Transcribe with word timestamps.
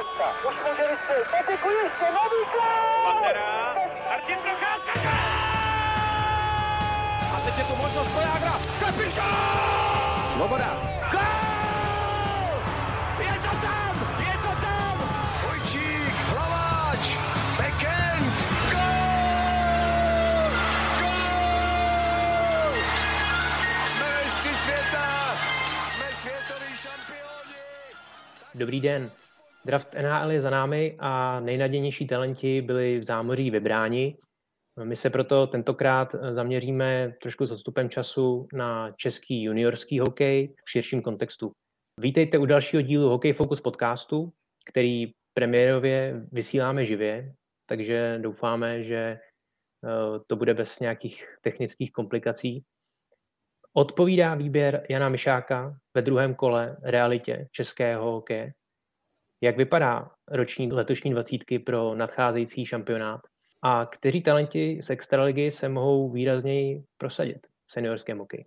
Už 0.00 0.54
může 0.68 0.84
vystřelit. 0.90 1.28
Patiku 1.30 1.68
ještě, 1.70 2.04
nový 2.04 2.42
gol! 2.52 2.62
Pantera, 3.04 3.74
Martin 4.10 4.38
Procházka, 4.38 5.10
A 7.36 7.40
teď 7.44 7.58
je 7.58 7.64
tu 7.64 7.76
možnost 7.76 8.10
Stojágra, 8.10 8.52
kapitán! 8.80 10.30
Svoboda. 10.32 10.80
Gol! 11.10 11.20
Je 13.18 13.34
to 13.34 13.56
tam, 13.66 14.16
je 14.18 14.32
to 14.42 14.60
tam! 14.60 14.96
Vojčík, 15.46 16.14
Hlaváč, 16.28 17.16
Bekend, 17.58 18.36
gol! 18.72 20.50
Gol! 21.00 22.74
Jsme 23.86 24.06
mistři 24.22 24.54
světa, 24.54 25.36
jsme 25.84 26.04
světoví 26.12 26.76
šampioni. 26.76 27.60
Dobrý 28.54 28.80
den. 28.80 29.10
Draft 29.66 29.94
NHL 29.94 30.30
je 30.30 30.40
za 30.40 30.50
námi 30.50 30.96
a 30.98 31.40
nejnadějnější 31.40 32.06
talenti 32.06 32.62
byli 32.62 32.98
v 32.98 33.04
zámoří 33.04 33.50
vybráni. 33.50 34.16
My 34.84 34.96
se 34.96 35.10
proto 35.10 35.46
tentokrát 35.46 36.14
zaměříme 36.30 37.14
trošku 37.22 37.46
s 37.46 37.52
odstupem 37.52 37.90
času 37.90 38.48
na 38.52 38.92
český 38.92 39.42
juniorský 39.42 39.98
hokej 39.98 40.54
v 40.64 40.70
širším 40.70 41.02
kontextu. 41.02 41.52
Vítejte 42.00 42.38
u 42.38 42.46
dalšího 42.46 42.82
dílu 42.82 43.08
Hokej 43.08 43.32
Focus 43.32 43.60
podcastu, 43.60 44.32
který 44.70 45.12
premiérově 45.34 46.26
vysíláme 46.32 46.84
živě, 46.84 47.32
takže 47.66 48.18
doufáme, 48.22 48.82
že 48.82 48.96
eh, 48.96 49.20
to 50.26 50.36
bude 50.36 50.54
bez 50.54 50.80
nějakých 50.80 51.24
technických 51.40 51.92
komplikací. 51.92 52.64
Odpovídá 53.72 54.34
výběr 54.34 54.86
Jana 54.90 55.08
Mišáka 55.08 55.76
ve 55.94 56.02
druhém 56.02 56.34
kole 56.34 56.76
realitě 56.82 57.48
českého 57.52 58.12
hokeje. 58.12 58.52
Jak 59.42 59.56
vypadá 59.56 60.10
roční 60.28 60.72
letošní 60.72 61.10
dvacítky 61.10 61.58
pro 61.58 61.94
nadcházející 61.94 62.66
šampionát? 62.66 63.20
A 63.62 63.86
kteří 63.86 64.22
talenti 64.22 64.80
z 64.82 64.90
extraligy 64.90 65.50
se 65.50 65.68
mohou 65.68 66.10
výrazněji 66.10 66.84
prosadit 66.98 67.46
v 67.66 67.72
seniorském 67.72 68.18
hokeji? 68.18 68.44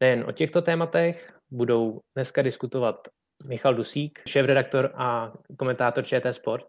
Nejen 0.00 0.24
o 0.28 0.32
těchto 0.32 0.62
tématech 0.62 1.38
budou 1.50 2.00
dneska 2.14 2.42
diskutovat 2.42 3.08
Michal 3.44 3.74
Dusík, 3.74 4.22
šéf-redaktor 4.28 4.92
a 4.94 5.32
komentátor 5.58 6.04
ČT 6.04 6.34
Sport. 6.34 6.66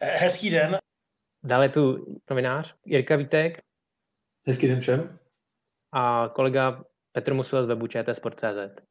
Hezký 0.00 0.50
den. 0.50 0.78
Dále 1.44 1.68
tu 1.68 2.06
novinář 2.30 2.74
Jirka 2.86 3.16
Vítek. 3.16 3.58
Hezký 4.46 4.68
den 4.68 4.80
všem. 4.80 5.18
A 5.92 6.30
kolega 6.34 6.84
Petr 7.12 7.34
Musil 7.34 7.64
z 7.64 7.66
webu 7.66 7.86
ČT 7.86 8.16
Sport.cz. 8.16 8.82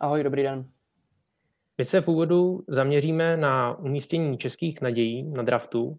Ahoj, 0.00 0.22
dobrý 0.22 0.42
den. 0.42 0.72
My 1.80 1.84
se 1.84 2.00
v 2.00 2.08
úvodu 2.08 2.64
zaměříme 2.68 3.36
na 3.36 3.78
umístění 3.78 4.38
českých 4.38 4.80
nadějí 4.80 5.22
na 5.22 5.42
draftu. 5.42 5.96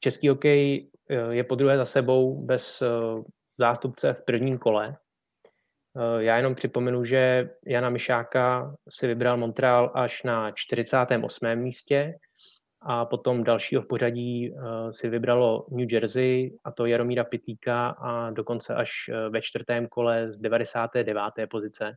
Český 0.00 0.28
hokej 0.28 0.90
eh, 1.10 1.34
je 1.34 1.44
po 1.44 1.54
druhé 1.54 1.76
za 1.76 1.84
sebou 1.84 2.44
bez 2.44 2.82
eh, 2.82 2.86
zástupce 3.58 4.12
v 4.12 4.24
prvním 4.24 4.58
kole. 4.58 4.84
Eh, 4.88 6.24
já 6.24 6.36
jenom 6.36 6.54
připomenu, 6.54 7.04
že 7.04 7.50
Jana 7.66 7.90
Mišáka 7.90 8.74
si 8.90 9.06
vybral 9.06 9.36
Montreal 9.36 9.92
až 9.94 10.22
na 10.22 10.50
48. 10.50 11.56
místě 11.56 12.14
a 12.80 13.04
potom 13.04 13.44
dalšího 13.44 13.82
v 13.82 13.86
pořadí 13.86 14.54
si 14.90 15.08
vybralo 15.08 15.66
New 15.70 15.92
Jersey 15.92 16.58
a 16.64 16.72
to 16.72 16.86
Jaromíra 16.86 17.24
Pitlíka 17.24 17.88
a 17.88 18.30
dokonce 18.30 18.74
až 18.74 18.90
ve 19.30 19.42
čtvrtém 19.42 19.86
kole 19.86 20.32
z 20.32 20.38
99. 20.38 21.50
pozice. 21.50 21.96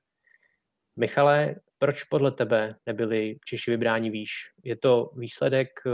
Michale, 0.95 1.55
proč 1.77 2.03
podle 2.03 2.31
tebe 2.31 2.75
nebyli 2.85 3.35
Češi 3.45 3.71
vybráni 3.71 4.09
výš? 4.09 4.31
Je 4.63 4.75
to 4.77 5.11
výsledek 5.15 5.67
eh, 5.87 5.91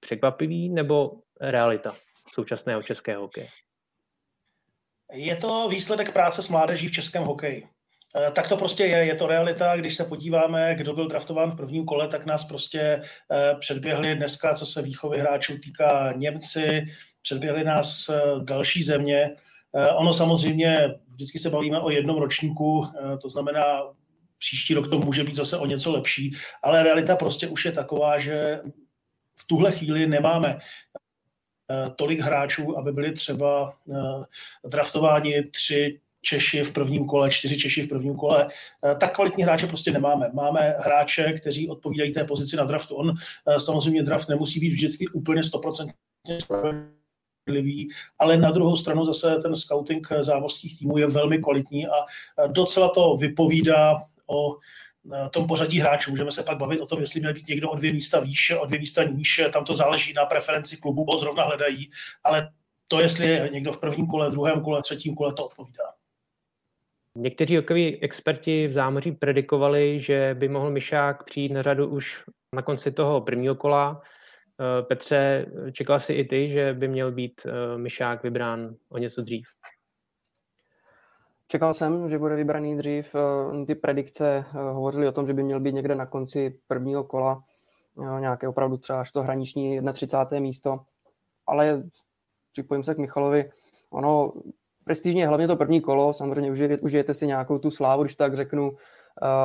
překvapivý 0.00 0.68
nebo 0.68 1.12
realita 1.40 1.94
současného 2.34 2.82
českého 2.82 3.22
hokeje? 3.22 3.48
Je 5.12 5.36
to 5.36 5.68
výsledek 5.68 6.12
práce 6.12 6.42
s 6.42 6.48
mládeží 6.48 6.88
v 6.88 6.92
českém 6.92 7.24
hokeji. 7.24 7.66
Eh, 8.16 8.30
tak 8.30 8.48
to 8.48 8.56
prostě 8.56 8.84
je, 8.84 8.96
je 8.96 9.14
to 9.14 9.26
realita. 9.26 9.76
Když 9.76 9.94
se 9.94 10.04
podíváme, 10.04 10.74
kdo 10.74 10.92
byl 10.92 11.08
draftován 11.08 11.50
v 11.50 11.56
prvním 11.56 11.84
kole, 11.84 12.08
tak 12.08 12.26
nás 12.26 12.44
prostě 12.44 12.80
eh, 12.80 13.54
předběhli 13.60 14.14
dneska, 14.14 14.54
co 14.54 14.66
se 14.66 14.82
výchovy 14.82 15.18
hráčů 15.18 15.58
týká 15.58 16.12
Němci, 16.16 16.86
předběhli 17.22 17.64
nás 17.64 18.10
další 18.44 18.82
země. 18.82 19.36
Ono 19.96 20.12
samozřejmě, 20.12 20.94
vždycky 21.12 21.38
se 21.38 21.50
bavíme 21.50 21.80
o 21.80 21.90
jednom 21.90 22.18
ročníku, 22.18 22.88
to 23.22 23.28
znamená 23.28 23.82
příští 24.38 24.74
rok 24.74 24.88
to 24.88 24.98
může 24.98 25.24
být 25.24 25.34
zase 25.34 25.58
o 25.58 25.66
něco 25.66 25.92
lepší, 25.92 26.36
ale 26.62 26.82
realita 26.82 27.16
prostě 27.16 27.48
už 27.48 27.64
je 27.64 27.72
taková, 27.72 28.18
že 28.18 28.60
v 29.36 29.44
tuhle 29.46 29.72
chvíli 29.72 30.06
nemáme 30.06 30.58
eh, 30.58 31.90
tolik 31.96 32.20
hráčů, 32.20 32.78
aby 32.78 32.92
byli 32.92 33.12
třeba 33.12 33.78
eh, 33.90 34.68
draftováni 34.68 35.42
tři 35.42 36.00
Češi 36.22 36.62
v 36.62 36.72
prvním 36.72 37.06
kole, 37.06 37.30
čtyři 37.30 37.56
Češi 37.56 37.82
v 37.82 37.88
prvním 37.88 38.16
kole. 38.16 38.48
Eh, 38.84 38.94
tak 38.94 39.14
kvalitní 39.14 39.42
hráče 39.42 39.66
prostě 39.66 39.90
nemáme. 39.90 40.30
Máme 40.34 40.76
hráče, 40.78 41.32
kteří 41.32 41.68
odpovídají 41.68 42.12
té 42.12 42.24
pozici 42.24 42.56
na 42.56 42.64
draftu. 42.64 42.94
On 42.94 43.14
samozřejmě 43.58 44.02
draft 44.02 44.28
nemusí 44.28 44.60
být 44.60 44.70
vždycky 44.70 45.08
úplně 45.08 45.42
100% 45.42 45.92
spravedlivý, 46.40 47.88
ale 48.18 48.36
na 48.36 48.50
druhou 48.50 48.76
stranu 48.76 49.04
zase 49.04 49.36
ten 49.42 49.56
scouting 49.56 50.08
zámořských 50.20 50.78
týmů 50.78 50.98
je 50.98 51.06
velmi 51.06 51.38
kvalitní 51.38 51.86
a 51.86 52.06
docela 52.46 52.88
to 52.88 53.16
vypovídá 53.16 54.02
o 54.26 54.56
eh, 55.14 55.28
tom 55.30 55.46
pořadí 55.46 55.80
hráčů. 55.80 56.10
Můžeme 56.10 56.32
se 56.32 56.42
pak 56.42 56.58
bavit 56.58 56.80
o 56.80 56.86
tom, 56.86 57.00
jestli 57.00 57.20
měl 57.20 57.34
být 57.34 57.48
někdo 57.48 57.70
o 57.70 57.76
dvě 57.76 57.92
místa 57.92 58.20
výše, 58.20 58.56
o 58.56 58.66
dvě 58.66 58.78
místa 58.78 59.04
níže, 59.04 59.48
tam 59.48 59.64
to 59.64 59.74
záleží 59.74 60.12
na 60.12 60.26
preferenci 60.26 60.76
klubu, 60.76 61.04
bo 61.04 61.16
zrovna 61.16 61.44
hledají, 61.44 61.90
ale 62.24 62.48
to, 62.88 63.00
jestli 63.00 63.26
je 63.26 63.50
někdo 63.52 63.72
v 63.72 63.80
prvním 63.80 64.06
kole, 64.06 64.30
druhém 64.30 64.60
kole, 64.60 64.82
třetím 64.82 65.14
kole, 65.14 65.32
to 65.32 65.46
odpovídá. 65.46 65.84
Někteří 67.14 67.56
hokejoví 67.56 68.02
experti 68.02 68.68
v 68.68 68.72
zámoří 68.72 69.12
predikovali, 69.12 70.00
že 70.00 70.36
by 70.38 70.48
mohl 70.48 70.70
Mišák 70.70 71.24
přijít 71.24 71.52
na 71.52 71.62
řadu 71.62 71.88
už 71.88 72.22
na 72.52 72.62
konci 72.62 72.92
toho 72.92 73.20
prvního 73.20 73.54
kola. 73.54 74.02
Eh, 74.60 74.82
Petře, 74.82 75.46
čekal 75.72 75.98
jsi 75.98 76.12
i 76.12 76.24
ty, 76.24 76.48
že 76.48 76.74
by 76.74 76.88
měl 76.88 77.12
být 77.12 77.46
eh, 77.46 77.78
Mišák 77.78 78.22
vybrán 78.22 78.74
o 78.88 78.98
něco 78.98 79.22
dřív? 79.22 79.46
Čekal 81.48 81.74
jsem, 81.74 82.10
že 82.10 82.18
bude 82.18 82.36
vybraný 82.36 82.76
dřív. 82.76 83.14
Eh, 83.14 83.66
ty 83.66 83.74
predikce 83.74 84.44
eh, 84.48 84.58
hovořily 84.72 85.08
o 85.08 85.12
tom, 85.12 85.26
že 85.26 85.34
by 85.34 85.42
měl 85.42 85.60
být 85.60 85.74
někde 85.74 85.94
na 85.94 86.06
konci 86.06 86.58
prvního 86.66 87.04
kola, 87.04 87.44
eh, 88.16 88.20
nějaké 88.20 88.48
opravdu 88.48 88.76
třeba 88.76 89.00
až 89.00 89.12
to 89.12 89.22
hraniční 89.22 89.80
31. 89.92 90.40
místo. 90.40 90.80
Ale 91.46 91.82
připojím 92.52 92.84
se 92.84 92.94
k 92.94 92.98
Michalovi, 92.98 93.50
ono 93.90 94.32
prestižně 94.84 95.28
hlavně 95.28 95.46
to 95.46 95.56
první 95.56 95.80
kolo, 95.80 96.12
samozřejmě 96.12 96.50
užijete, 96.50 96.78
užijete 96.78 97.14
si 97.14 97.26
nějakou 97.26 97.58
tu 97.58 97.70
slávu, 97.70 98.02
když 98.02 98.14
tak 98.14 98.36
řeknu, 98.36 98.76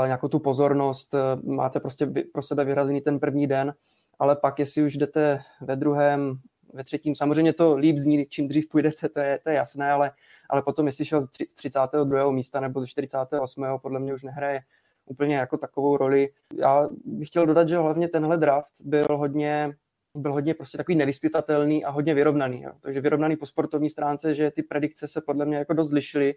nějakou 0.05 0.27
tu 0.27 0.39
pozornost, 0.39 1.15
máte 1.43 1.79
prostě 1.79 2.07
pro 2.33 2.41
sebe 2.41 2.65
vyrazený 2.65 3.01
ten 3.01 3.19
první 3.19 3.47
den, 3.47 3.73
ale 4.19 4.35
pak, 4.35 4.59
jestli 4.59 4.83
už 4.83 4.97
jdete 4.97 5.39
ve 5.61 5.75
druhém, 5.75 6.39
ve 6.73 6.83
třetím, 6.83 7.15
samozřejmě 7.15 7.53
to 7.53 7.75
líp 7.75 7.97
zní, 7.97 8.25
čím 8.25 8.47
dřív 8.47 8.69
půjdete, 8.69 9.09
to 9.09 9.19
je, 9.19 9.39
to 9.43 9.49
je 9.49 9.55
jasné, 9.55 9.91
ale 9.91 10.11
ale 10.51 10.61
potom 10.61 10.85
jestli 10.85 11.05
šel 11.05 11.21
z 11.21 11.27
32. 11.55 12.31
místa 12.31 12.59
nebo 12.59 12.81
ze 12.81 12.87
48. 12.87 13.65
podle 13.81 13.99
mě 13.99 14.13
už 14.13 14.23
nehraje 14.23 14.61
úplně 15.05 15.35
jako 15.35 15.57
takovou 15.57 15.97
roli. 15.97 16.29
Já 16.53 16.89
bych 17.05 17.27
chtěl 17.27 17.45
dodat, 17.45 17.69
že 17.69 17.77
hlavně 17.77 18.07
tenhle 18.07 18.37
draft 18.37 18.71
byl 18.83 19.05
hodně 19.09 19.75
byl 20.15 20.33
hodně 20.33 20.53
prostě 20.53 20.77
takový 20.77 20.95
nevyspytatelný 20.95 21.85
a 21.85 21.89
hodně 21.89 22.13
vyrovnaný. 22.13 22.61
Jo. 22.61 22.71
Takže 22.81 23.01
vyrovnaný 23.01 23.35
po 23.35 23.45
sportovní 23.45 23.89
stránce, 23.89 24.35
že 24.35 24.51
ty 24.51 24.63
predikce 24.63 25.07
se 25.07 25.21
podle 25.21 25.45
mě 25.45 25.57
jako 25.57 25.73
dost 25.73 25.91
lišily 25.91 26.35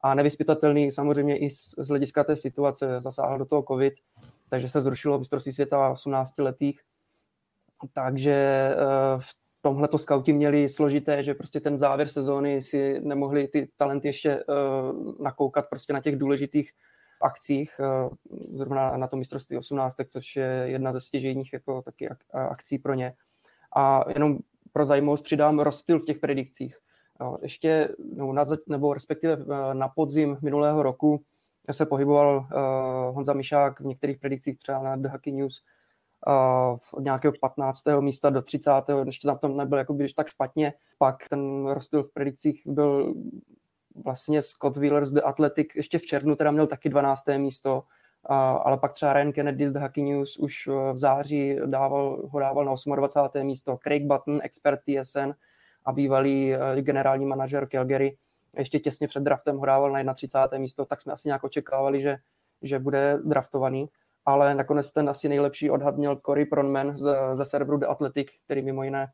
a 0.00 0.14
nevyspytatelný 0.14 0.90
samozřejmě 0.90 1.38
i 1.38 1.50
z, 1.50 1.74
z 1.78 1.88
hlediska 1.88 2.24
té 2.24 2.36
situace. 2.36 3.00
Zasáhl 3.00 3.38
do 3.38 3.44
toho 3.44 3.62
covid, 3.62 3.94
takže 4.48 4.68
se 4.68 4.80
zrušilo 4.80 5.18
mistrovství 5.18 5.52
světa 5.52 5.90
18 5.90 6.38
letých. 6.38 6.80
Takže 7.92 8.70
uh, 8.76 9.20
v 9.20 9.43
tomhle 9.64 9.88
to 9.88 9.98
scouti 9.98 10.32
měli 10.32 10.68
složité, 10.68 11.24
že 11.24 11.34
prostě 11.34 11.60
ten 11.60 11.78
závěr 11.78 12.08
sezóny 12.08 12.62
si 12.62 13.00
nemohli 13.00 13.48
ty 13.48 13.68
talenty 13.76 14.08
ještě 14.08 14.44
uh, 14.44 15.14
nakoukat 15.20 15.68
prostě 15.70 15.92
na 15.92 16.00
těch 16.00 16.16
důležitých 16.16 16.72
akcích, 17.22 17.80
uh, 17.80 18.38
zrovna 18.56 18.96
na 18.96 19.06
to 19.06 19.16
mistrovství 19.16 19.56
18, 19.56 19.96
což 20.08 20.36
je 20.36 20.62
jedna 20.64 20.92
ze 20.92 21.00
stěžejních 21.00 21.52
jako 21.52 21.82
taky 21.82 22.08
ak- 22.08 22.48
akcí 22.50 22.78
pro 22.78 22.94
ně. 22.94 23.14
A 23.76 24.04
jenom 24.14 24.38
pro 24.72 24.84
zajímavost 24.84 25.22
přidám 25.22 25.58
rozptyl 25.58 26.00
v 26.00 26.04
těch 26.04 26.18
predikcích. 26.18 26.78
Ještě, 27.42 27.88
nebo, 28.14 28.32
na, 28.32 28.44
nebo 28.68 28.94
respektive 28.94 29.36
na 29.72 29.88
podzim 29.88 30.38
minulého 30.42 30.82
roku 30.82 31.22
se 31.70 31.86
pohyboval 31.86 32.36
uh, 32.36 33.14
Honza 33.14 33.32
Mišák 33.32 33.80
v 33.80 33.84
některých 33.84 34.18
predikcích 34.18 34.58
třeba 34.58 34.82
na 34.82 34.96
The 34.96 35.08
Hockey 35.08 35.32
News 35.32 35.62
od 36.92 37.00
nějakého 37.00 37.32
15. 37.40 37.82
místa 38.00 38.30
do 38.30 38.42
30. 38.42 38.70
ještě 39.06 39.26
tam 39.28 39.38
to 39.38 39.48
nebyl 39.48 39.78
jako 39.78 39.92
když 39.92 40.12
tak 40.12 40.28
špatně. 40.28 40.74
Pak 40.98 41.28
ten 41.28 41.66
rozdíl 41.66 42.02
v 42.02 42.12
predikcích 42.12 42.62
byl 42.66 43.14
vlastně 44.04 44.42
Scott 44.42 44.76
Wheeler 44.76 45.04
z 45.04 45.12
The 45.12 45.20
Athletic 45.24 45.68
ještě 45.76 45.98
v 45.98 46.06
červnu 46.06 46.36
teda 46.36 46.50
měl 46.50 46.66
taky 46.66 46.88
12. 46.88 47.24
místo 47.36 47.84
ale 48.64 48.78
pak 48.78 48.92
třeba 48.92 49.12
Ryan 49.12 49.32
Kennedy 49.32 49.68
z 49.68 49.72
The 49.72 49.78
Hockey 49.78 50.04
News 50.04 50.36
už 50.36 50.68
v 50.92 50.98
září 50.98 51.58
dával, 51.66 52.22
ho 52.30 52.40
dával 52.40 52.64
na 52.64 52.96
28. 52.96 53.46
místo, 53.46 53.78
Craig 53.82 54.02
Button, 54.02 54.40
expert 54.42 54.80
TSN 54.80 55.30
a 55.84 55.92
bývalý 55.92 56.54
generální 56.80 57.26
manažer 57.26 57.68
Calgary, 57.68 58.16
ještě 58.58 58.78
těsně 58.78 59.08
před 59.08 59.22
draftem 59.22 59.56
ho 59.56 59.66
dával 59.66 59.92
na 59.92 60.14
31. 60.14 60.58
místo, 60.58 60.84
tak 60.84 61.00
jsme 61.00 61.12
asi 61.12 61.28
nějak 61.28 61.44
očekávali, 61.44 62.00
že, 62.00 62.16
že 62.62 62.78
bude 62.78 63.18
draftovaný 63.24 63.88
ale 64.26 64.54
nakonec 64.54 64.92
ten 64.92 65.08
asi 65.08 65.28
nejlepší 65.28 65.70
odhad 65.70 65.96
měl 65.96 66.20
Cory 66.26 66.44
Pronman 66.46 66.96
ze, 66.96 67.16
ze 67.34 67.44
serveru 67.44 67.78
The 67.78 67.86
Athletic, 67.86 68.28
který 68.44 68.62
mimo 68.62 68.82
jiné 68.82 69.08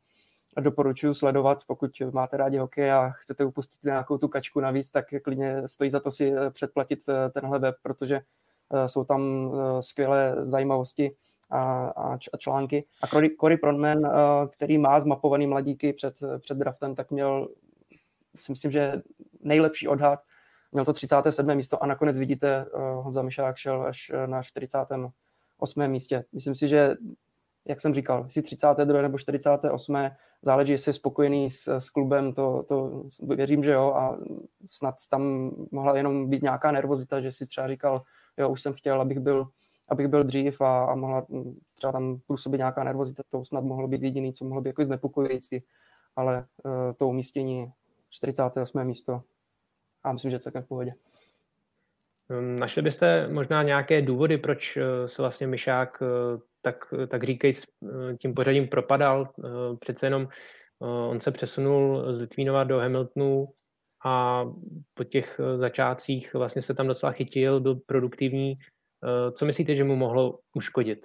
doporučuji 0.59 1.13
sledovat, 1.13 1.63
pokud 1.67 1.91
máte 2.13 2.37
rádi 2.37 2.57
hokej 2.57 2.91
a 2.91 3.09
chcete 3.09 3.45
upustit 3.45 3.83
nějakou 3.83 4.17
tu 4.17 4.27
kačku 4.27 4.59
navíc, 4.59 4.91
tak 4.91 5.05
klidně 5.23 5.67
stojí 5.67 5.89
za 5.89 5.99
to 5.99 6.11
si 6.11 6.33
eh, 6.33 6.49
předplatit 6.49 6.99
eh, 7.09 7.29
tenhle 7.29 7.59
web, 7.59 7.75
protože 7.81 8.21
eh, 8.73 8.89
jsou 8.89 9.03
tam 9.03 9.51
skvělé 9.79 10.35
zajímavosti 10.39 11.15
a, 11.49 11.85
a, 11.87 12.13
a 12.33 12.37
články. 12.37 12.85
A 13.01 13.07
Cory, 13.07 13.35
Cory 13.41 13.57
Pronman, 13.57 13.97
který 14.49 14.77
má 14.77 15.01
zmapovaný 15.01 15.47
mladíky 15.47 15.93
před, 15.93 16.15
před 16.39 16.57
draftem, 16.57 16.95
tak 16.95 17.11
měl, 17.11 17.47
si 18.37 18.51
myslím, 18.51 18.71
že 18.71 19.01
nejlepší 19.43 19.87
odhad 19.87 20.19
měl 20.71 20.85
to 20.85 20.93
37. 20.93 21.55
místo 21.55 21.83
a 21.83 21.87
nakonec 21.87 22.17
vidíte, 22.17 22.65
uh, 22.65 22.81
Honza 22.81 23.21
Mišák 23.21 23.57
šel 23.57 23.81
až 23.81 24.11
eh, 24.13 24.27
na 24.27 24.43
48. 24.43 25.87
místě. 25.87 26.25
Myslím 26.33 26.55
si, 26.55 26.67
že 26.67 26.95
jak 27.65 27.81
jsem 27.81 27.93
říkal, 27.93 28.23
jestli 28.25 28.41
32. 28.41 29.01
nebo 29.01 29.17
48. 29.17 29.97
záleží, 30.41 30.71
jestli 30.71 30.89
je 30.89 30.93
spokojený 30.93 31.51
s, 31.51 31.67
s 31.67 31.89
klubem, 31.89 32.33
to, 32.33 32.63
to 32.67 33.03
věřím, 33.21 33.63
že 33.63 33.71
jo, 33.71 33.93
a 33.93 34.17
snad 34.65 34.95
tam 35.09 35.51
mohla 35.71 35.97
jenom 35.97 36.29
být 36.29 36.43
nějaká 36.43 36.71
nervozita, 36.71 37.21
že 37.21 37.31
si 37.31 37.47
třeba 37.47 37.67
říkal, 37.67 38.01
jo, 38.37 38.49
už 38.49 38.61
jsem 38.61 38.73
chtěl, 38.73 39.01
abych 39.01 39.19
byl, 39.19 39.47
abych 39.89 40.07
byl 40.07 40.23
dřív 40.23 40.61
a, 40.61 40.85
a 40.85 40.95
mohla 40.95 41.25
třeba 41.75 41.93
tam 41.93 42.19
působit 42.27 42.57
nějaká 42.57 42.83
nervozita, 42.83 43.23
to 43.29 43.45
snad 43.45 43.63
mohlo 43.63 43.87
být 43.87 44.01
jediný, 44.01 44.33
co 44.33 44.45
mohlo 44.45 44.61
být 44.61 44.69
jako 44.69 44.85
znepokojující, 44.85 45.63
ale 46.15 46.45
uh, 46.63 46.71
to 46.97 47.07
umístění 47.07 47.71
48. 48.09 48.83
místo 48.83 49.21
a 50.03 50.13
myslím, 50.13 50.31
že 50.31 50.39
to 50.39 50.51
tak 50.51 50.65
v 50.65 50.67
pohodě. 50.67 50.93
Hm, 52.31 52.59
našli 52.59 52.81
byste 52.81 53.27
možná 53.27 53.63
nějaké 53.63 54.01
důvody, 54.01 54.37
proč 54.37 54.77
eh, 54.77 55.07
se 55.07 55.21
vlastně 55.21 55.47
Myšák 55.47 56.03
eh, 56.03 56.39
tak, 56.61 56.93
tak 57.07 57.23
říkej 57.23 57.53
eh, 57.53 58.17
tím 58.17 58.33
pořadím 58.33 58.67
propadal. 58.67 59.29
Přece 59.79 60.05
jenom 60.05 60.27
on 61.09 61.19
se 61.19 61.31
přesunul 61.31 62.13
z 62.15 62.21
Litvínova 62.21 62.63
do 62.63 62.79
Hamiltonu 62.79 63.47
a 64.05 64.45
po 64.93 65.03
těch 65.03 65.39
začátcích 65.57 66.33
vlastně 66.33 66.61
se 66.61 66.73
tam 66.73 66.87
docela 66.87 67.11
chytil, 67.11 67.59
byl 67.59 67.75
produktivní. 67.75 68.53
Co 69.33 69.45
myslíte, 69.45 69.75
že 69.75 69.83
mu 69.83 69.95
mohlo 69.95 70.39
uškodit? 70.53 70.99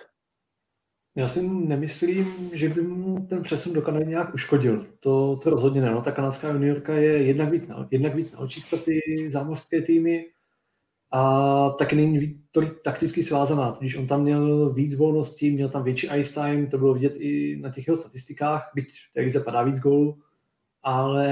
Já 1.17 1.29
si 1.29 1.49
nemyslím, 1.49 2.51
že 2.53 2.69
by 2.69 2.83
mu 2.83 3.27
ten 3.27 3.43
přesun 3.43 3.73
do 3.73 3.83
Kanady 3.83 4.07
nějak 4.07 4.35
uškodil. 4.35 4.87
To, 5.01 5.37
to 5.37 5.51
rozhodně 5.51 5.81
ne. 5.81 5.91
No, 5.91 6.03
ta 6.03 6.13
kanadská 6.13 6.49
juniorka 6.53 6.95
je 6.95 7.23
jednak 7.23 7.51
víc, 7.51 7.69
na, 7.69 7.89
jednak 7.91 8.15
víc 8.15 8.33
na 8.33 8.39
očích 8.39 8.67
pro 8.71 8.79
ty 8.79 9.01
zámořské 9.29 9.83
týmy 9.83 10.25
a 11.13 11.71
taky 11.71 11.97
není 11.97 12.41
tolik 12.51 12.83
takticky 12.83 13.23
svázaná. 13.23 13.77
Když 13.79 13.97
on 13.97 14.07
tam 14.07 14.23
měl 14.23 14.73
víc 14.73 14.95
volností, 14.95 15.51
měl 15.51 15.69
tam 15.69 15.85
větší 15.85 16.09
ice 16.17 16.35
time, 16.35 16.67
to 16.67 16.79
bylo 16.79 16.95
vidět 16.95 17.17
i 17.17 17.57
na 17.61 17.71
těch 17.71 17.87
jeho 17.87 17.97
statistikách, 17.97 18.71
byť 18.75 18.89
tady 19.15 19.31
zapadá 19.31 19.63
víc 19.63 19.79
gólů, 19.79 20.19
ale 20.83 21.29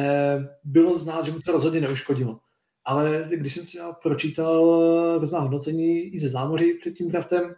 bylo 0.65 0.99
znát, 0.99 1.25
že 1.25 1.33
mu 1.33 1.41
to 1.41 1.53
rozhodně 1.53 1.81
neuškodilo. 1.81 2.39
Ale 2.85 3.29
když 3.37 3.55
jsem 3.55 3.67
si 3.67 3.79
pročítal 4.03 5.19
různá 5.19 5.41
hodnocení 5.41 6.01
i 6.01 6.19
ze 6.19 6.29
zámoří 6.29 6.75
před 6.75 6.95
tím 6.95 7.09
draftem, 7.09 7.55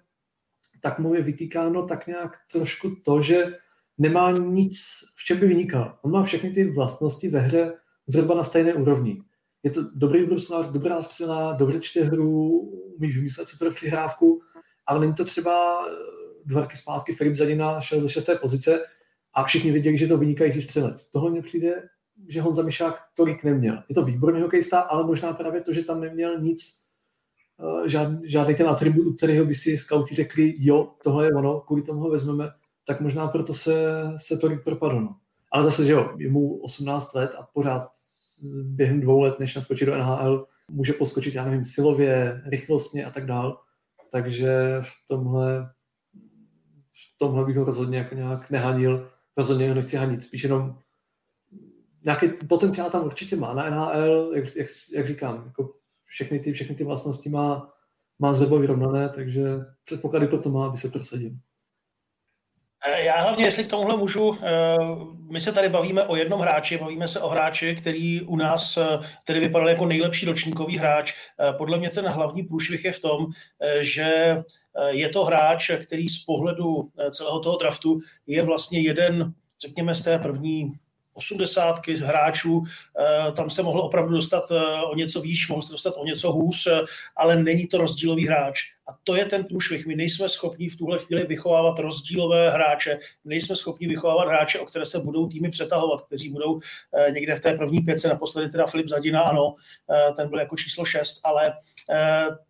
tak 0.80 0.98
mu 0.98 1.14
je 1.14 1.22
vytýkáno 1.22 1.86
tak 1.86 2.06
nějak 2.06 2.36
trošku 2.52 2.90
to, 3.04 3.22
že 3.22 3.56
nemá 3.98 4.30
nic, 4.30 4.78
v 5.16 5.24
čem 5.24 5.38
by 5.38 5.46
vynikal. 5.46 5.98
On 6.02 6.10
má 6.10 6.22
všechny 6.22 6.50
ty 6.50 6.70
vlastnosti 6.70 7.28
ve 7.28 7.40
hře 7.40 7.74
zhruba 8.06 8.34
na 8.34 8.42
stejné 8.42 8.74
úrovni. 8.74 9.22
Je 9.62 9.70
to 9.70 9.80
dobrý 9.94 10.26
bruslař, 10.26 10.68
dobrá 10.68 11.02
střela, 11.02 11.52
dobře 11.52 11.80
čte 11.80 12.00
hru, 12.04 12.58
umí 12.98 13.08
vymyslet 13.08 13.48
super 13.48 13.72
přihrávku, 13.72 14.40
ale 14.86 15.00
není 15.00 15.14
to 15.14 15.24
třeba 15.24 15.84
eh, 15.86 15.92
dva 16.44 16.60
roky 16.60 16.76
zpátky 16.76 17.12
Filip 17.12 17.36
Zadina 17.36 17.80
šel 17.80 18.00
ze 18.00 18.08
šesté 18.08 18.34
pozice 18.34 18.84
a 19.34 19.44
všichni 19.44 19.72
věděli, 19.72 19.98
že 19.98 20.06
to 20.06 20.18
vynikající 20.18 20.62
střelec. 20.62 21.10
Tohle 21.10 21.30
mně 21.30 21.42
přijde, 21.42 21.88
že 22.28 22.40
Honza 22.40 22.62
Mišák 22.62 23.02
tolik 23.16 23.44
neměl. 23.44 23.82
Je 23.88 23.94
to 23.94 24.02
výborný 24.02 24.42
hokejista, 24.42 24.80
ale 24.80 25.06
možná 25.06 25.32
právě 25.32 25.60
to, 25.60 25.72
že 25.72 25.84
tam 25.84 26.00
neměl 26.00 26.40
nic 26.40 26.85
Eh, 27.60 27.88
žádný, 28.24 28.54
ten 28.54 28.68
atribut, 28.68 29.06
u 29.06 29.12
kterého 29.12 29.44
by 29.44 29.54
si 29.54 29.78
scouti 29.78 30.14
řekli, 30.14 30.54
jo, 30.58 30.92
tohle 31.02 31.26
je 31.26 31.34
ono, 31.34 31.60
kvůli 31.60 31.82
tomu 31.82 32.00
ho 32.00 32.10
vezmeme, 32.10 32.50
tak 32.86 33.00
možná 33.00 33.28
proto 33.28 33.54
se, 33.54 34.04
se 34.16 34.36
tolik 34.36 34.64
propadlo. 34.64 35.00
No. 35.00 35.16
Ale 35.52 35.64
zase, 35.64 35.84
že 35.84 35.92
jo, 35.92 36.14
je 36.16 36.30
mu 36.30 36.56
18 36.56 37.14
let 37.14 37.30
a 37.38 37.42
pořád 37.42 37.88
během 38.62 39.00
dvou 39.00 39.20
let, 39.20 39.40
než 39.40 39.54
naskočí 39.54 39.86
do 39.86 39.98
NHL, 39.98 40.46
může 40.70 40.92
poskočit, 40.92 41.34
já 41.34 41.44
nevím, 41.44 41.64
silově, 41.64 42.42
rychlostně 42.46 43.04
a 43.04 43.10
tak 43.10 43.26
dál. 43.26 43.60
Takže 44.12 44.80
v 44.82 45.08
tomhle, 45.08 45.70
v 46.92 47.18
tomhle 47.18 47.44
bych 47.44 47.56
ho 47.56 47.64
rozhodně 47.64 47.98
jako 47.98 48.14
nějak 48.14 48.50
nehanil, 48.50 49.10
rozhodně 49.36 49.68
ho 49.68 49.74
nechci 49.74 49.96
hanit, 49.96 50.24
spíš 50.24 50.42
jenom 50.42 50.78
nějaký 52.04 52.28
potenciál 52.28 52.90
tam 52.90 53.04
určitě 53.04 53.36
má 53.36 53.54
na 53.54 53.70
NHL, 53.70 54.32
jak, 54.34 54.56
jak, 54.56 54.66
jak 54.94 55.06
říkám, 55.06 55.42
jako 55.46 55.72
všechny 56.06 56.40
ty, 56.40 56.52
všechny 56.52 56.74
ty 56.74 56.84
vlastnosti 56.84 57.28
má, 57.28 57.72
má 58.18 58.32
zhruba 58.32 58.58
vyrovnané, 58.58 59.08
takže 59.08 59.42
předpoklady 59.84 60.26
pro 60.26 60.38
to 60.38 60.50
má, 60.50 60.66
aby 60.66 60.76
se 60.76 60.88
prosadil. 60.88 61.30
Eh, 62.86 63.04
já 63.04 63.20
hlavně, 63.20 63.44
jestli 63.44 63.64
k 63.64 63.70
tomuhle 63.70 63.96
můžu, 63.96 64.38
eh, 64.42 64.76
my 65.30 65.40
se 65.40 65.52
tady 65.52 65.68
bavíme 65.68 66.02
o 66.02 66.16
jednom 66.16 66.40
hráči, 66.40 66.78
bavíme 66.78 67.08
se 67.08 67.20
o 67.20 67.28
hráči, 67.28 67.76
který 67.76 68.20
u 68.20 68.36
nás 68.36 68.76
eh, 68.76 68.98
tedy 69.24 69.40
vypadal 69.40 69.68
jako 69.68 69.86
nejlepší 69.86 70.26
ročníkový 70.26 70.78
hráč. 70.78 71.14
Podle 71.58 71.78
mě 71.78 71.90
ten 71.90 72.06
hlavní 72.06 72.42
průšvih 72.42 72.84
je 72.84 72.92
v 72.92 73.00
tom, 73.00 73.26
že 73.80 74.42
je 74.88 75.08
to 75.08 75.24
hráč, 75.24 75.70
který 75.82 76.08
z 76.08 76.24
pohledu 76.24 76.90
celého 77.10 77.40
toho 77.40 77.56
draftu 77.56 78.00
je 78.26 78.42
vlastně 78.42 78.80
jeden, 78.80 79.32
řekněme, 79.60 79.94
z 79.94 80.02
té 80.02 80.18
první 80.18 80.72
osmdesátky 81.16 81.96
hráčů, 81.96 82.62
eh, 82.62 83.32
tam 83.32 83.50
se 83.50 83.62
mohl 83.62 83.80
opravdu 83.80 84.14
dostat 84.14 84.44
eh, 84.50 84.82
o 84.82 84.94
něco 84.94 85.20
výš, 85.20 85.48
mohl 85.48 85.62
se 85.62 85.72
dostat 85.72 85.94
o 85.96 86.04
něco 86.04 86.32
hůř, 86.32 86.66
eh, 86.66 86.80
ale 87.16 87.42
není 87.42 87.66
to 87.66 87.78
rozdílový 87.78 88.26
hráč. 88.26 88.60
A 88.88 88.92
to 89.04 89.16
je 89.16 89.24
ten 89.24 89.44
průšvih. 89.44 89.86
My 89.86 89.96
nejsme 89.96 90.28
schopni 90.28 90.68
v 90.68 90.76
tuhle 90.76 90.98
chvíli 90.98 91.26
vychovávat 91.26 91.78
rozdílové 91.78 92.50
hráče, 92.50 92.98
nejsme 93.24 93.56
schopni 93.56 93.88
vychovávat 93.88 94.28
hráče, 94.28 94.60
o 94.60 94.66
které 94.66 94.86
se 94.86 94.98
budou 94.98 95.26
týmy 95.28 95.48
přetahovat, 95.48 96.02
kteří 96.02 96.30
budou 96.30 96.60
někde 97.12 97.34
v 97.36 97.40
té 97.40 97.56
první 97.56 97.80
pětce, 97.80 98.08
naposledy 98.08 98.48
teda 98.48 98.66
Filip 98.66 98.88
Zadina, 98.88 99.20
ano, 99.20 99.54
ten 100.16 100.28
byl 100.28 100.38
jako 100.38 100.56
číslo 100.56 100.84
6, 100.84 101.20
ale 101.24 101.52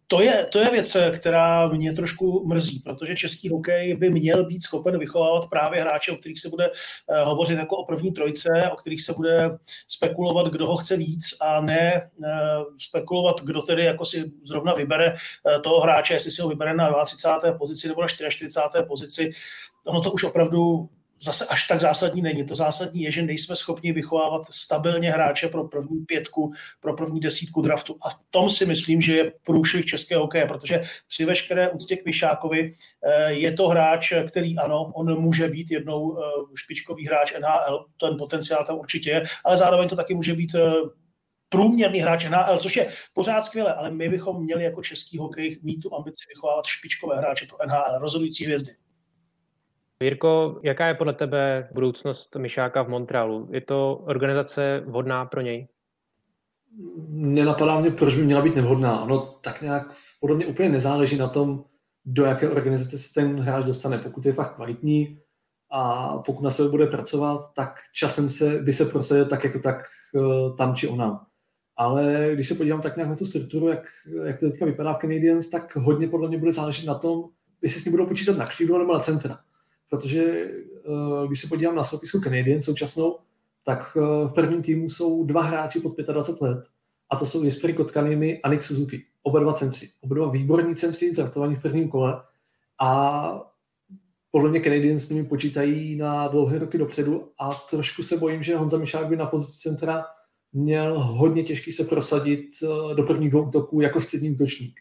to 0.08 0.22
je, 0.22 0.46
to 0.46 0.58
je 0.58 0.70
věc, 0.70 0.96
která 1.12 1.68
mě 1.68 1.92
trošku 1.92 2.46
mrzí, 2.46 2.78
protože 2.78 3.16
český 3.16 3.48
hokej 3.48 3.96
by 3.96 4.10
měl 4.10 4.44
být 4.44 4.62
schopen 4.62 4.98
vychovávat 4.98 5.50
právě 5.50 5.80
hráče, 5.80 6.12
o 6.12 6.16
kterých 6.16 6.40
se 6.40 6.48
bude 6.48 6.70
uh, 6.70 7.18
hovořit 7.28 7.58
jako 7.58 7.76
o 7.76 7.84
první 7.84 8.12
trojce, 8.12 8.70
o 8.72 8.76
kterých 8.76 9.02
se 9.02 9.12
bude 9.12 9.58
spekulovat, 9.88 10.46
kdo 10.46 10.66
ho 10.66 10.76
chce 10.76 10.96
víc 10.96 11.36
a 11.40 11.60
ne 11.60 12.10
uh, 12.16 12.26
spekulovat, 12.78 13.42
kdo 13.42 13.62
tedy 13.62 13.84
jako 13.84 14.04
si 14.04 14.32
zrovna 14.42 14.74
vybere 14.74 15.12
uh, 15.12 15.62
toho 15.62 15.80
hráče, 15.80 16.14
jestli 16.14 16.30
si 16.30 16.42
ho 16.42 16.48
vybere 16.48 16.74
na 16.74 17.04
32. 17.04 17.58
pozici 17.58 17.88
nebo 17.88 18.02
na 18.02 18.08
44. 18.08 18.84
pozici. 18.88 19.32
Ono 19.86 20.00
to 20.00 20.10
už 20.12 20.24
opravdu 20.24 20.88
zase 21.20 21.46
až 21.46 21.66
tak 21.66 21.80
zásadní 21.80 22.22
není. 22.22 22.44
To 22.44 22.56
zásadní 22.56 23.02
je, 23.02 23.12
že 23.12 23.22
nejsme 23.22 23.56
schopni 23.56 23.92
vychovávat 23.92 24.46
stabilně 24.50 25.10
hráče 25.12 25.48
pro 25.48 25.64
první 25.64 26.04
pětku, 26.04 26.52
pro 26.80 26.94
první 26.96 27.20
desítku 27.20 27.62
draftu. 27.62 27.96
A 28.02 28.10
v 28.10 28.20
tom 28.30 28.50
si 28.50 28.66
myslím, 28.66 29.02
že 29.02 29.16
je 29.16 29.32
průšvih 29.42 29.86
českého 29.86 30.22
hokeje, 30.22 30.46
protože 30.46 30.82
při 31.08 31.24
veškeré 31.24 31.68
úctě 31.70 31.96
k 31.96 32.04
Vyšákovi 32.04 32.74
eh, 33.02 33.32
je 33.32 33.52
to 33.52 33.68
hráč, 33.68 34.12
který 34.28 34.58
ano, 34.58 34.92
on 34.94 35.20
může 35.20 35.48
být 35.48 35.70
jednou 35.70 36.18
eh, 36.18 36.22
špičkový 36.54 37.06
hráč 37.06 37.34
NHL, 37.40 37.86
ten 38.00 38.18
potenciál 38.18 38.64
tam 38.64 38.78
určitě 38.78 39.10
je, 39.10 39.24
ale 39.44 39.56
zároveň 39.56 39.88
to 39.88 39.96
taky 39.96 40.14
může 40.14 40.34
být 40.34 40.54
eh, 40.54 40.72
průměrný 41.48 41.98
hráč 41.98 42.24
NHL, 42.24 42.58
což 42.58 42.76
je 42.76 42.92
pořád 43.12 43.42
skvělé, 43.42 43.74
ale 43.74 43.90
my 43.90 44.08
bychom 44.08 44.44
měli 44.44 44.64
jako 44.64 44.82
český 44.82 45.18
hokej 45.18 45.58
mít 45.62 45.80
tu 45.80 45.94
ambici 45.94 46.24
vychovávat 46.28 46.66
špičkové 46.66 47.16
hráče 47.16 47.46
pro 47.46 47.58
NHL, 47.66 47.98
rozhodující 47.98 48.44
hvězdy. 48.44 48.72
Jirko, 50.02 50.60
jaká 50.62 50.86
je 50.86 50.94
podle 50.94 51.12
tebe 51.12 51.68
budoucnost 51.72 52.36
Myšáka 52.36 52.82
v 52.82 52.88
Montrealu? 52.88 53.48
Je 53.52 53.60
to 53.60 53.96
organizace 53.96 54.82
vhodná 54.86 55.24
pro 55.24 55.40
něj? 55.40 55.68
Nenapadá 57.08 57.80
mě, 57.80 57.90
proč 57.90 58.14
by 58.14 58.22
měla 58.22 58.42
být 58.42 58.56
nevhodná. 58.56 59.02
Ono 59.02 59.20
tak 59.20 59.62
nějak 59.62 59.94
podle 60.20 60.36
mě 60.36 60.46
úplně 60.46 60.68
nezáleží 60.68 61.16
na 61.16 61.28
tom, 61.28 61.64
do 62.04 62.24
jaké 62.24 62.48
organizace 62.50 62.98
se 62.98 63.14
ten 63.14 63.40
hráč 63.40 63.64
dostane. 63.64 63.98
Pokud 63.98 64.26
je 64.26 64.32
fakt 64.32 64.54
kvalitní 64.54 65.18
a 65.70 66.08
pokud 66.18 66.42
na 66.42 66.50
sebe 66.50 66.68
bude 66.68 66.86
pracovat, 66.86 67.54
tak 67.54 67.74
časem 67.94 68.30
se, 68.30 68.58
by 68.62 68.72
se 68.72 68.84
prosadil 68.84 69.24
tak 69.24 69.44
jako 69.44 69.58
tak 69.58 69.84
eh, 70.16 70.56
tam 70.56 70.74
či 70.74 70.88
onam. 70.88 71.26
ale 71.76 72.30
když 72.34 72.48
se 72.48 72.54
podívám 72.54 72.80
tak 72.80 72.96
nějak 72.96 73.08
na 73.08 73.16
tu 73.16 73.24
strukturu, 73.24 73.68
jak, 73.68 73.88
jak 74.24 74.40
to 74.40 74.50
teďka 74.50 74.64
vypadá 74.64 74.94
v 74.94 75.00
Canadiens, 75.00 75.50
tak 75.50 75.76
hodně 75.76 76.08
podle 76.08 76.28
mě 76.28 76.38
bude 76.38 76.52
záležet 76.52 76.86
na 76.86 76.94
tom, 76.94 77.24
jestli 77.62 77.80
s 77.80 77.84
ní 77.84 77.90
budou 77.90 78.06
počítat 78.06 78.36
na 78.36 78.46
křídlo 78.46 78.78
nebo 78.78 78.92
na 78.92 79.00
centra. 79.00 79.38
Protože 79.90 80.22
eh, 80.22 81.26
když 81.26 81.40
se 81.40 81.48
podívám 81.48 81.76
na 81.76 81.84
soupisku 81.84 82.20
Canadiens 82.20 82.64
současnou, 82.64 83.18
tak 83.64 83.96
eh, 83.96 84.28
v 84.28 84.32
prvním 84.32 84.62
týmu 84.62 84.90
jsou 84.90 85.24
dva 85.24 85.42
hráči 85.42 85.80
pod 85.80 85.96
25 85.96 86.40
let. 86.48 86.66
A 87.10 87.16
to 87.16 87.26
jsou 87.26 87.44
Jesperi 87.44 87.72
Kotkanimi 87.72 88.40
a 88.42 88.48
Nick 88.48 88.62
Suzuki. 88.62 89.04
Oba 89.22 89.40
dva 89.40 89.52
centři. 89.52 89.90
Oba 90.00 90.14
dva 90.14 90.30
výborní 90.30 90.76
centři, 90.76 91.14
draftovaní 91.14 91.54
v 91.54 91.62
prvním 91.62 91.88
kole. 91.88 92.22
A 92.80 93.52
podle 94.30 94.50
mě 94.50 94.60
Canadiens 94.60 95.06
s 95.06 95.10
nimi 95.10 95.26
počítají 95.26 95.96
na 95.96 96.28
dlouhé 96.28 96.58
roky 96.58 96.78
dopředu 96.78 97.30
a 97.38 97.50
trošku 97.70 98.02
se 98.02 98.16
bojím, 98.16 98.42
že 98.42 98.56
Honza 98.56 98.78
Mišák 98.78 99.06
by 99.06 99.16
na 99.16 99.26
pozici 99.26 99.58
centra 99.60 100.04
měl 100.52 101.00
hodně 101.00 101.42
těžký 101.42 101.72
se 101.72 101.84
prosadit 101.84 102.46
eh, 102.62 102.94
do 102.94 103.02
prvních 103.02 103.30
dvou 103.30 103.48
útoků 103.48 103.80
jako 103.80 104.00
střední 104.00 104.30
útočník. 104.30 104.80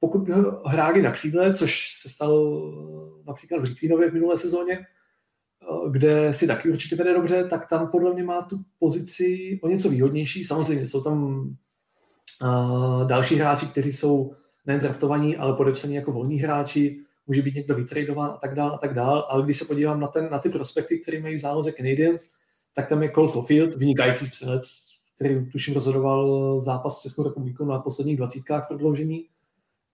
Pokud 0.00 0.28
hráli 0.66 1.02
na 1.02 1.12
křídle, 1.12 1.54
což 1.54 1.92
se 2.02 2.08
stalo 2.08 2.72
eh, 2.72 3.22
například 3.26 3.58
v 3.58 3.62
Litvínově 3.62 4.10
v 4.10 4.14
minulé 4.14 4.38
sezóně, 4.38 4.72
eh, 4.72 5.90
kde 5.90 6.32
si 6.32 6.46
taky 6.46 6.70
určitě 6.70 6.96
vede 6.96 7.14
dobře, 7.14 7.44
tak 7.44 7.68
tam 7.68 7.88
podle 7.88 8.14
mě 8.14 8.24
má 8.24 8.42
tu 8.42 8.60
pozici 8.78 9.58
o 9.62 9.68
něco 9.68 9.88
výhodnější. 9.88 10.44
Samozřejmě 10.44 10.86
jsou 10.86 11.02
tam 11.02 11.50
další 13.06 13.34
hráči, 13.36 13.66
kteří 13.66 13.92
jsou 13.92 14.34
nejen 14.66 14.80
draftovaní, 14.80 15.36
ale 15.36 15.56
podepsaní 15.56 15.94
jako 15.94 16.12
volní 16.12 16.36
hráči, 16.36 17.00
může 17.26 17.42
být 17.42 17.54
někdo 17.54 17.74
vytradován 17.74 18.30
a 18.30 18.36
tak 18.36 18.54
dále 18.54 18.72
a 18.74 18.78
tak 18.78 18.94
dále, 18.94 19.24
ale 19.28 19.44
když 19.44 19.56
se 19.56 19.64
podívám 19.64 20.00
na, 20.00 20.08
ten, 20.08 20.28
na 20.30 20.38
ty 20.38 20.48
prospekty, 20.48 20.98
které 20.98 21.20
mají 21.20 21.36
v 21.36 21.40
záloze 21.40 21.72
Canadiens, 21.72 22.30
tak 22.74 22.88
tam 22.88 23.02
je 23.02 23.10
Cole 23.14 23.32
Caulfield, 23.32 23.74
vynikající 23.74 24.26
střelec, 24.26 24.88
který 25.16 25.50
tuším 25.50 25.74
rozhodoval 25.74 26.60
zápas 26.60 26.98
s 26.98 27.02
Českou 27.02 27.24
republikou 27.24 27.64
na 27.64 27.78
posledních 27.78 28.16
dvacítkách 28.16 28.68
prodloužení, 28.68 29.26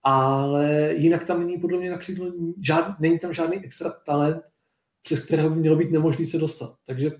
ale 0.03 0.93
jinak 0.95 1.25
tam 1.25 1.39
není 1.39 1.57
podle 1.57 1.77
mě 1.77 1.91
na 1.91 1.97
křídlo, 1.97 2.31
žád, 2.61 2.99
není 2.99 3.19
tam 3.19 3.33
žádný 3.33 3.57
extra 3.57 3.89
talent, 3.89 4.41
přes 5.01 5.25
kterého 5.25 5.49
by 5.49 5.55
mělo 5.55 5.75
být 5.75 5.91
nemožné 5.91 6.25
se 6.25 6.37
dostat. 6.37 6.75
Takže 6.85 7.11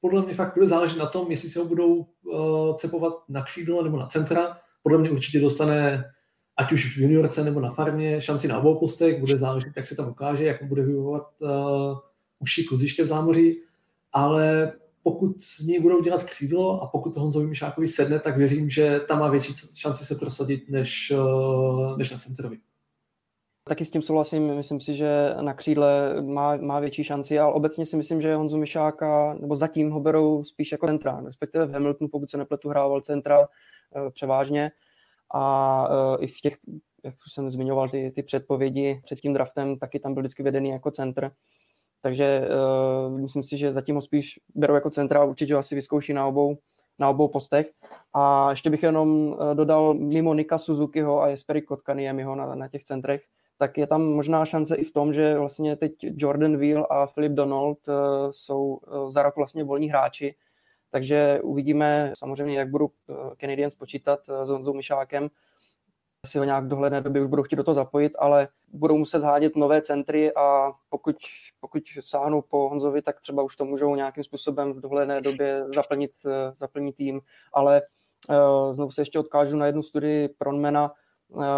podle 0.00 0.22
mě 0.22 0.34
fakt 0.34 0.54
bude 0.54 0.66
záležet 0.66 0.98
na 0.98 1.06
tom, 1.06 1.30
jestli 1.30 1.48
se 1.48 1.58
ho 1.58 1.64
budou 1.64 2.06
uh, 2.22 2.76
cepovat 2.76 3.14
na 3.28 3.44
křídlo 3.44 3.82
nebo 3.82 3.96
na 3.96 4.06
centra. 4.06 4.58
Podle 4.82 4.98
mě 4.98 5.10
určitě 5.10 5.40
dostane 5.40 6.04
ať 6.56 6.72
už 6.72 6.96
v 6.96 7.00
juniorce 7.00 7.44
nebo 7.44 7.60
na 7.60 7.70
farmě, 7.70 8.20
šanci 8.20 8.48
na 8.48 8.58
obou 8.58 8.78
postech, 8.78 9.20
bude 9.20 9.36
záležet, 9.36 9.72
jak 9.76 9.86
se 9.86 9.96
tam 9.96 10.08
ukáže, 10.08 10.44
jak 10.44 10.62
bude 10.62 10.82
vyhovovat 10.82 11.28
uh, 11.40 11.48
užší 12.38 12.66
kluziště 12.66 13.02
v 13.02 13.06
zámoří, 13.06 13.62
ale 14.12 14.72
pokud 15.02 15.40
z 15.40 15.60
ní 15.60 15.80
budou 15.80 16.02
dělat 16.02 16.24
křídlo 16.24 16.82
a 16.82 16.86
pokud 16.86 17.14
to 17.14 17.20
Honzovi 17.20 17.46
Mišákovi 17.46 17.86
sedne, 17.86 18.18
tak 18.18 18.36
věřím, 18.36 18.70
že 18.70 19.00
tam 19.08 19.18
má 19.18 19.28
větší 19.28 19.52
šanci 19.74 20.04
se 20.04 20.14
prosadit 20.14 20.68
než, 20.68 21.12
uh, 21.16 21.98
než 21.98 22.10
na 22.10 22.18
centrovi. 22.18 22.58
Taky 23.68 23.84
s 23.84 23.90
tím 23.90 24.02
souhlasím, 24.02 24.54
myslím 24.54 24.80
si, 24.80 24.94
že 24.94 25.34
na 25.40 25.54
křídle 25.54 26.22
má, 26.22 26.56
má 26.56 26.80
větší 26.80 27.04
šanci, 27.04 27.38
ale 27.38 27.52
obecně 27.52 27.86
si 27.86 27.96
myslím, 27.96 28.22
že 28.22 28.34
Honzu 28.34 28.56
Mišáka, 28.56 29.34
nebo 29.40 29.56
zatím 29.56 29.90
ho 29.90 30.00
berou 30.00 30.44
spíš 30.44 30.72
jako 30.72 30.86
centra, 30.86 31.20
respektive 31.24 31.66
v 31.66 31.72
Hamiltonu, 31.72 32.08
pokud 32.08 32.30
se 32.30 32.36
nepletu, 32.36 32.68
hrával 32.68 33.00
centra 33.00 33.38
uh, 33.38 33.46
převážně, 34.10 34.70
a 35.34 35.88
uh, 35.88 36.24
i 36.24 36.26
v 36.26 36.40
těch, 36.40 36.56
jak 37.04 37.14
už 37.14 37.32
jsem 37.32 37.50
zmiňoval, 37.50 37.88
ty, 37.88 38.10
ty 38.10 38.22
předpovědi 38.22 39.00
před 39.02 39.20
tím 39.20 39.32
draftem, 39.32 39.78
taky 39.78 39.98
tam 40.00 40.14
byl 40.14 40.22
vždycky 40.22 40.42
vedený 40.42 40.70
jako 40.70 40.90
centr. 40.90 41.30
Takže 42.00 42.48
uh, 43.08 43.20
myslím 43.20 43.42
si, 43.42 43.56
že 43.56 43.72
zatím 43.72 43.94
ho 43.94 44.00
spíš 44.00 44.40
berou 44.54 44.74
jako 44.74 44.90
centra 44.90 45.24
určitě 45.24 45.54
ho 45.54 45.60
asi 45.60 45.74
vyzkouší 45.74 46.12
na 46.12 46.26
obou, 46.26 46.58
na 46.98 47.08
obou 47.08 47.28
postech. 47.28 47.70
A 48.14 48.50
ještě 48.50 48.70
bych 48.70 48.82
jenom 48.82 49.08
uh, 49.28 49.54
dodal 49.54 49.94
mimo 49.94 50.34
Nika 50.34 50.58
Suzukiho 50.58 51.22
a 51.22 51.28
Jesperi 51.28 51.62
Kotkaniemiho 51.62 52.34
na, 52.34 52.54
na 52.54 52.68
těch 52.68 52.84
centrech, 52.84 53.22
tak 53.58 53.78
je 53.78 53.86
tam 53.86 54.02
možná 54.02 54.46
šance 54.46 54.76
i 54.76 54.84
v 54.84 54.92
tom, 54.92 55.12
že 55.12 55.38
vlastně 55.38 55.76
teď 55.76 55.92
Jordan 56.02 56.56
Wheel 56.56 56.86
a 56.90 57.06
Philip 57.06 57.32
Donald 57.32 57.78
uh, 57.88 57.94
jsou 58.30 58.64
uh, 58.64 59.10
za 59.10 59.22
rok 59.22 59.36
vlastně 59.36 59.64
volní 59.64 59.88
hráči, 59.88 60.34
takže 60.90 61.40
uvidíme 61.42 62.12
samozřejmě, 62.16 62.58
jak 62.58 62.70
budou 62.70 62.88
eh, 62.88 63.14
Canadiens 63.40 63.74
počítat 63.74 64.20
eh, 64.28 64.46
s 64.46 64.48
Honzou 64.48 64.74
Mišákem, 64.74 65.28
si 66.26 66.38
ho 66.38 66.44
nějak 66.44 66.64
v 66.64 66.68
dohledné 66.68 67.00
době 67.00 67.22
už 67.22 67.28
budou 67.28 67.42
chtít 67.42 67.56
do 67.56 67.64
toho 67.64 67.74
zapojit, 67.74 68.12
ale 68.18 68.48
budou 68.72 68.98
muset 68.98 69.22
hádět 69.22 69.56
nové 69.56 69.82
centry 69.82 70.34
a 70.34 70.72
pokud, 70.88 71.16
pokud 71.60 71.82
sáhnou 72.00 72.42
po 72.42 72.68
Honzovi, 72.68 73.02
tak 73.02 73.20
třeba 73.20 73.42
už 73.42 73.56
to 73.56 73.64
můžou 73.64 73.94
nějakým 73.94 74.24
způsobem 74.24 74.72
v 74.72 74.80
dohledné 74.80 75.20
době 75.20 75.64
zaplnit, 75.74 76.10
eh, 76.26 76.52
zaplnit 76.60 76.96
tým, 76.96 77.20
ale 77.52 77.82
znovu 78.72 78.90
se 78.90 79.00
ještě 79.00 79.18
odkážu 79.18 79.56
na 79.56 79.66
jednu 79.66 79.82
studii 79.82 80.28
Pronmana, 80.28 80.92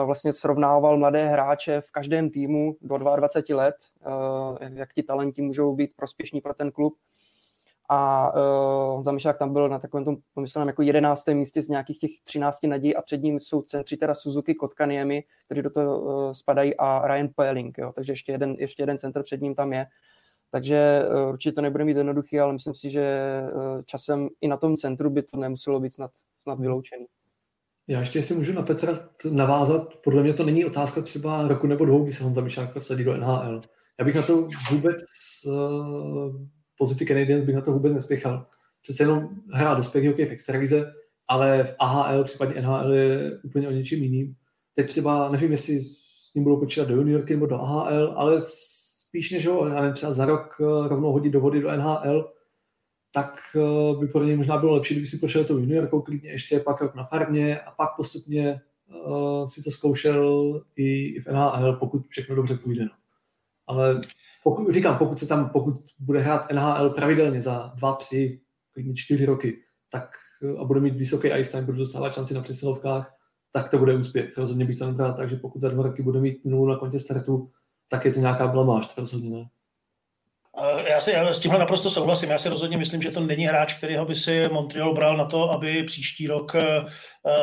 vlastně 0.04 0.32
srovnával 0.32 0.98
mladé 0.98 1.28
hráče 1.28 1.80
v 1.80 1.90
každém 1.90 2.30
týmu 2.30 2.76
do 2.80 2.98
22 2.98 3.54
let, 3.54 3.74
jak 4.58 4.92
ti 4.92 5.02
talenti 5.02 5.42
můžou 5.42 5.74
být 5.74 5.96
prospěšní 5.96 6.40
pro 6.40 6.54
ten 6.54 6.72
klub 6.72 6.94
a 7.94 8.32
uh, 8.94 9.02
Zamišák 9.02 9.38
tam 9.38 9.52
byl 9.52 9.68
na 9.68 9.78
takovém 9.78 10.04
tom 10.04 10.16
pomyslném 10.34 10.68
jako 10.68 10.82
jedenáctém 10.82 11.38
místě 11.38 11.62
z 11.62 11.68
nějakých 11.68 11.98
těch 11.98 12.10
13 12.24 12.58
nadějí 12.62 12.96
a 12.96 13.02
před 13.02 13.22
ním 13.22 13.40
jsou 13.40 13.62
centři 13.62 13.96
teda 13.96 14.14
Suzuki 14.14 14.54
Kotkaniemi, 14.54 15.24
kteří 15.46 15.62
do 15.62 15.70
toho 15.70 16.00
uh, 16.00 16.32
spadají 16.32 16.76
a 16.76 17.08
Ryan 17.08 17.28
Poeling, 17.36 17.78
jo, 17.78 17.92
takže 17.94 18.12
ještě 18.12 18.32
jeden, 18.32 18.56
ještě 18.58 18.82
jeden 18.82 18.98
center 18.98 19.22
před 19.22 19.40
ním 19.40 19.54
tam 19.54 19.72
je. 19.72 19.86
Takže 20.50 21.02
uh, 21.24 21.28
určitě 21.28 21.52
to 21.52 21.60
nebude 21.60 21.84
mít 21.84 21.96
jednoduchý, 21.96 22.40
ale 22.40 22.52
myslím 22.52 22.74
si, 22.74 22.90
že 22.90 23.40
uh, 23.54 23.82
časem 23.86 24.28
i 24.40 24.48
na 24.48 24.56
tom 24.56 24.76
centru 24.76 25.10
by 25.10 25.22
to 25.22 25.36
nemuselo 25.36 25.80
být 25.80 25.94
snad, 25.94 26.10
snad 26.42 26.60
vyloučený. 26.60 27.06
Já 27.88 28.00
ještě 28.00 28.22
si 28.22 28.34
můžu 28.34 28.52
na 28.52 28.62
Petra 28.62 29.08
navázat. 29.30 29.94
Podle 30.04 30.22
mě 30.22 30.34
to 30.34 30.44
není 30.44 30.64
otázka 30.64 31.02
třeba 31.02 31.48
roku 31.48 31.66
nebo 31.66 31.84
dvou, 31.84 32.02
kdy 32.02 32.12
se 32.12 32.24
Honza 32.24 32.40
Mišák 32.40 32.72
prosadí 32.72 33.04
do 33.04 33.16
NHL. 33.16 33.60
Já 33.98 34.04
bych 34.04 34.14
na 34.14 34.22
to 34.22 34.48
vůbec 34.70 34.96
uh, 35.46 36.46
pozici 36.78 37.06
Canadiens 37.06 37.44
bych 37.44 37.54
na 37.54 37.60
to 37.60 37.72
vůbec 37.72 37.92
nespěchal. 37.92 38.46
Přece 38.82 39.02
jenom 39.02 39.28
hrát 39.52 39.74
dospělý 39.74 40.08
hokej 40.08 40.26
v 40.26 40.30
extralize, 40.30 40.92
ale 41.28 41.64
v 41.64 41.74
AHL, 41.78 42.24
případně 42.24 42.62
NHL 42.62 42.94
je 42.94 43.40
úplně 43.44 43.68
o 43.68 43.72
něčím 43.72 44.02
jiným. 44.02 44.34
Teď 44.74 44.88
třeba, 44.88 45.28
nevím, 45.28 45.50
jestli 45.50 45.80
s 45.80 46.34
ním 46.34 46.44
budou 46.44 46.56
počítat 46.56 46.88
do 46.88 46.94
juniorky 46.94 47.34
nebo 47.34 47.46
do 47.46 47.60
AHL, 47.60 48.14
ale 48.16 48.40
spíš 49.12 49.30
než 49.30 49.46
ho, 49.46 49.68
nevím, 49.68 49.92
třeba 49.92 50.12
za 50.12 50.24
rok 50.24 50.56
eh, 50.60 50.88
rovnou 50.88 51.12
hodit 51.12 51.30
do 51.30 51.40
vody 51.40 51.60
do 51.60 51.76
NHL, 51.76 52.32
tak 53.14 53.38
eh, 53.56 54.00
by 54.00 54.06
pro 54.06 54.24
něj 54.24 54.36
možná 54.36 54.58
bylo 54.58 54.74
lepší, 54.74 54.94
kdyby 54.94 55.06
si 55.06 55.18
prošel 55.18 55.44
tou 55.44 55.58
juniorkou 55.58 56.00
klidně 56.00 56.30
ještě 56.30 56.60
pak 56.60 56.80
rok 56.80 56.94
na 56.94 57.04
farmě 57.04 57.60
a 57.60 57.70
pak 57.70 57.96
postupně 57.96 58.60
uh, 59.06 59.44
si 59.46 59.62
to 59.62 59.70
zkoušel 59.70 60.60
i, 60.76 61.06
i 61.06 61.20
v 61.20 61.26
NHL, 61.26 61.72
pokud 61.72 62.06
všechno 62.08 62.36
dobře 62.36 62.56
půjde. 62.56 62.84
No. 62.84 62.90
Ale 63.72 64.00
pokud, 64.44 64.72
říkám, 64.74 64.98
pokud 64.98 65.18
se 65.18 65.26
tam, 65.26 65.50
pokud 65.50 65.74
bude 65.98 66.20
hrát 66.20 66.52
NHL 66.52 66.90
pravidelně 66.90 67.40
za 67.40 67.72
dva, 67.76 67.92
tři, 67.94 68.40
klidně 68.72 68.94
čtyři 68.94 69.26
roky, 69.26 69.58
tak 69.90 70.10
a 70.58 70.64
bude 70.64 70.80
mít 70.80 70.96
vysoký 70.96 71.28
ice 71.28 71.52
time, 71.52 71.64
bude 71.64 71.78
dostávat 71.78 72.14
šanci 72.14 72.34
na 72.34 72.42
přesilovkách, 72.42 73.14
tak 73.52 73.70
to 73.70 73.78
bude 73.78 73.96
úspěch. 73.96 74.38
Rozhodně 74.38 74.64
bych 74.64 74.78
to 74.78 74.86
nebral 74.86 75.14
tak, 75.14 75.30
že 75.30 75.36
pokud 75.36 75.60
za 75.60 75.68
dva 75.68 75.82
roky 75.82 76.02
bude 76.02 76.20
mít 76.20 76.44
nulu 76.44 76.66
na 76.66 76.76
kontě 76.76 76.98
startu, 76.98 77.50
tak 77.88 78.04
je 78.04 78.12
to 78.12 78.20
nějaká 78.20 78.46
blamáž, 78.46 78.96
rozhodně 78.98 79.30
ne. 79.30 79.44
Já 80.86 81.00
si 81.00 81.12
s 81.14 81.40
tímhle 81.40 81.58
naprosto 81.58 81.90
souhlasím. 81.90 82.30
Já 82.30 82.38
si 82.38 82.48
rozhodně 82.48 82.76
myslím, 82.76 83.02
že 83.02 83.10
to 83.10 83.20
není 83.20 83.46
hráč, 83.46 83.74
kterýho 83.74 84.04
by 84.04 84.16
si 84.16 84.48
Montreal 84.48 84.94
bral 84.94 85.16
na 85.16 85.24
to, 85.24 85.50
aby 85.50 85.82
příští 85.82 86.26
rok 86.26 86.54
eh, 86.54 86.84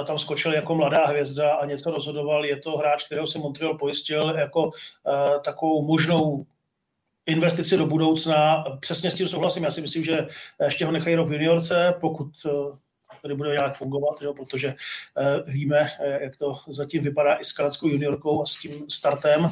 tam 0.05 0.17
skočil 0.17 0.53
jako 0.53 0.75
mladá 0.75 1.05
hvězda 1.05 1.53
a 1.53 1.65
něco 1.65 1.91
rozhodoval. 1.91 2.45
Je 2.45 2.59
to 2.59 2.77
hráč, 2.77 3.03
kterého 3.03 3.27
si 3.27 3.39
Montreal 3.39 3.77
pojistil 3.77 4.29
jako 4.29 4.71
eh, 5.07 5.39
takovou 5.39 5.87
možnou 5.87 6.45
investici 7.25 7.77
do 7.77 7.85
budoucna. 7.85 8.63
Přesně 8.79 9.11
s 9.11 9.15
tím 9.15 9.27
souhlasím. 9.27 9.63
Já 9.63 9.71
si 9.71 9.81
myslím, 9.81 10.03
že 10.03 10.27
ještě 10.65 10.85
ho 10.85 10.91
nechají 10.91 11.15
rok 11.15 11.27
v 11.27 11.33
juniorce, 11.33 11.93
pokud 12.01 12.27
eh, 12.45 12.49
tady 13.21 13.35
bude 13.35 13.51
nějak 13.51 13.77
fungovat, 13.77 14.21
jo, 14.21 14.33
protože 14.33 14.67
uh, 14.67 15.49
víme, 15.51 15.89
eh, 15.99 16.23
jak 16.23 16.35
to 16.35 16.57
zatím 16.67 17.03
vypadá 17.03 17.35
i 17.35 17.45
s 17.45 17.51
kanadskou 17.51 17.87
juniorkou 17.87 18.41
a 18.41 18.45
s 18.45 18.59
tím 18.59 18.89
startem. 18.89 19.43
Uh, 19.43 19.51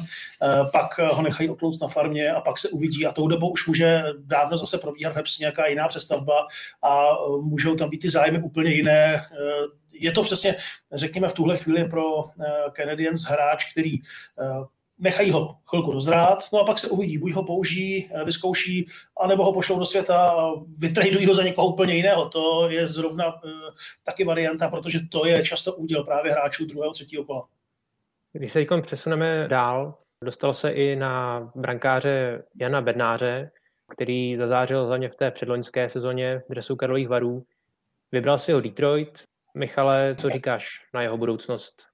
pak 0.72 0.98
ho 0.98 1.22
nechají 1.22 1.50
otlouct 1.50 1.82
na 1.82 1.88
farmě 1.88 2.32
a 2.32 2.40
pak 2.40 2.58
se 2.58 2.68
uvidí 2.68 3.06
a 3.06 3.12
tou 3.12 3.28
dobou 3.28 3.50
už 3.50 3.66
může 3.66 4.02
dávno 4.18 4.58
zase 4.58 4.78
probíhat 4.78 5.16
v 5.16 5.38
nějaká 5.40 5.66
jiná 5.66 5.88
přestavba 5.88 6.46
a 6.82 7.18
uh, 7.18 7.44
můžou 7.44 7.76
tam 7.76 7.90
být 7.90 7.98
ty 7.98 8.10
zájmy 8.10 8.42
úplně 8.42 8.70
jiné. 8.70 9.28
Uh, 9.30 9.78
je 9.92 10.12
to 10.12 10.22
přesně, 10.22 10.56
řekněme, 10.92 11.28
v 11.28 11.34
tuhle 11.34 11.56
chvíli 11.56 11.88
pro 11.88 12.16
uh, 12.16 12.32
Canadiens 12.72 13.22
hráč, 13.22 13.72
který 13.72 14.00
uh, 14.00 14.66
nechají 14.98 15.30
ho 15.30 15.56
chvilku 15.66 15.92
dozrát, 15.92 16.44
no 16.52 16.60
a 16.60 16.64
pak 16.64 16.78
se 16.78 16.88
uvidí, 16.88 17.18
buď 17.18 17.32
ho 17.32 17.44
použijí, 17.44 18.10
eh, 18.10 18.24
vyzkouší, 18.24 18.88
anebo 19.20 19.44
ho 19.44 19.52
pošlou 19.52 19.78
do 19.78 19.84
světa 19.84 20.30
a 20.30 20.50
vytradují 20.78 21.26
ho 21.26 21.34
za 21.34 21.42
někoho 21.42 21.68
úplně 21.68 21.94
jiného. 21.94 22.28
To 22.28 22.68
je 22.70 22.88
zrovna 22.88 23.26
uh, 23.26 23.50
taky 24.06 24.24
varianta, 24.24 24.68
protože 24.68 24.98
to 25.10 25.26
je 25.26 25.42
často 25.42 25.74
úděl 25.74 26.04
právě 26.04 26.32
hráčů 26.32 26.66
druhého, 26.66 26.92
třetího 26.92 27.24
kola. 27.24 27.48
Když 28.32 28.52
se 28.52 28.58
teď 28.58 28.68
přesuneme 28.82 29.48
dál, 29.48 29.94
dostal 30.24 30.54
se 30.54 30.70
i 30.70 30.96
na 30.96 31.40
brankáře 31.54 32.44
Jana 32.60 32.80
Bednáře, 32.80 33.50
který 33.92 34.36
zazářil 34.36 34.86
hlavně 34.86 35.08
v 35.08 35.16
té 35.16 35.30
předloňské 35.30 35.88
sezóně 35.88 36.42
v 36.48 36.52
dresu 36.52 36.76
Karlových 36.76 37.08
varů. 37.08 37.44
Vybral 38.12 38.38
si 38.38 38.52
ho 38.52 38.60
Detroit, 38.60 39.22
Michale, 39.54 40.14
co 40.20 40.30
říkáš 40.30 40.68
na 40.94 41.02
jeho 41.02 41.16
budoucnost? 41.16 41.87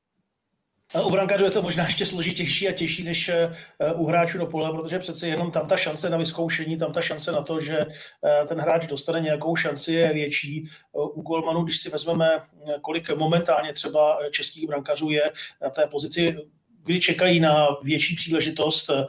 U 1.06 1.10
brankářů 1.10 1.44
je 1.44 1.50
to 1.50 1.62
možná 1.62 1.84
ještě 1.84 2.06
složitější 2.06 2.68
a 2.68 2.72
těžší 2.72 3.04
než 3.04 3.28
eh, 3.28 3.52
u 3.94 4.06
hráčů 4.06 4.38
do 4.38 4.46
pole, 4.46 4.72
protože 4.72 4.98
přece 4.98 5.28
jenom 5.28 5.50
tam 5.50 5.68
ta 5.68 5.76
šance 5.76 6.10
na 6.10 6.16
vyzkoušení, 6.16 6.78
tam 6.78 6.92
ta 6.92 7.00
šance 7.00 7.32
na 7.32 7.42
to, 7.42 7.60
že 7.60 7.78
eh, 7.78 8.46
ten 8.46 8.60
hráč 8.60 8.86
dostane 8.86 9.20
nějakou 9.20 9.56
šanci 9.56 9.92
je 9.92 10.12
větší. 10.12 10.68
U 10.92 11.22
golmanů, 11.22 11.62
když 11.62 11.80
si 11.80 11.90
vezmeme, 11.90 12.40
kolik 12.82 13.10
momentálně 13.10 13.72
třeba 13.72 14.18
českých 14.30 14.66
brankářů 14.66 15.10
je 15.10 15.32
na 15.62 15.70
té 15.70 15.86
pozici, 15.86 16.36
kdy 16.84 17.00
čekají 17.00 17.40
na 17.40 17.66
větší 17.82 18.16
příležitost, 18.16 18.90
eh, 18.90 19.06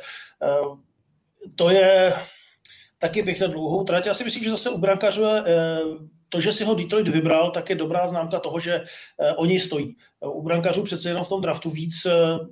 to 1.55 1.69
je 1.69 2.13
taky 2.99 3.21
bych 3.21 3.41
na 3.41 3.47
dlouhou 3.47 3.83
trať. 3.83 4.05
Já 4.05 4.13
si 4.13 4.23
myslím, 4.23 4.43
že 4.43 4.49
zase 4.49 4.69
u 4.69 4.77
brankářů 4.77 5.21
je 5.23 5.43
to, 6.35 6.41
že 6.41 6.51
si 6.51 6.63
ho 6.63 6.75
Detroit 6.75 7.07
vybral, 7.07 7.51
tak 7.51 7.69
je 7.69 7.75
dobrá 7.75 8.07
známka 8.07 8.39
toho, 8.39 8.59
že 8.59 8.79
uh, 8.79 9.33
oni 9.37 9.59
stojí. 9.59 9.95
U 10.19 10.43
brankařů 10.43 10.83
přece 10.83 11.09
jenom 11.09 11.23
v 11.23 11.29
tom 11.29 11.41
draftu 11.41 11.69
víc 11.69 12.05
uh, 12.05 12.47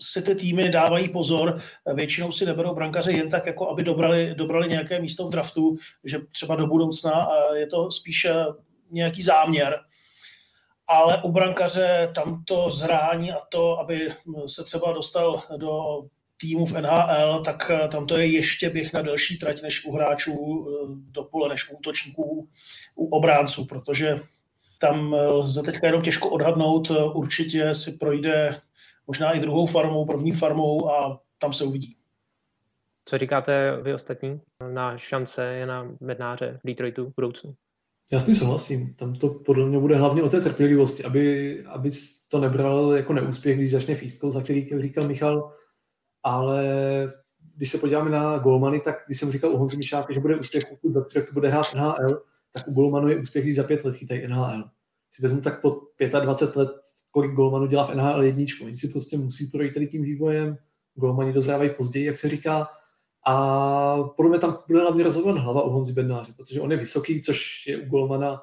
si 0.00 0.22
ty 0.22 0.34
týmy 0.34 0.68
dávají 0.68 1.08
pozor, 1.08 1.60
většinou 1.94 2.32
si 2.32 2.46
neberou 2.46 2.74
brankaře 2.74 3.12
jen 3.12 3.30
tak, 3.30 3.46
jako 3.46 3.68
aby 3.68 3.82
dobrali, 3.82 4.34
dobrali 4.34 4.68
nějaké 4.68 5.00
místo 5.00 5.26
v 5.26 5.30
draftu, 5.30 5.76
že 6.04 6.18
třeba 6.32 6.56
do 6.56 6.66
budoucna 6.66 7.28
je 7.54 7.66
to 7.66 7.92
spíš 7.92 8.26
nějaký 8.90 9.22
záměr. 9.22 9.78
Ale 10.88 11.22
u 11.22 11.32
brankaře 11.32 12.12
tam 12.14 12.44
to 12.44 12.70
zrání 12.70 13.32
a 13.32 13.38
to, 13.48 13.78
aby 13.80 14.08
se 14.46 14.64
třeba 14.64 14.92
dostal 14.92 15.42
do 15.56 16.02
týmů 16.40 16.66
v 16.66 16.72
NHL, 16.72 17.42
tak 17.44 17.70
eh, 17.70 17.88
tam 17.88 18.06
to 18.06 18.18
je 18.18 18.26
ještě 18.26 18.70
běh 18.70 18.92
na 18.92 19.02
delší 19.02 19.38
trať 19.38 19.62
než 19.62 19.84
u 19.84 19.92
hráčů 19.92 20.66
eh, 20.68 20.86
do 21.10 21.24
pole, 21.24 21.48
než 21.48 21.70
u 21.70 21.76
útočníků, 21.76 22.48
u 22.94 23.06
obránců, 23.06 23.64
protože 23.64 24.20
tam 24.78 25.14
eh, 25.14 25.26
lze 25.26 25.62
teďka 25.62 25.86
jenom 25.86 26.02
těžko 26.02 26.30
odhadnout, 26.30 26.90
určitě 26.90 27.74
si 27.74 27.92
projde 27.92 28.60
možná 29.06 29.32
i 29.32 29.40
druhou 29.40 29.66
farmou, 29.66 30.06
první 30.06 30.32
farmou 30.32 30.90
a 30.90 31.20
tam 31.38 31.52
se 31.52 31.64
uvidí. 31.64 31.96
Co 33.08 33.18
říkáte 33.18 33.76
vy 33.82 33.94
ostatní 33.94 34.40
na 34.72 34.98
šance 34.98 35.66
na 35.66 35.88
mednáře 36.00 36.58
v 36.64 36.66
Detroitu 36.66 37.06
v 37.06 37.14
budoucnu? 37.16 37.54
Já 38.12 38.20
s 38.20 38.26
tím 38.26 38.36
souhlasím. 38.36 38.94
Tam 38.94 39.14
to 39.14 39.28
podle 39.28 39.66
mě 39.66 39.78
bude 39.78 39.96
hlavně 39.96 40.22
o 40.22 40.28
té 40.28 40.40
trpělivosti, 40.40 41.04
aby, 41.04 41.64
aby 41.64 41.90
to 42.28 42.40
nebral 42.40 42.92
jako 42.92 43.12
neúspěch, 43.12 43.58
když 43.58 43.72
začne 43.72 43.94
fístkou, 43.94 44.30
za 44.30 44.42
který 44.42 44.68
říkal 44.80 45.08
Michal, 45.08 45.52
ale 46.26 46.62
když 47.56 47.70
se 47.70 47.78
podíváme 47.78 48.10
na 48.10 48.38
golmany, 48.38 48.80
tak 48.80 49.02
když 49.06 49.18
jsem 49.18 49.32
říkal 49.32 49.50
u 49.52 49.56
Honzi 49.56 49.76
Mišáka, 49.76 50.12
že 50.12 50.20
bude 50.20 50.36
úspěch, 50.36 50.66
pokud 50.66 50.92
za 50.92 51.04
tři 51.04 51.18
roky 51.20 51.32
bude 51.32 51.48
hrát 51.48 51.74
NHL, 51.74 52.22
tak 52.52 52.68
u 52.68 52.72
golmanu 52.72 53.08
je 53.08 53.18
úspěch, 53.18 53.44
když 53.44 53.56
za 53.56 53.62
pět 53.62 53.84
let 53.84 53.94
chytají 53.94 54.28
NHL. 54.28 54.64
Si 55.10 55.22
vezmu 55.22 55.40
tak 55.40 55.60
po 55.60 55.80
25 56.20 56.56
let, 56.56 56.70
kolik 57.10 57.32
golmanů 57.32 57.66
dělá 57.66 57.86
v 57.86 57.94
NHL 57.94 58.22
jedničku. 58.22 58.64
Oni 58.64 58.76
si 58.76 58.88
prostě 58.88 59.18
musí 59.18 59.46
projít 59.46 59.74
tady 59.74 59.86
tím 59.86 60.02
vývojem, 60.02 60.56
golmani 60.94 61.32
dozrávají 61.32 61.70
později, 61.70 62.06
jak 62.06 62.16
se 62.16 62.28
říká, 62.28 62.68
a 63.26 63.96
podle 64.02 64.30
mě 64.30 64.38
tam 64.38 64.58
bude 64.66 64.80
hlavně 64.80 65.04
rozhodovat 65.04 65.38
hlava 65.38 65.62
u 65.62 65.70
Honzi 65.70 65.92
Bednáře, 65.92 66.32
protože 66.36 66.60
on 66.60 66.72
je 66.72 66.78
vysoký, 66.78 67.22
což 67.22 67.66
je 67.66 67.78
u 67.78 67.86
golmana 67.86 68.40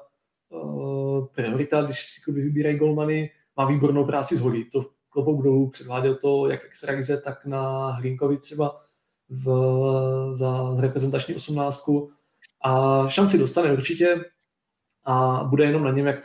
uh, 0.48 1.26
priorita, 1.26 1.82
když 1.82 2.06
si 2.06 2.32
vybírají 2.32 2.76
golmany, 2.76 3.30
má 3.56 3.64
výbornou 3.64 4.04
práci 4.04 4.36
z 4.36 4.40
hodí. 4.40 4.64
To 4.64 4.86
klobouk 5.14 5.44
dolů, 5.44 5.70
předváděl 5.70 6.14
to 6.14 6.48
jak 6.48 6.64
extralize, 6.64 7.20
tak 7.20 7.46
na 7.46 7.90
Hlinkovi 7.90 8.38
třeba 8.38 8.80
v, 9.30 9.50
za, 10.32 10.74
reprezentační 10.80 11.34
osmnáctku 11.34 12.10
a 12.64 13.04
šanci 13.08 13.38
dostane 13.38 13.72
určitě 13.72 14.24
a 15.04 15.44
bude 15.44 15.64
jenom 15.64 15.84
na 15.84 15.90
něm, 15.90 16.06
jak, 16.06 16.22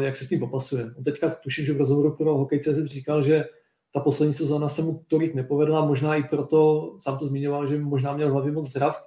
jak 0.00 0.16
se 0.16 0.24
s 0.24 0.28
tím 0.28 0.40
popasuje. 0.40 0.84
On 0.98 1.04
teďka 1.04 1.30
tuším, 1.30 1.66
že 1.66 1.72
v 1.72 1.76
rozhovoru 1.76 2.16
pro 2.16 2.38
Hokej.cz 2.38 2.84
říkal, 2.84 3.22
že 3.22 3.44
ta 3.92 4.00
poslední 4.00 4.34
sezóna 4.34 4.68
se 4.68 4.82
mu 4.82 5.04
tolik 5.08 5.34
nepovedla, 5.34 5.84
možná 5.84 6.16
i 6.16 6.22
proto, 6.22 6.90
sám 6.98 7.18
to 7.18 7.26
zmiňoval, 7.26 7.66
že 7.66 7.78
možná 7.78 8.12
měl 8.12 8.32
hlavě 8.32 8.52
moc 8.52 8.72
draft. 8.72 9.02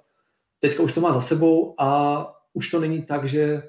Teďka 0.58 0.82
už 0.82 0.92
to 0.92 1.00
má 1.00 1.12
za 1.12 1.20
sebou 1.20 1.74
a 1.78 2.26
už 2.52 2.70
to 2.70 2.80
není 2.80 3.02
tak, 3.02 3.28
že 3.28 3.62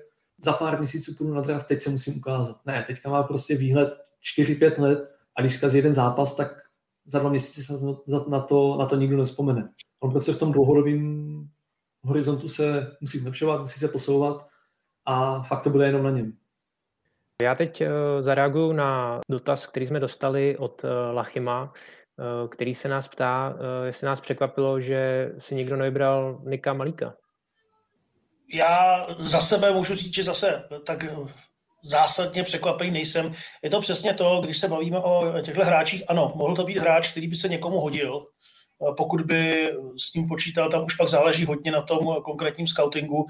za 0.43 0.53
pár 0.53 0.79
měsíců 0.79 1.15
půjdu 1.17 1.33
na 1.33 1.41
draft, 1.41 1.67
teď 1.67 1.81
se 1.81 1.89
musím 1.89 2.17
ukázat. 2.17 2.57
Ne, 2.65 2.83
teďka 2.87 3.09
má 3.09 3.23
prostě 3.23 3.55
výhled 3.55 3.93
4-5 4.37 4.81
let 4.81 5.14
a 5.35 5.41
když 5.41 5.53
zkazí 5.53 5.77
jeden 5.77 5.93
zápas, 5.93 6.35
tak 6.35 6.51
za 7.05 7.19
dva 7.19 7.29
měsíce 7.29 7.63
se 7.63 7.73
na 8.27 8.39
to, 8.39 8.77
na 8.77 8.85
to 8.85 8.95
nikdo 8.95 9.17
nespomene. 9.17 9.69
On 9.99 10.11
prostě 10.11 10.31
v 10.31 10.39
tom 10.39 10.51
dlouhodobém 10.51 11.25
horizontu 12.03 12.47
se 12.47 12.91
musí 13.01 13.19
zlepšovat, 13.19 13.61
musí 13.61 13.79
se 13.79 13.87
posouvat 13.87 14.47
a 15.05 15.43
fakt 15.43 15.63
to 15.63 15.69
bude 15.69 15.85
jenom 15.85 16.03
na 16.03 16.09
něm. 16.09 16.33
Já 17.41 17.55
teď 17.55 17.81
eh, 17.81 17.89
zareaguju 18.19 18.73
na 18.73 19.19
dotaz, 19.29 19.67
který 19.67 19.85
jsme 19.85 19.99
dostali 19.99 20.57
od 20.57 20.83
eh, 20.83 20.87
Lachima, 21.11 21.73
eh, 22.19 22.47
který 22.47 22.75
se 22.75 22.87
nás 22.87 23.07
ptá, 23.07 23.57
jestli 23.85 24.05
nás 24.05 24.21
překvapilo, 24.21 24.81
že 24.81 25.31
si 25.39 25.55
někdo 25.55 25.75
nevybral 25.75 26.41
Nika 26.43 26.73
Malíka. 26.73 27.13
Já 28.53 29.05
za 29.19 29.41
sebe 29.41 29.71
můžu 29.71 29.95
říct, 29.95 30.13
že 30.13 30.23
zase 30.23 30.63
tak 30.85 31.05
zásadně 31.85 32.43
překvapený 32.43 32.91
nejsem. 32.91 33.33
Je 33.61 33.69
to 33.69 33.81
přesně 33.81 34.13
to, 34.13 34.41
když 34.43 34.57
se 34.57 34.67
bavíme 34.67 34.99
o 34.99 35.41
těchto 35.41 35.65
hráčích, 35.65 36.03
ano, 36.07 36.33
mohl 36.35 36.55
to 36.55 36.63
být 36.63 36.77
hráč, 36.77 37.11
který 37.11 37.27
by 37.27 37.35
se 37.35 37.47
někomu 37.47 37.79
hodil, 37.79 38.27
pokud 38.97 39.21
by 39.21 39.71
s 39.97 40.11
tím 40.11 40.27
počítal, 40.27 40.69
tam 40.69 40.85
už 40.85 40.95
pak 40.95 41.09
záleží 41.09 41.45
hodně 41.45 41.71
na 41.71 41.81
tom 41.81 42.15
konkrétním 42.23 42.67
scoutingu. 42.67 43.27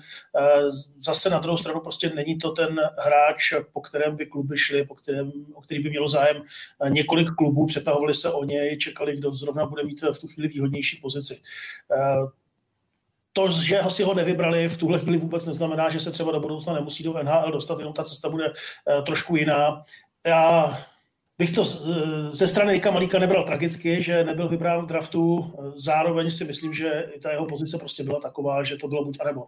Zase 0.95 1.29
na 1.29 1.39
druhou 1.39 1.57
stranu 1.57 1.79
prostě 1.79 2.11
není 2.15 2.39
to 2.39 2.51
ten 2.51 2.79
hráč, 2.97 3.53
po 3.73 3.81
kterém 3.81 4.15
by 4.15 4.25
kluby 4.25 4.57
šly, 4.57 4.85
po 4.85 4.95
kterém, 4.95 5.31
o 5.53 5.61
který 5.61 5.83
by 5.83 5.89
mělo 5.89 6.07
zájem 6.07 6.41
několik 6.89 7.27
klubů, 7.37 7.65
přetahovali 7.65 8.13
se 8.13 8.31
o 8.31 8.43
něj, 8.43 8.77
čekali, 8.77 9.17
kdo 9.17 9.33
zrovna 9.33 9.65
bude 9.65 9.83
mít 9.83 10.01
v 10.01 10.19
tu 10.19 10.27
chvíli 10.27 10.49
výhodnější 10.49 10.99
pozici 11.01 11.41
to, 13.35 13.47
že 13.47 13.81
ho 13.81 13.89
si 13.89 14.03
ho 14.03 14.13
nevybrali 14.13 14.69
v 14.69 14.77
tuhle 14.77 14.99
chvíli 14.99 15.17
vůbec 15.17 15.45
neznamená, 15.45 15.89
že 15.89 15.99
se 15.99 16.11
třeba 16.11 16.31
do 16.31 16.39
budoucna 16.39 16.73
nemusí 16.73 17.03
do 17.03 17.23
NHL 17.23 17.51
dostat, 17.51 17.79
jenom 17.79 17.93
ta 17.93 18.03
cesta 18.03 18.29
bude 18.29 18.49
uh, 18.49 19.05
trošku 19.05 19.35
jiná. 19.35 19.83
Já 20.27 20.77
bych 21.37 21.55
to 21.55 21.63
ze 22.31 22.47
strany 22.47 22.75
Ika 22.75 22.91
Malíka 22.91 23.19
nebral 23.19 23.43
tragicky, 23.43 24.03
že 24.03 24.23
nebyl 24.23 24.47
vybrán 24.49 24.81
v 24.81 24.85
draftu. 24.85 25.53
Zároveň 25.75 26.31
si 26.31 26.45
myslím, 26.45 26.73
že 26.73 27.07
ta 27.21 27.31
jeho 27.31 27.45
pozice 27.45 27.77
prostě 27.77 28.03
byla 28.03 28.19
taková, 28.19 28.63
že 28.63 28.77
to 28.77 28.87
bylo 28.87 29.05
buď 29.05 29.17
anebo. 29.21 29.45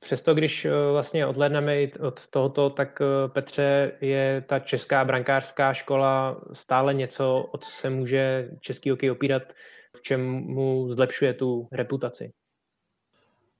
Přesto, 0.00 0.34
když 0.34 0.64
eh, 0.64 0.70
vlastně 0.92 1.26
odhledneme 1.26 1.76
od 2.00 2.26
tohoto, 2.26 2.70
tak 2.70 3.00
eh, 3.00 3.28
Petře 3.28 3.92
je 4.00 4.44
ta 4.46 4.58
česká 4.58 5.04
brankářská 5.04 5.72
škola 5.72 6.40
stále 6.52 6.94
něco, 6.94 7.48
o 7.52 7.58
co 7.58 7.70
se 7.70 7.90
může 7.90 8.50
český 8.60 8.90
hokej 8.90 9.10
opírat 9.10 9.42
v 9.96 10.02
čem 10.02 10.20
mu 10.30 10.92
zlepšuje 10.92 11.34
tu 11.34 11.68
reputaci? 11.72 12.32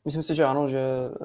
Myslím 0.04 0.22
si, 0.22 0.34
že 0.34 0.44
ano, 0.44 0.68
že 0.68 0.78
eh, 0.78 1.16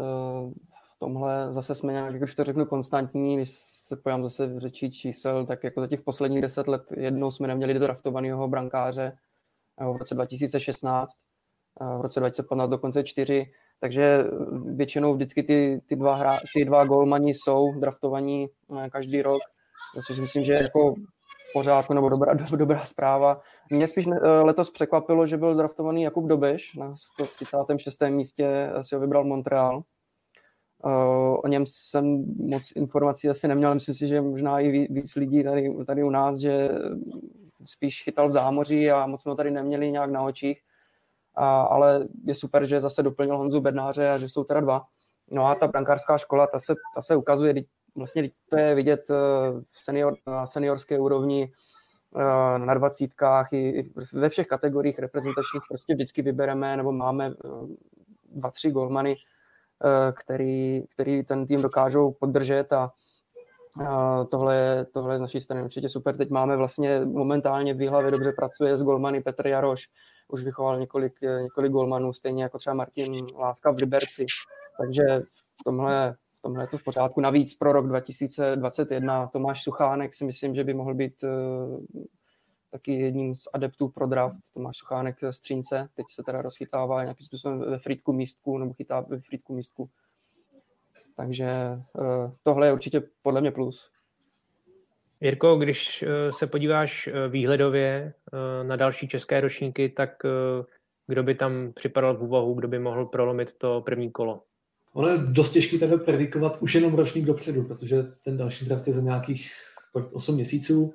v 0.95 0.99
tomhle 0.99 1.53
zase 1.53 1.75
jsme 1.75 1.93
nějak, 1.93 2.17
když 2.17 2.35
to 2.35 2.43
řeknu, 2.43 2.65
konstantní, 2.65 3.35
když 3.35 3.49
se 3.87 3.95
pojám 3.95 4.23
zase 4.23 4.47
v 4.47 4.59
řečí 4.59 4.91
čísel, 4.91 5.45
tak 5.45 5.63
jako 5.63 5.81
za 5.81 5.87
těch 5.87 6.01
posledních 6.01 6.41
deset 6.41 6.67
let 6.67 6.81
jednou 6.97 7.31
jsme 7.31 7.47
neměli 7.47 7.73
draftovaného 7.73 8.47
brankáře 8.47 9.17
eh, 9.81 9.85
v 9.85 9.97
roce 9.97 10.15
2016, 10.15 11.11
eh, 11.81 11.97
v 11.97 12.01
roce 12.01 12.19
2015 12.19 12.69
dokonce 12.69 13.03
čtyři, 13.03 13.51
takže 13.79 14.23
většinou 14.75 15.13
vždycky 15.13 15.43
ty, 15.43 15.81
ty, 15.85 15.95
dva, 15.95 16.15
hra, 16.15 16.39
ty 16.53 16.65
dva 16.65 16.85
golmani 16.85 17.33
jsou 17.33 17.79
draftovaní 17.79 18.47
každý 18.91 19.21
rok, 19.21 19.41
což 20.07 20.19
myslím, 20.19 20.43
že 20.43 20.53
jako 20.53 20.93
pořádku 21.53 21.93
nebo 21.93 22.09
dobrá, 22.09 22.33
dobrá 22.55 22.85
zpráva. 22.85 23.41
Mě 23.69 23.87
spíš 23.87 24.07
eh, 24.07 24.27
letos 24.27 24.69
překvapilo, 24.69 25.27
že 25.27 25.37
byl 25.37 25.55
draftovaný 25.55 26.03
Jakub 26.03 26.25
Dobeš 26.25 26.75
na 26.75 26.95
136. 26.95 28.01
místě, 28.09 28.71
si 28.81 28.95
ho 28.95 29.01
vybral 29.01 29.23
Montreal. 29.23 29.83
Eh, 30.85 31.37
o 31.37 31.47
něm 31.47 31.65
jsem 31.67 32.25
moc 32.37 32.75
informací 32.75 33.29
asi 33.29 33.47
neměl, 33.47 33.73
myslím 33.73 33.95
si, 33.95 34.07
že 34.07 34.21
možná 34.21 34.59
i 34.59 34.87
víc 34.93 35.15
lidí 35.15 35.43
tady, 35.43 35.75
tady 35.85 36.03
u 36.03 36.09
nás, 36.09 36.37
že 36.37 36.69
spíš 37.65 38.03
chytal 38.03 38.29
v 38.29 38.31
zámoří 38.31 38.91
a 38.91 39.07
moc 39.07 39.21
jsme 39.21 39.29
ho 39.29 39.35
tady 39.35 39.51
neměli 39.51 39.91
nějak 39.91 40.11
na 40.11 40.21
očích. 40.21 40.61
A, 41.35 41.61
ale 41.61 42.07
je 42.25 42.35
super, 42.35 42.65
že 42.65 42.81
zase 42.81 43.03
doplnil 43.03 43.37
Honzu 43.37 43.61
Bednáře 43.61 44.09
a 44.09 44.17
že 44.17 44.29
jsou 44.29 44.43
teda 44.43 44.59
dva. 44.59 44.85
No 45.31 45.45
a 45.45 45.55
ta 45.55 45.67
brankářská 45.67 46.17
škola, 46.17 46.47
ta 46.47 46.59
se, 46.59 46.75
ta 46.95 47.01
se 47.01 47.15
ukazuje, 47.15 47.53
vlastně 47.95 48.29
to 48.49 48.57
je 48.57 48.75
vidět 48.75 49.09
eh, 49.09 49.13
v 49.71 49.83
senior, 49.83 50.15
na 50.27 50.45
seniorské 50.45 50.99
úrovni, 50.99 51.51
eh, 51.51 51.68
na 52.57 52.73
dvacítkách 52.73 53.53
i 53.53 53.91
ve 54.13 54.29
všech 54.29 54.47
kategoriích 54.47 54.99
reprezentačních 54.99 55.63
prostě 55.69 55.93
vždycky 55.93 56.21
vybereme 56.21 56.77
nebo 56.77 56.91
máme 56.91 57.27
eh, 57.27 57.49
dva, 58.31 58.51
tři 58.51 58.71
golmany, 58.71 59.15
který, 60.13 60.83
který 60.93 61.23
ten 61.23 61.47
tým 61.47 61.61
dokážou 61.61 62.11
podržet 62.11 62.73
a 62.73 62.91
tohle, 64.31 64.85
tohle 64.93 65.13
je 65.13 65.17
z 65.17 65.21
naší 65.21 65.41
strany 65.41 65.63
určitě 65.63 65.89
super. 65.89 66.17
Teď 66.17 66.29
máme 66.29 66.57
vlastně 66.57 67.05
momentálně 67.05 67.73
v 67.73 67.77
Výhlavě 67.77 68.11
dobře 68.11 68.31
pracuje 68.31 68.77
s 68.77 68.83
golmany 68.83 69.21
Petr 69.21 69.47
Jaroš, 69.47 69.89
už 70.27 70.43
vychoval 70.43 70.79
několik, 70.79 71.21
několik 71.41 71.71
golmanů, 71.71 72.13
stejně 72.13 72.43
jako 72.43 72.57
třeba 72.57 72.73
Martin 72.73 73.27
Láska 73.37 73.71
v 73.71 73.75
Liberci. 73.75 74.25
Takže 74.77 75.03
v 75.61 75.63
tomhle 75.63 76.15
v 76.39 76.41
tomhle 76.41 76.63
je 76.63 76.67
to 76.67 76.77
v 76.77 76.83
pořádku. 76.83 77.21
Navíc 77.21 77.53
pro 77.53 77.71
rok 77.71 77.87
2021 77.87 79.27
Tomáš 79.27 79.63
Suchánek 79.63 80.13
si 80.13 80.25
myslím, 80.25 80.55
že 80.55 80.63
by 80.63 80.73
mohl 80.73 80.93
být 80.93 81.23
taky 82.71 82.93
jedním 82.93 83.35
z 83.35 83.47
adeptů 83.53 83.89
pro 83.89 84.07
draft. 84.07 84.39
Tomáš 84.53 84.77
Suchánek 84.77 85.17
z 85.31 85.39
Třínce, 85.41 85.89
teď 85.95 86.05
se 86.09 86.23
teda 86.23 86.41
rozchytává 86.41 87.03
nějakým 87.03 87.25
způsobem 87.25 87.59
ve 87.59 87.79
frýdku 87.79 88.13
místku, 88.13 88.57
nebo 88.57 88.73
chytá 88.73 88.99
ve 88.99 89.19
frýdku 89.19 89.53
místku. 89.53 89.89
Takže 91.15 91.49
tohle 92.43 92.67
je 92.67 92.73
určitě 92.73 93.03
podle 93.21 93.41
mě 93.41 93.51
plus. 93.51 93.91
Jirko, 95.21 95.55
když 95.55 96.05
se 96.29 96.47
podíváš 96.47 97.09
výhledově 97.29 98.13
na 98.63 98.75
další 98.75 99.07
české 99.07 99.41
ročníky, 99.41 99.89
tak 99.89 100.23
kdo 101.07 101.23
by 101.23 101.35
tam 101.35 101.73
připadal 101.73 102.17
v 102.17 102.23
úvahu, 102.23 102.53
kdo 102.53 102.67
by 102.67 102.79
mohl 102.79 103.05
prolomit 103.05 103.57
to 103.57 103.81
první 103.81 104.11
kolo? 104.11 104.43
Ono 104.93 105.07
je 105.07 105.17
dost 105.17 105.51
těžké 105.51 105.77
takhle 105.77 105.97
predikovat 105.97 106.57
už 106.61 106.75
jenom 106.75 106.93
ročník 106.93 107.25
dopředu, 107.25 107.63
protože 107.63 108.03
ten 108.23 108.37
další 108.37 108.65
draft 108.65 108.87
je 108.87 108.93
za 108.93 109.01
nějakých 109.01 109.51
8 110.13 110.35
měsíců. 110.35 110.93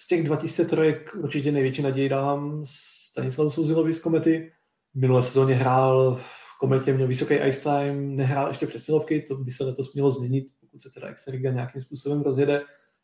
Z 0.00 0.06
těch 0.06 0.24
2003 0.24 1.00
určitě 1.16 1.52
největší 1.52 1.82
naději 1.82 2.08
dávám 2.08 2.62
Stanislavu 2.64 3.50
Souzilovi 3.50 3.92
z 3.92 4.02
Komety. 4.02 4.52
V 4.94 5.00
minulé 5.00 5.22
sezóně 5.22 5.54
hrál 5.54 6.16
v 6.16 6.58
Kometě, 6.60 6.94
měl 6.94 7.08
vysoký 7.08 7.34
ice 7.34 7.62
time, 7.62 8.16
nehrál 8.16 8.48
ještě 8.48 8.66
přesilovky, 8.66 9.22
to 9.22 9.36
by 9.36 9.50
se 9.50 9.64
letos 9.64 9.94
mělo 9.94 10.10
změnit, 10.10 10.46
pokud 10.60 10.82
se 10.82 10.90
teda 10.94 11.08
Extraliga 11.08 11.52
nějakým 11.52 11.80
způsobem 11.80 12.22
rozjede. 12.22 12.62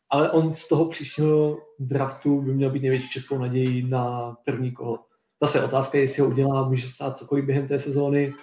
Ale 0.09 0.31
on 0.31 0.53
z 0.53 0.67
toho 0.67 0.85
příštího 0.85 1.57
draftu 1.79 2.41
by 2.41 2.53
měl 2.53 2.69
být 2.69 2.81
největší 2.81 3.09
českou 3.09 3.37
naději 3.37 3.83
na 3.87 4.35
první 4.45 4.71
kolo. 4.71 4.99
Zase 5.41 5.63
otázka 5.63 5.97
je, 5.97 6.03
jestli 6.03 6.21
ho 6.21 6.29
udělá, 6.29 6.69
může 6.69 6.87
stát 6.87 7.17
cokoliv 7.17 7.45
během 7.45 7.67
té 7.67 7.79
sezóny, 7.79 8.33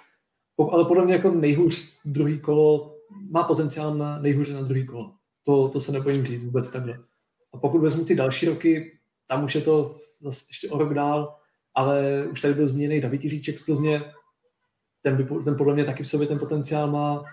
ale 0.59 0.85
podle 0.85 1.05
mě 1.05 1.13
jako 1.13 1.31
nejhůř 1.31 2.01
druhý 2.05 2.39
kolo, 2.39 2.95
má 3.29 3.43
potenciál 3.43 3.95
na 3.95 4.19
nejhůř 4.19 4.51
na 4.51 4.61
druhý 4.61 4.85
kolo. 4.85 5.13
To, 5.45 5.69
to 5.69 5.79
se 5.79 5.91
nebojím 5.91 6.25
říct 6.25 6.43
vůbec 6.43 6.71
takhle. 6.71 6.99
A 7.53 7.57
pokud 7.57 7.81
vezmu 7.81 8.05
ty 8.05 8.15
další 8.15 8.45
roky, 8.45 8.99
tam 9.27 9.43
už 9.43 9.55
je 9.55 9.61
to 9.61 9.95
zase 10.21 10.45
ještě 10.49 10.69
o 10.69 10.77
rok 10.77 10.93
dál, 10.93 11.35
ale 11.75 12.27
už 12.31 12.41
tady 12.41 12.53
byl 12.53 12.67
zmíněný 12.67 13.01
David 13.01 13.23
Jiříček 13.23 13.57
z 13.57 13.65
Plzně, 13.65 14.01
ten, 15.01 15.15
by, 15.17 15.43
ten 15.43 15.55
podle 15.57 15.73
mě 15.73 15.85
taky 15.85 16.03
v 16.03 16.07
sobě 16.07 16.27
ten 16.27 16.39
potenciál 16.39 16.91
má. 16.91 17.23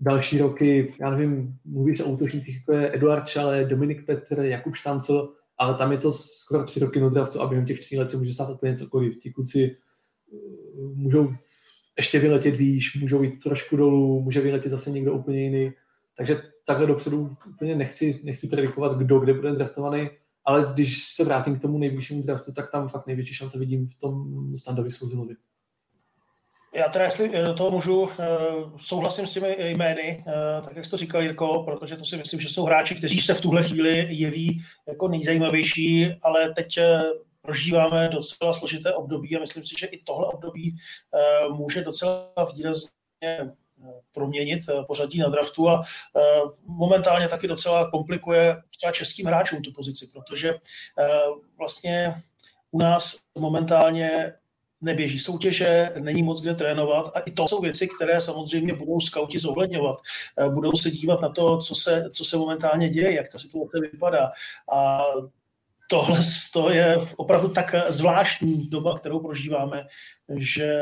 Další 0.00 0.38
roky, 0.38 0.94
já 1.00 1.10
nevím, 1.10 1.58
mluví 1.64 1.96
se 1.96 2.04
o 2.04 2.10
útočnících, 2.10 2.56
jako 2.56 2.72
je 2.72 2.94
Eduard 2.94 3.28
Čale, 3.28 3.64
Dominik 3.64 4.06
Petr, 4.06 4.38
Jakub 4.38 4.74
Štancel, 4.74 5.32
ale 5.58 5.74
tam 5.74 5.92
je 5.92 5.98
to 5.98 6.12
skoro 6.12 6.64
tři 6.64 6.80
roky 6.80 7.00
no 7.00 7.10
draftu 7.10 7.40
a 7.40 7.46
během 7.46 7.66
těch 7.66 7.80
tří 7.80 7.98
let 7.98 8.10
se 8.10 8.16
může 8.16 8.34
stát 8.34 8.50
úplně 8.50 8.76
cokoliv. 8.76 9.18
Ti 9.18 9.30
kluci 9.30 9.76
eh, 10.32 10.36
můžou 10.94 11.34
ještě 11.96 12.18
vyletět 12.18 12.56
výš, 12.56 12.94
můžou 13.00 13.22
jít 13.22 13.42
trošku 13.42 13.76
dolů, 13.76 14.22
může 14.22 14.40
vyletět 14.40 14.72
zase 14.72 14.90
někdo 14.90 15.12
úplně 15.12 15.42
jiný. 15.42 15.72
Takže 16.16 16.42
takhle 16.66 16.86
dopředu 16.86 17.36
úplně 17.46 17.74
nechci, 17.74 18.20
nechci 18.24 18.48
predikovat, 18.48 18.98
kdo 18.98 19.20
kde 19.20 19.34
bude 19.34 19.52
draftovaný, 19.52 20.10
ale 20.44 20.70
když 20.72 21.04
se 21.04 21.24
vrátím 21.24 21.58
k 21.58 21.62
tomu 21.62 21.78
nejvyššímu 21.78 22.22
draftu, 22.22 22.52
tak 22.52 22.70
tam 22.70 22.88
fakt 22.88 23.06
největší 23.06 23.34
šance 23.34 23.58
vidím 23.58 23.88
v 23.88 23.98
tom 23.98 24.26
Standovi 24.56 24.90
Svozilovi. 24.90 25.36
Já 26.74 26.88
teda, 26.88 27.04
jestli 27.04 27.30
do 27.44 27.54
toho 27.54 27.70
můžu, 27.70 28.08
eh, 28.18 28.26
souhlasím 28.76 29.26
s 29.26 29.32
těmi 29.32 29.56
jmény, 29.58 30.24
eh, 30.26 30.62
tak 30.64 30.76
jak 30.76 30.84
jsi 30.84 30.90
to 30.90 30.96
říkal, 30.96 31.22
Jirko, 31.22 31.62
protože 31.62 31.96
to 31.96 32.04
si 32.04 32.16
myslím, 32.16 32.40
že 32.40 32.48
jsou 32.48 32.64
hráči, 32.64 32.94
kteří 32.94 33.20
se 33.20 33.34
v 33.34 33.40
tuhle 33.40 33.62
chvíli 33.62 34.06
jeví 34.10 34.62
jako 34.88 35.08
nejzajímavější, 35.08 36.14
ale 36.22 36.54
teď 36.54 36.78
eh, 36.78 37.02
prožíváme 37.46 38.08
docela 38.08 38.52
složité 38.52 38.94
období 38.94 39.36
a 39.36 39.40
myslím 39.40 39.64
si, 39.64 39.74
že 39.78 39.86
i 39.86 40.02
tohle 40.02 40.26
období 40.26 40.76
může 41.48 41.84
docela 41.84 42.32
výrazně 42.54 43.52
proměnit 44.12 44.62
pořadí 44.86 45.18
na 45.18 45.28
draftu 45.28 45.68
a 45.68 45.84
momentálně 46.66 47.28
taky 47.28 47.48
docela 47.48 47.90
komplikuje 47.90 48.62
třeba 48.76 48.92
českým 48.92 49.26
hráčům 49.26 49.62
tu 49.62 49.72
pozici, 49.72 50.06
protože 50.12 50.54
vlastně 51.58 52.22
u 52.70 52.78
nás 52.78 53.18
momentálně 53.38 54.32
neběží 54.80 55.18
soutěže, 55.18 55.92
není 55.98 56.22
moc 56.22 56.42
kde 56.42 56.54
trénovat 56.54 57.16
a 57.16 57.20
i 57.20 57.30
to 57.30 57.48
jsou 57.48 57.60
věci, 57.60 57.88
které 57.88 58.20
samozřejmě 58.20 58.74
budou 58.74 59.00
skauti 59.00 59.38
zohledňovat. 59.38 59.96
Eh, 60.38 60.48
budou 60.48 60.72
se 60.72 60.90
dívat 60.90 61.20
na 61.20 61.28
to, 61.28 61.58
co 61.58 61.74
se, 61.74 62.10
co 62.12 62.24
se 62.24 62.36
momentálně 62.36 62.88
děje, 62.88 63.14
jak 63.14 63.28
ta 63.28 63.38
situace 63.38 63.78
vypadá. 63.92 64.30
A 64.72 65.00
tohle 65.88 66.20
to 66.52 66.70
je 66.70 66.96
opravdu 67.16 67.48
tak 67.48 67.74
zvláštní 67.88 68.68
doba, 68.68 68.98
kterou 68.98 69.20
prožíváme, 69.20 69.86
že 70.36 70.72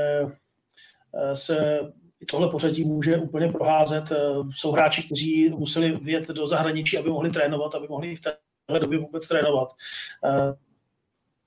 eh, 1.15 1.37
se 1.37 1.81
i 2.21 2.27
tohle 2.27 2.49
pořadí 2.49 2.85
může 2.85 3.17
úplně 3.17 3.53
proházet. 3.53 4.13
Eh, 4.13 4.17
jsou 4.51 4.73
hráči, 4.73 5.03
kteří 5.03 5.49
museli 5.49 5.93
vyjet 5.93 6.29
do 6.29 6.47
zahraničí, 6.47 6.99
aby 6.99 7.11
mohli 7.11 7.31
trénovat, 7.31 7.75
aby 7.75 7.89
mohli 7.89 8.17
v 8.17 8.21
téhle 8.21 8.81
době 8.81 8.99
vůbec 8.99 9.29
trénovat 9.29 9.69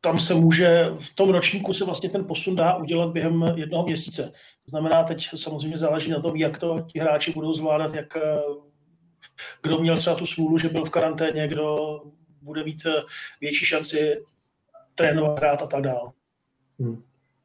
tam 0.01 0.19
se 0.19 0.33
může, 0.33 0.85
v 0.99 1.15
tom 1.15 1.29
ročníku 1.29 1.73
se 1.73 1.85
vlastně 1.85 2.09
ten 2.09 2.25
posun 2.25 2.55
dá 2.55 2.75
udělat 2.75 3.11
během 3.11 3.53
jednoho 3.55 3.85
měsíce. 3.85 4.23
To 4.65 4.69
znamená, 4.69 5.03
teď 5.03 5.29
samozřejmě 5.35 5.77
záleží 5.77 6.11
na 6.11 6.21
tom, 6.21 6.35
jak 6.35 6.59
to 6.59 6.81
ti 6.81 6.99
hráči 6.99 7.33
budou 7.33 7.53
zvládat, 7.53 7.95
jak, 7.95 8.17
eh, 8.17 8.39
kdo 9.63 9.79
měl 9.79 9.97
třeba 9.97 10.15
tu 10.15 10.25
smůlu, 10.25 10.57
že 10.57 10.69
byl 10.69 10.85
v 10.85 10.89
karanténě, 10.89 11.47
kdo 11.47 11.99
bude 12.47 12.63
mít 12.63 12.85
eh, 12.85 13.01
větší 13.41 13.65
šanci 13.65 14.23
trénovat, 14.95 15.37
hrát 15.39 15.61
a 15.61 15.67
tak 15.67 15.81
dále. 15.81 16.11
Hmm. 16.79 17.03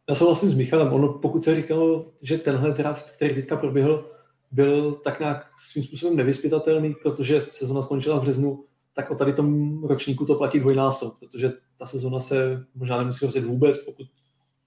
Já 0.09 0.15
souhlasím 0.15 0.51
s 0.51 0.55
Michalem. 0.55 0.93
Ono, 0.93 1.09
pokud 1.09 1.45
se 1.45 1.55
říkalo, 1.55 2.07
že 2.23 2.39
tenhle 2.39 2.71
draft, 2.71 3.11
který 3.11 3.35
teďka 3.35 3.57
proběhl, 3.57 4.11
byl 4.53 4.93
tak 4.93 5.21
nějak 5.21 5.47
svým 5.59 5.85
způsobem 5.85 6.17
nevyspytatelný, 6.17 6.95
protože 7.03 7.47
sezona 7.53 7.83
skončila 7.83 8.19
v 8.19 8.23
březnu, 8.23 8.65
tak 8.95 9.11
o 9.11 9.15
tady 9.15 9.33
tom 9.33 9.79
ročníku 9.85 10.27
to 10.27 10.35
platí 10.35 10.61
dvojnásob, 10.61 11.19
protože 11.19 11.53
ta 11.79 11.87
sezona 11.87 12.21
se 12.21 12.67
možná 12.75 12.99
nemusí 12.99 13.27
rozjet 13.27 13.45
vůbec, 13.45 13.79
pokud 13.79 14.07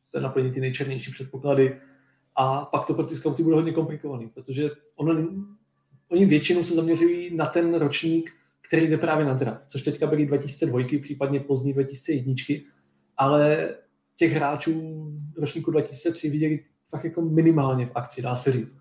se 0.10 0.22
naplní 0.22 0.52
ty 0.52 0.60
nejčernější 0.60 1.12
předpoklady. 1.12 1.80
A 2.36 2.66
pak 2.66 2.86
to 2.86 2.94
pro 2.94 3.04
ty 3.04 3.16
scouty 3.16 3.44
bude 3.44 3.56
hodně 3.56 3.72
komplikovaný, 3.72 4.30
protože 4.30 4.70
ono, 4.96 5.28
oni 6.10 6.26
většinou 6.26 6.64
se 6.64 6.74
zaměřují 6.74 7.36
na 7.36 7.46
ten 7.46 7.76
ročník, 7.76 8.32
který 8.68 8.88
jde 8.88 8.98
právě 8.98 9.26
na 9.26 9.34
draft, 9.34 9.68
což 9.68 9.82
teďka 9.82 10.08
byly 10.08 10.26
2002, 10.26 11.00
případně 11.02 11.40
pozdní 11.40 11.74
2001, 11.74 12.34
ale 13.18 13.76
těch 14.16 14.34
hráčů 14.34 15.06
ročníku 15.38 15.72
2003 15.72 16.30
viděli 16.30 16.60
fakt 16.90 17.04
jako 17.04 17.22
minimálně 17.22 17.86
v 17.86 17.92
akci, 17.96 18.22
dá 18.22 18.36
se 18.36 18.52
říct. 18.52 18.78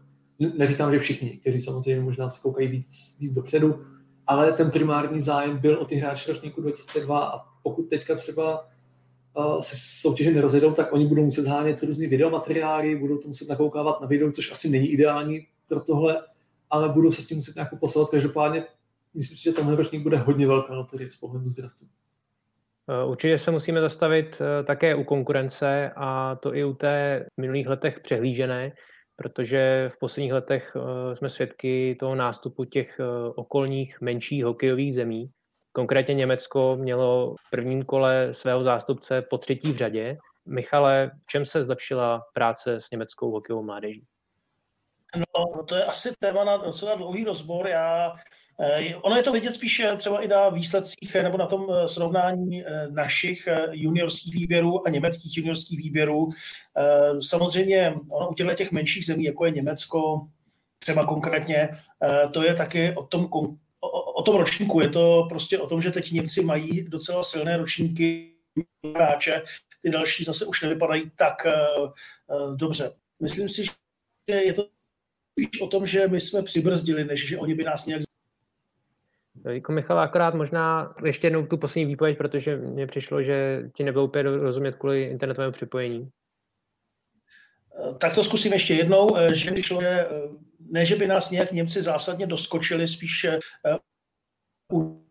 Neříkám, 0.58 0.92
že 0.92 0.98
všichni, 0.98 1.30
kteří 1.30 1.62
samozřejmě 1.62 2.02
možná 2.02 2.28
se 2.28 2.40
koukají 2.42 2.68
víc, 2.68 3.16
víc 3.20 3.32
dopředu, 3.32 3.84
ale 4.26 4.52
ten 4.52 4.70
primární 4.70 5.20
zájem 5.20 5.58
byl 5.58 5.78
o 5.78 5.84
ty 5.84 5.94
hráče 5.94 6.32
ročníku 6.32 6.60
2002 6.60 7.18
a 7.18 7.40
pokud 7.62 7.82
teďka 7.82 8.14
třeba 8.14 8.68
uh, 9.36 9.60
se 9.60 9.76
soutěže 9.78 10.30
nerozjedou, 10.30 10.72
tak 10.72 10.92
oni 10.92 11.06
budou 11.06 11.24
muset 11.24 11.44
zhánět 11.44 11.82
různé 11.82 12.06
videomateriály, 12.06 12.96
budou 12.96 13.18
to 13.18 13.28
muset 13.28 13.48
nakoukávat 13.48 14.00
na 14.00 14.06
video, 14.06 14.32
což 14.32 14.52
asi 14.52 14.70
není 14.70 14.88
ideální 14.88 15.46
pro 15.68 15.80
tohle, 15.80 16.22
ale 16.70 16.88
budou 16.88 17.12
se 17.12 17.22
s 17.22 17.26
tím 17.26 17.36
muset 17.36 17.54
nějak 17.54 17.80
poslat. 17.80 18.10
Každopádně 18.10 18.64
myslím, 19.14 19.38
že 19.38 19.52
tenhle 19.52 19.76
ročník 19.76 20.02
bude 20.02 20.16
hodně 20.16 20.46
velká 20.46 20.74
loterie 20.74 21.10
z 21.10 21.16
pohledu 21.16 21.50
draftu. 21.50 21.84
Eh, 22.88 23.04
určitě 23.04 23.38
se 23.38 23.50
musíme 23.50 23.80
zastavit 23.80 24.40
eh, 24.40 24.64
také 24.64 24.94
u 24.94 25.04
konkurence 25.04 25.90
a 25.96 26.36
to 26.36 26.54
i 26.54 26.64
u 26.64 26.74
té 26.74 27.26
v 27.38 27.40
minulých 27.40 27.66
letech 27.66 28.00
přehlížené 28.00 28.72
protože 29.16 29.90
v 29.94 29.98
posledních 29.98 30.32
letech 30.32 30.76
eh, 30.76 31.16
jsme 31.16 31.30
svědky 31.30 31.96
toho 32.00 32.14
nástupu 32.14 32.64
těch 32.64 33.00
okolních 33.34 34.00
menších 34.00 34.44
hokejových 34.44 34.94
zemí. 34.94 35.30
Konkrétně 35.72 36.14
Německo 36.14 36.76
mělo 36.80 37.34
v 37.34 37.50
prvním 37.50 37.82
kole 37.82 38.28
svého 38.34 38.64
zástupce 38.64 39.22
po 39.30 39.38
třetí 39.38 39.72
v 39.72 39.76
řadě. 39.76 40.16
Michale, 40.46 41.10
v 41.24 41.26
čem 41.26 41.46
se 41.46 41.64
zlepšila 41.64 42.22
práce 42.32 42.80
s 42.80 42.90
německou 42.90 43.30
hokejovou 43.30 43.62
mládeží? 43.62 44.04
No, 45.16 45.62
to 45.62 45.74
je 45.74 45.84
asi 45.84 46.12
téma 46.18 46.44
na 46.44 46.56
docela 46.56 46.94
dlouhý 46.94 47.24
rozbor. 47.24 47.68
Já 47.68 48.14
ono 49.02 49.16
je 49.16 49.22
to 49.22 49.32
vidět 49.32 49.52
spíše 49.52 49.96
třeba 49.96 50.22
i 50.22 50.28
na 50.28 50.48
výsledcích 50.48 51.14
nebo 51.22 51.38
na 51.38 51.46
tom 51.46 51.66
eh, 51.70 51.88
srovnání 51.88 52.64
eh, 52.64 52.88
našich 52.90 53.48
juniorských 53.70 54.34
výběrů 54.34 54.86
a 54.86 54.90
německých 54.90 55.36
juniorských 55.36 55.78
výběrů. 55.78 56.30
Samozřejmě 57.20 57.94
ono 58.08 58.28
u 58.28 58.34
těch 58.34 58.72
menších 58.72 59.06
zemí, 59.06 59.24
jako 59.24 59.44
je 59.44 59.50
Německo, 59.50 60.28
třeba 60.78 61.06
konkrétně, 61.06 61.68
to 62.30 62.42
je 62.42 62.54
taky 62.54 62.94
o 62.96 63.02
tom, 63.02 63.28
o, 63.32 64.00
o 64.12 64.22
tom 64.22 64.36
ročníku. 64.36 64.80
Je 64.80 64.88
to 64.88 65.26
prostě 65.28 65.58
o 65.58 65.66
tom, 65.66 65.82
že 65.82 65.90
teď 65.90 66.12
Němci 66.12 66.44
mají 66.44 66.82
docela 66.82 67.22
silné 67.22 67.56
ročníky 67.56 68.34
hráče, 68.96 69.42
ty 69.82 69.90
další 69.90 70.24
zase 70.24 70.46
už 70.46 70.62
nevypadají 70.62 71.10
tak 71.16 71.46
dobře. 72.56 72.92
Myslím 73.22 73.48
si, 73.48 73.64
že 73.64 74.34
je 74.34 74.52
to 74.52 74.68
spíš 75.32 75.60
o 75.60 75.66
tom, 75.66 75.86
že 75.86 76.08
my 76.08 76.20
jsme 76.20 76.42
přibrzdili, 76.42 77.04
než 77.04 77.28
že 77.28 77.38
oni 77.38 77.54
by 77.54 77.64
nás 77.64 77.86
nějak 77.86 78.02
jako 79.48 79.72
Michal, 79.72 80.00
akorát 80.00 80.34
možná 80.34 80.94
ještě 81.04 81.26
jednou 81.26 81.46
tu 81.46 81.56
poslední 81.56 81.84
výpověď, 81.84 82.18
protože 82.18 82.56
mně 82.56 82.86
přišlo, 82.86 83.22
že 83.22 83.62
ti 83.76 83.84
nebylo 83.84 84.04
úplně 84.04 84.22
rozumět 84.22 84.74
kvůli 84.74 85.02
internetovému 85.02 85.52
připojení. 85.52 86.10
Tak 87.98 88.14
to 88.14 88.24
zkusím 88.24 88.52
ještě 88.52 88.74
jednou, 88.74 89.16
že 89.32 89.62
šlo 89.62 89.82
je, 89.82 90.08
ne, 90.60 90.86
že 90.86 90.96
by 90.96 91.06
nás 91.06 91.30
nějak 91.30 91.52
Němci 91.52 91.82
zásadně 91.82 92.26
doskočili, 92.26 92.88
spíš 92.88 93.26
u 94.72 95.04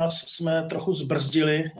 nás 0.00 0.24
jsme 0.26 0.66
trochu 0.68 0.92
zbrzdili 0.92 1.70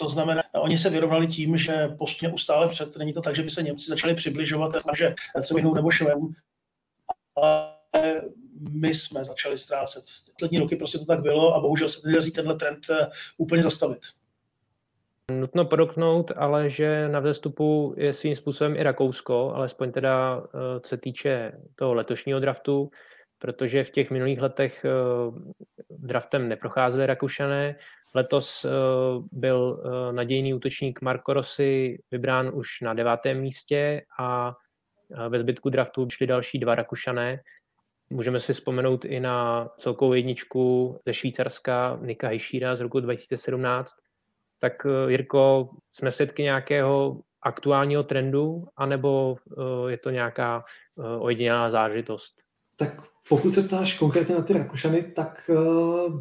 to 0.00 0.08
znamená, 0.08 0.42
oni 0.54 0.78
se 0.78 0.90
vyrovnali 0.90 1.26
tím, 1.26 1.56
že 1.56 1.88
postupně 1.98 2.34
ustále 2.34 2.68
před, 2.68 2.96
není 2.96 3.12
to 3.12 3.22
tak, 3.22 3.36
že 3.36 3.42
by 3.42 3.50
se 3.50 3.62
Němci 3.62 3.88
začali 3.88 4.14
přibližovat, 4.14 4.72
že 4.96 5.14
se 5.40 5.54
vyhnou 5.54 5.74
nebo 5.74 5.90
Švédům, 5.90 6.34
ale 7.36 7.72
my 8.60 8.94
jsme 8.94 9.24
začali 9.24 9.58
ztrácet. 9.58 10.04
Poslední 10.32 10.58
roky 10.58 10.76
prostě 10.76 10.98
to 10.98 11.04
tak 11.04 11.20
bylo 11.20 11.54
a 11.54 11.60
bohužel 11.60 11.88
se 11.88 12.08
nedaří 12.08 12.30
tenhle 12.30 12.54
trend 12.54 12.78
eh, 12.90 13.06
úplně 13.38 13.62
zastavit. 13.62 14.00
Nutno 15.32 15.64
podotknout, 15.64 16.32
ale 16.36 16.70
že 16.70 17.08
na 17.08 17.20
vzestupu 17.20 17.94
je 17.96 18.12
svým 18.12 18.36
způsobem 18.36 18.76
i 18.76 18.82
Rakousko, 18.82 19.52
alespoň 19.54 19.92
teda 19.92 20.42
eh, 20.44 20.80
co 20.80 20.88
se 20.88 20.96
týče 20.96 21.52
toho 21.74 21.94
letošního 21.94 22.40
draftu, 22.40 22.90
protože 23.38 23.84
v 23.84 23.90
těch 23.90 24.10
minulých 24.10 24.40
letech 24.40 24.84
eh, 24.84 24.90
draftem 25.90 26.48
neprocházeli 26.48 27.06
Rakušané. 27.06 27.76
Letos 28.14 28.66
byl 29.32 29.82
nadějný 30.12 30.54
útočník 30.54 31.00
Marco 31.00 31.32
Rossi 31.32 31.98
vybrán 32.10 32.50
už 32.54 32.80
na 32.80 32.94
devátém 32.94 33.40
místě 33.40 34.02
a 34.18 34.56
ve 35.28 35.38
zbytku 35.38 35.70
draftu 35.70 36.10
šli 36.10 36.26
další 36.26 36.58
dva 36.58 36.74
Rakušané. 36.74 37.40
Můžeme 38.12 38.40
si 38.40 38.52
vzpomenout 38.52 39.04
i 39.04 39.20
na 39.20 39.68
celkovou 39.76 40.12
jedničku 40.12 40.96
ze 41.06 41.12
Švýcarska 41.12 41.98
Nika 42.02 42.28
Hejšíra 42.28 42.76
z 42.76 42.80
roku 42.80 43.00
2017. 43.00 43.92
Tak 44.60 44.72
eh, 44.86 45.10
Jirko, 45.10 45.70
jsme 45.92 46.10
svědky 46.10 46.42
nějakého 46.42 47.20
aktuálního 47.42 48.02
trendu, 48.02 48.64
anebo 48.76 49.36
eh, 49.36 49.90
je 49.90 49.98
to 49.98 50.10
nějaká 50.10 50.64
eh, 50.98 51.02
ojedinělá 51.18 51.70
zážitost? 51.70 52.34
Tak 52.78 53.02
pokud 53.28 53.52
se 53.52 53.62
ptáš 53.62 53.98
konkrétně 53.98 54.34
na 54.34 54.42
ty 54.42 54.52
Rakušany, 54.52 55.02
tak 55.02 55.50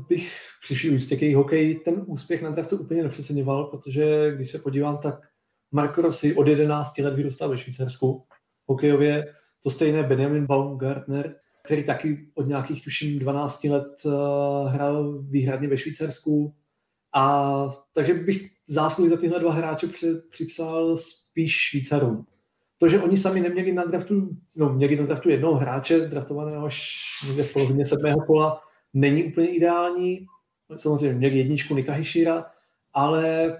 bych 0.09 0.39
při 0.63 0.75
vší 0.75 0.89
úctě 0.89 1.15
k 1.15 1.35
hokej 1.35 1.79
ten 1.79 2.03
úspěch 2.07 2.41
na 2.41 2.49
draftu 2.49 2.77
úplně 2.77 3.03
nepřeceňoval, 3.03 3.63
protože 3.63 4.31
když 4.35 4.51
se 4.51 4.59
podívám, 4.59 4.97
tak 4.97 5.15
Marco 5.71 6.01
Rossi 6.01 6.35
od 6.35 6.47
11 6.47 6.97
let 6.97 7.13
vyrůstal 7.13 7.49
ve 7.49 7.57
Švýcarsku. 7.57 8.21
Hokejově 8.65 9.33
to 9.63 9.69
stejné 9.69 10.03
Benjamin 10.03 10.45
Baumgartner, 10.45 11.35
který 11.69 11.83
taky 11.83 12.27
od 12.33 12.47
nějakých, 12.47 12.83
tuším, 12.83 13.19
12 13.19 13.63
let 13.63 14.01
uh, 14.05 14.13
hrál 14.67 15.21
výhradně 15.21 15.67
ve 15.67 15.77
Švýcarsku. 15.77 16.53
A 17.13 17.67
takže 17.93 18.13
bych 18.13 18.49
zásluhy 18.67 19.09
za 19.09 19.17
tyhle 19.17 19.39
dva 19.39 19.53
hráče 19.53 19.87
připsal 20.29 20.97
spíš 20.97 21.51
Švýcarům. 21.51 22.25
To, 22.77 22.89
že 22.89 23.01
oni 23.01 23.17
sami 23.17 23.39
neměli 23.39 23.71
na 23.71 23.85
draftu, 23.85 24.29
no 24.55 24.73
měli 24.73 24.95
na 24.95 25.05
draftu 25.05 25.29
jednoho 25.29 25.55
hráče, 25.55 25.99
draftovaného 25.99 26.65
až 26.65 27.03
někde 27.27 27.43
v 27.43 27.53
polovině 27.53 27.85
sedmého 27.85 28.25
kola, 28.25 28.61
není 28.93 29.23
úplně 29.23 29.47
ideální. 29.47 30.25
Samozřejmě 30.75 31.17
měli 31.17 31.37
jedničku 31.37 31.75
Nika 31.75 31.93
Hishira, 31.93 32.45
ale 32.93 33.57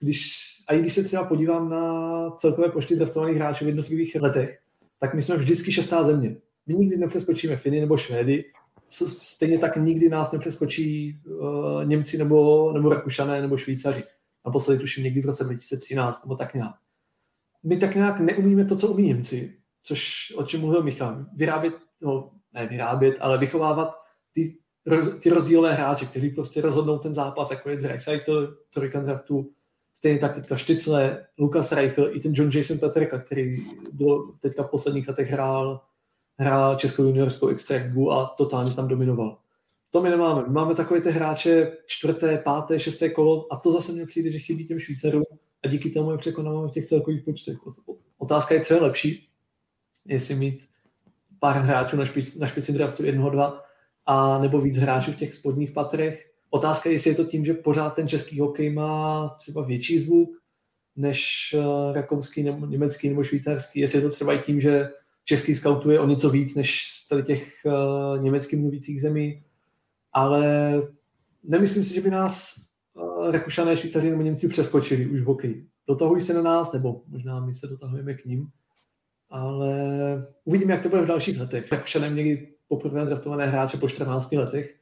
když, 0.00 0.32
a 0.68 0.74
i 0.74 0.80
když 0.80 0.92
se 0.92 1.04
třeba 1.04 1.24
podívám 1.24 1.70
na 1.70 2.30
celkové 2.30 2.68
počty 2.68 2.96
draftovaných 2.96 3.36
hráčů 3.36 3.64
v 3.64 3.68
jednotlivých 3.68 4.16
letech, 4.20 4.58
tak 5.00 5.14
my 5.14 5.22
jsme 5.22 5.36
vždycky 5.36 5.72
šestá 5.72 6.04
země. 6.04 6.36
My 6.68 6.74
nikdy 6.74 6.96
nepřeskočíme 6.96 7.56
Finy 7.56 7.80
nebo 7.80 7.96
Švédy, 7.96 8.44
stejně 8.88 9.58
tak 9.58 9.76
nikdy 9.76 10.08
nás 10.08 10.32
nepřeskočí 10.32 11.20
uh, 11.24 11.84
Němci 11.84 12.18
nebo, 12.18 12.72
nebo 12.72 12.88
Rakušané 12.88 13.42
nebo 13.42 13.56
Švýcaři. 13.56 14.04
Naposledy 14.46 14.80
tuším 14.80 15.04
někdy 15.04 15.20
v 15.20 15.26
roce 15.26 15.44
2013 15.44 16.24
nebo 16.24 16.36
tak 16.36 16.54
nějak. 16.54 16.74
My 17.62 17.76
tak 17.76 17.94
nějak 17.94 18.20
neumíme 18.20 18.64
to, 18.64 18.76
co 18.76 18.88
umí 18.88 19.08
Němci, 19.08 19.54
což 19.82 20.32
o 20.36 20.42
čem 20.42 20.60
mluvil 20.60 20.82
Michal. 20.82 21.26
Vyrábět, 21.34 21.74
no 22.00 22.30
ne 22.54 22.66
vyrábět, 22.66 23.16
ale 23.20 23.38
vychovávat 23.38 23.94
ty, 24.32 24.58
ty 25.22 25.30
rozdílové 25.30 25.72
hráče, 25.72 26.06
kteří 26.06 26.30
prostě 26.30 26.60
rozhodnou 26.60 26.98
ten 26.98 27.14
zápas, 27.14 27.50
jako 27.50 27.70
je 27.70 27.76
Dreisaitl, 27.76 28.56
trojka 28.70 29.00
draftu, 29.00 29.50
stejně 29.94 30.18
tak 30.18 30.34
teďka 30.34 30.56
Štycle, 30.56 31.26
Lukas 31.38 31.72
Reichl, 31.72 32.10
i 32.12 32.20
ten 32.20 32.32
John 32.34 32.50
Jason 32.54 32.78
Peterka, 32.78 33.18
který 33.18 33.52
do 33.92 34.16
teďka 34.40 34.62
v 34.62 34.70
posledních 34.70 35.08
letech 35.08 35.30
hrál 35.30 35.80
hrál 36.38 36.76
českou 36.76 37.02
juniorskou 37.02 37.48
extraligu 37.48 38.12
a 38.12 38.26
totálně 38.26 38.74
tam 38.74 38.88
dominoval. 38.88 39.38
To 39.90 40.02
my 40.02 40.10
nemáme. 40.10 40.42
My 40.42 40.52
máme 40.52 40.74
takové 40.74 41.00
ty 41.00 41.10
hráče 41.10 41.72
čtvrté, 41.86 42.38
páté, 42.38 42.78
šesté 42.78 43.10
kolo 43.10 43.52
a 43.52 43.56
to 43.56 43.72
zase 43.72 43.92
mně 43.92 44.06
přijde, 44.06 44.30
že 44.30 44.38
chybí 44.38 44.66
těm 44.66 44.78
Švýcarům 44.78 45.22
a 45.64 45.68
díky 45.68 45.90
tomu 45.90 46.12
je 46.12 46.18
překonáváme 46.18 46.68
v 46.68 46.70
těch 46.70 46.86
celkových 46.86 47.22
počtech. 47.24 47.56
Otázka 48.18 48.54
je, 48.54 48.60
co 48.60 48.74
je 48.74 48.80
lepší, 48.80 49.28
jestli 50.06 50.34
mít 50.34 50.68
pár 51.40 51.56
hráčů 51.56 51.96
na, 51.96 52.04
špic, 52.04 52.34
na 52.34 52.46
špici 52.46 52.72
draftu 52.72 53.04
jednoho, 53.04 53.30
dva, 53.30 53.62
a 54.06 54.38
nebo 54.38 54.60
víc 54.60 54.76
hráčů 54.76 55.12
v 55.12 55.16
těch 55.16 55.34
spodních 55.34 55.70
patrech. 55.70 56.30
Otázka 56.50 56.88
je, 56.88 56.94
jestli 56.94 57.10
je 57.10 57.16
to 57.16 57.24
tím, 57.24 57.44
že 57.44 57.54
pořád 57.54 57.90
ten 57.90 58.08
český 58.08 58.40
hokej 58.40 58.70
má 58.70 59.28
třeba 59.38 59.62
větší 59.62 59.98
zvuk 59.98 60.30
než 60.96 61.54
uh, 61.58 61.94
rakouský, 61.94 62.42
nebo 62.42 62.66
německý 62.66 63.08
nebo 63.08 63.24
švýcarský. 63.24 63.80
Jestli 63.80 63.98
je 63.98 64.02
to 64.02 64.10
třeba 64.10 64.32
i 64.34 64.38
tím, 64.38 64.60
že 64.60 64.88
český 65.28 65.54
skautuje 65.54 66.00
o 66.00 66.06
něco 66.06 66.30
víc 66.30 66.54
než 66.54 66.86
z 66.86 67.22
těch 67.22 67.52
uh, 67.64 68.22
německy 68.22 68.56
mluvících 68.56 69.00
zemí, 69.00 69.42
ale 70.12 70.42
nemyslím 71.44 71.84
si, 71.84 71.94
že 71.94 72.00
by 72.00 72.10
nás 72.10 72.56
uh, 72.94 73.30
Rakušané, 73.30 73.76
Švýcaři 73.76 74.10
nebo 74.10 74.22
Němci 74.22 74.48
přeskočili 74.48 75.06
už 75.06 75.20
v 75.20 75.24
hokeji. 75.24 75.66
Dotahují 75.86 76.20
se 76.20 76.34
na 76.34 76.42
nás, 76.42 76.72
nebo 76.72 77.02
možná 77.06 77.40
my 77.40 77.54
se 77.54 77.66
dotahujeme 77.66 78.14
k 78.14 78.24
ním, 78.24 78.48
ale 79.30 79.74
uvidíme, 80.44 80.72
jak 80.72 80.82
to 80.82 80.88
bude 80.88 81.02
v 81.02 81.06
dalších 81.06 81.40
letech. 81.40 81.72
Rakušané 81.72 82.10
měli 82.10 82.48
poprvé 82.68 83.04
draftované 83.04 83.46
hráče 83.46 83.76
po 83.76 83.88
14 83.88 84.32
letech, 84.32 84.76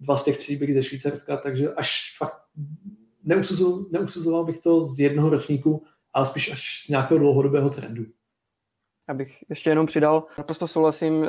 dva 0.00 0.16
z 0.16 0.24
těch 0.24 0.36
tří 0.36 0.56
byli 0.56 0.74
ze 0.74 0.82
Švýcarska, 0.82 1.36
takže 1.36 1.74
až 1.74 2.16
fakt 2.18 2.42
neusuzoval 3.92 4.44
bych 4.44 4.58
to 4.58 4.84
z 4.84 4.98
jednoho 4.98 5.30
ročníku, 5.30 5.82
ale 6.12 6.26
spíš 6.26 6.52
až 6.52 6.82
z 6.86 6.88
nějakého 6.88 7.18
dlouhodobého 7.18 7.70
trendu. 7.70 8.04
Já 9.08 9.14
bych 9.14 9.44
ještě 9.48 9.70
jenom 9.70 9.86
přidal, 9.86 10.24
naprosto 10.38 10.68
souhlasím, 10.68 11.20
uh, 11.20 11.26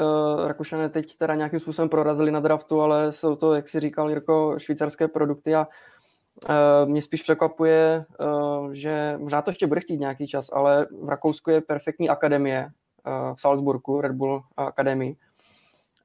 Rakušané 0.48 0.89
teď 0.89 1.15
teda 1.15 1.36
nějakým 1.36 1.60
způsobem 1.60 1.89
prorazili 1.89 2.32
na 2.32 2.39
draftu, 2.39 2.82
ale 2.82 3.12
jsou 3.12 3.36
to, 3.36 3.54
jak 3.54 3.70
si 3.70 3.80
říkal 3.80 4.10
Jirko, 4.10 4.56
švýcarské 4.58 5.08
produkty 5.08 5.56
a 5.56 5.68
uh, 6.50 6.89
mě 6.89 7.02
spíš 7.02 7.22
překvapuje, 7.22 8.06
uh, 8.20 8.72
že 8.72 9.15
možná 9.18 9.42
to 9.42 9.52
ještě 9.52 9.68
bude 9.68 9.82
chtít 9.82 10.00
nějaký 10.00 10.28
čas, 10.28 10.50
ale 10.54 10.88
v 11.04 11.10
Rakousku 11.10 11.52
je 11.52 11.62
perfektní 11.62 12.10
akademie 12.10 12.70
v 13.36 13.42
Salzburgu, 13.42 14.02
Red 14.02 14.12
Bull 14.12 14.44
Academy 14.58 15.15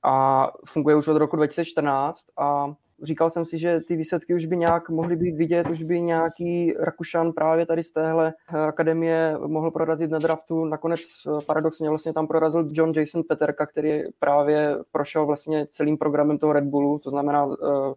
a 0.03 0.47
funguje 0.69 0.97
už 0.97 1.09
od 1.09 1.17
roku 1.17 1.37
2014 1.37 2.21
a 2.37 2.75
říkal 3.05 3.31
jsem 3.31 3.45
si, 3.45 3.59
že 3.59 3.81
ty 3.81 3.97
výsledky 3.97 4.35
už 4.35 4.45
by 4.45 4.57
nějak 4.57 4.89
mohly 4.91 5.17
být 5.17 5.37
vidět, 5.37 5.69
už 5.71 5.83
by 5.83 6.01
nějaký 6.01 6.75
Rakušan 6.79 7.33
právě 7.33 7.67
tady 7.67 7.83
z 7.83 7.93
téhle 7.93 8.35
eh, 8.55 8.59
akademie 8.59 9.39
mohl 9.47 9.71
prorazit 9.71 10.11
na 10.11 10.19
draftu. 10.19 10.65
Nakonec 10.65 11.01
eh, 11.01 11.45
paradoxně 11.47 11.89
vlastně 11.89 12.13
tam 12.13 12.27
prorazil 12.27 12.69
John 12.73 12.93
Jason 12.97 13.23
Peterka, 13.23 13.67
který 13.67 14.03
právě 14.19 14.77
prošel 14.93 15.27
vlastně 15.27 15.67
celým 15.67 15.99
programem 15.99 16.39
toho 16.39 16.53
Red 16.53 16.65
Bullu, 16.65 16.99
to 16.99 17.11
znamená 17.11 17.47
eh, 17.47 17.95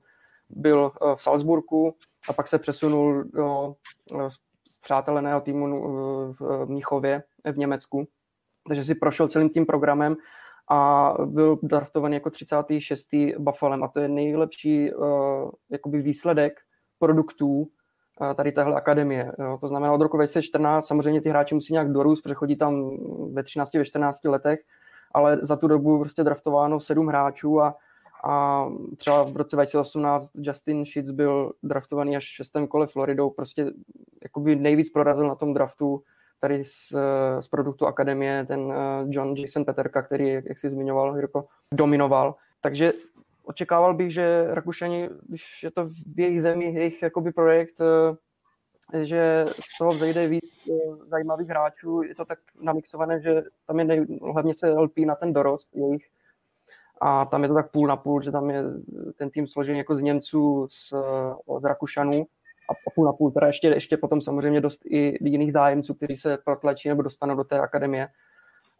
byl 0.49 0.91
v 1.15 1.23
Salzburgu 1.23 1.93
a 2.29 2.33
pak 2.33 2.47
se 2.47 2.59
přesunul 2.59 3.23
do 3.23 3.75
přáteleného 4.83 5.41
týmu 5.41 5.83
v 6.39 6.65
Mnichově 6.65 7.23
v 7.51 7.57
Německu. 7.57 8.07
Takže 8.67 8.83
si 8.83 8.95
prošel 8.95 9.27
celým 9.27 9.49
tím 9.49 9.65
programem 9.65 10.15
a 10.69 11.13
byl 11.25 11.59
draftovaný 11.63 12.13
jako 12.13 12.29
36. 12.29 13.07
Buffalem 13.37 13.83
a 13.83 13.87
to 13.87 13.99
je 13.99 14.07
nejlepší 14.07 14.93
uh, 14.93 15.07
jakoby 15.69 16.01
výsledek 16.01 16.59
produktů 16.99 17.59
uh, 17.59 18.33
tady 18.35 18.51
téhle 18.51 18.75
akademie. 18.75 19.31
Jo. 19.39 19.57
To 19.61 19.67
znamená 19.67 19.93
od 19.93 20.01
roku 20.01 20.17
2014 20.17 20.87
samozřejmě 20.87 21.21
ty 21.21 21.29
hráči 21.29 21.55
musí 21.55 21.73
nějak 21.73 21.91
dorůst, 21.91 22.23
přechodí 22.23 22.55
tam 22.55 22.97
ve 23.33 23.43
13, 23.43 23.73
ve 23.73 23.85
14 23.85 24.25
letech, 24.25 24.59
ale 25.11 25.37
za 25.41 25.55
tu 25.55 25.67
dobu 25.67 25.99
prostě 25.99 26.23
draftováno 26.23 26.79
sedm 26.79 27.07
hráčů 27.07 27.61
a, 27.61 27.75
a 28.23 28.65
třeba 28.97 29.23
v 29.23 29.37
roce 29.37 29.55
2018 29.55 30.31
Justin 30.35 30.85
Sheets 30.85 31.11
byl 31.11 31.51
draftovaný 31.63 32.17
až 32.17 32.25
v 32.25 32.35
šestém 32.35 32.67
kole 32.67 32.87
Floridou, 32.87 33.29
prostě 33.29 33.71
jakoby 34.23 34.55
nejvíc 34.55 34.89
prorazil 34.89 35.27
na 35.27 35.35
tom 35.35 35.53
draftu 35.53 36.03
tady 36.39 36.65
z, 36.65 36.93
z 37.39 37.47
produktu 37.47 37.87
Akademie, 37.87 38.45
ten 38.45 38.71
eh, 38.71 39.05
John 39.09 39.35
Jason 39.37 39.65
Peterka, 39.65 40.01
který, 40.01 40.29
jak 40.29 40.57
si 40.57 40.69
zmiňoval, 40.69 41.15
Jirko, 41.15 41.47
dominoval. 41.73 42.35
Takže 42.61 42.91
očekával 43.43 43.93
bych, 43.93 44.13
že 44.13 44.47
Rakušani, 44.49 45.09
když 45.27 45.63
je 45.63 45.71
to 45.71 45.85
v 45.85 46.19
jejich 46.19 46.41
zemi, 46.41 46.65
jejich 46.65 47.01
jakoby 47.01 47.31
projekt, 47.31 47.81
eh, 47.81 49.05
že 49.05 49.45
z 49.47 49.77
toho 49.77 49.91
vzejde 49.91 50.27
víc 50.27 50.45
eh, 50.69 50.95
zajímavých 51.07 51.49
hráčů. 51.49 52.01
Je 52.01 52.15
to 52.15 52.25
tak 52.25 52.39
namixované, 52.61 53.21
že 53.21 53.43
tam 53.65 53.79
je 53.79 53.85
nej, 53.85 54.05
hlavně 54.33 54.53
se 54.53 54.69
lpí 54.71 55.05
na 55.05 55.15
ten 55.15 55.33
dorost 55.33 55.69
jejich. 55.75 56.05
A 57.01 57.25
tam 57.25 57.43
je 57.43 57.49
to 57.49 57.55
tak 57.55 57.71
půl 57.71 57.87
na 57.87 57.95
půl, 57.95 58.21
že 58.21 58.31
tam 58.31 58.49
je 58.49 58.63
ten 59.17 59.29
tým 59.29 59.47
složený 59.47 59.77
jako 59.77 59.95
z 59.95 60.01
Němců, 60.01 60.67
z, 60.69 60.93
z 61.59 61.63
Rakušanů 61.63 62.27
a 62.69 62.89
půl 62.95 63.05
na 63.05 63.13
půl. 63.13 63.31
Teda 63.31 63.47
ještě, 63.47 63.67
ještě 63.67 63.97
potom 63.97 64.21
samozřejmě 64.21 64.61
dost 64.61 64.81
i 64.85 65.29
jiných 65.29 65.53
zájemců, 65.53 65.93
kteří 65.93 66.15
se 66.15 66.37
protlačí 66.45 66.89
nebo 66.89 67.01
dostanou 67.01 67.35
do 67.35 67.43
té 67.43 67.59
akademie. 67.59 68.07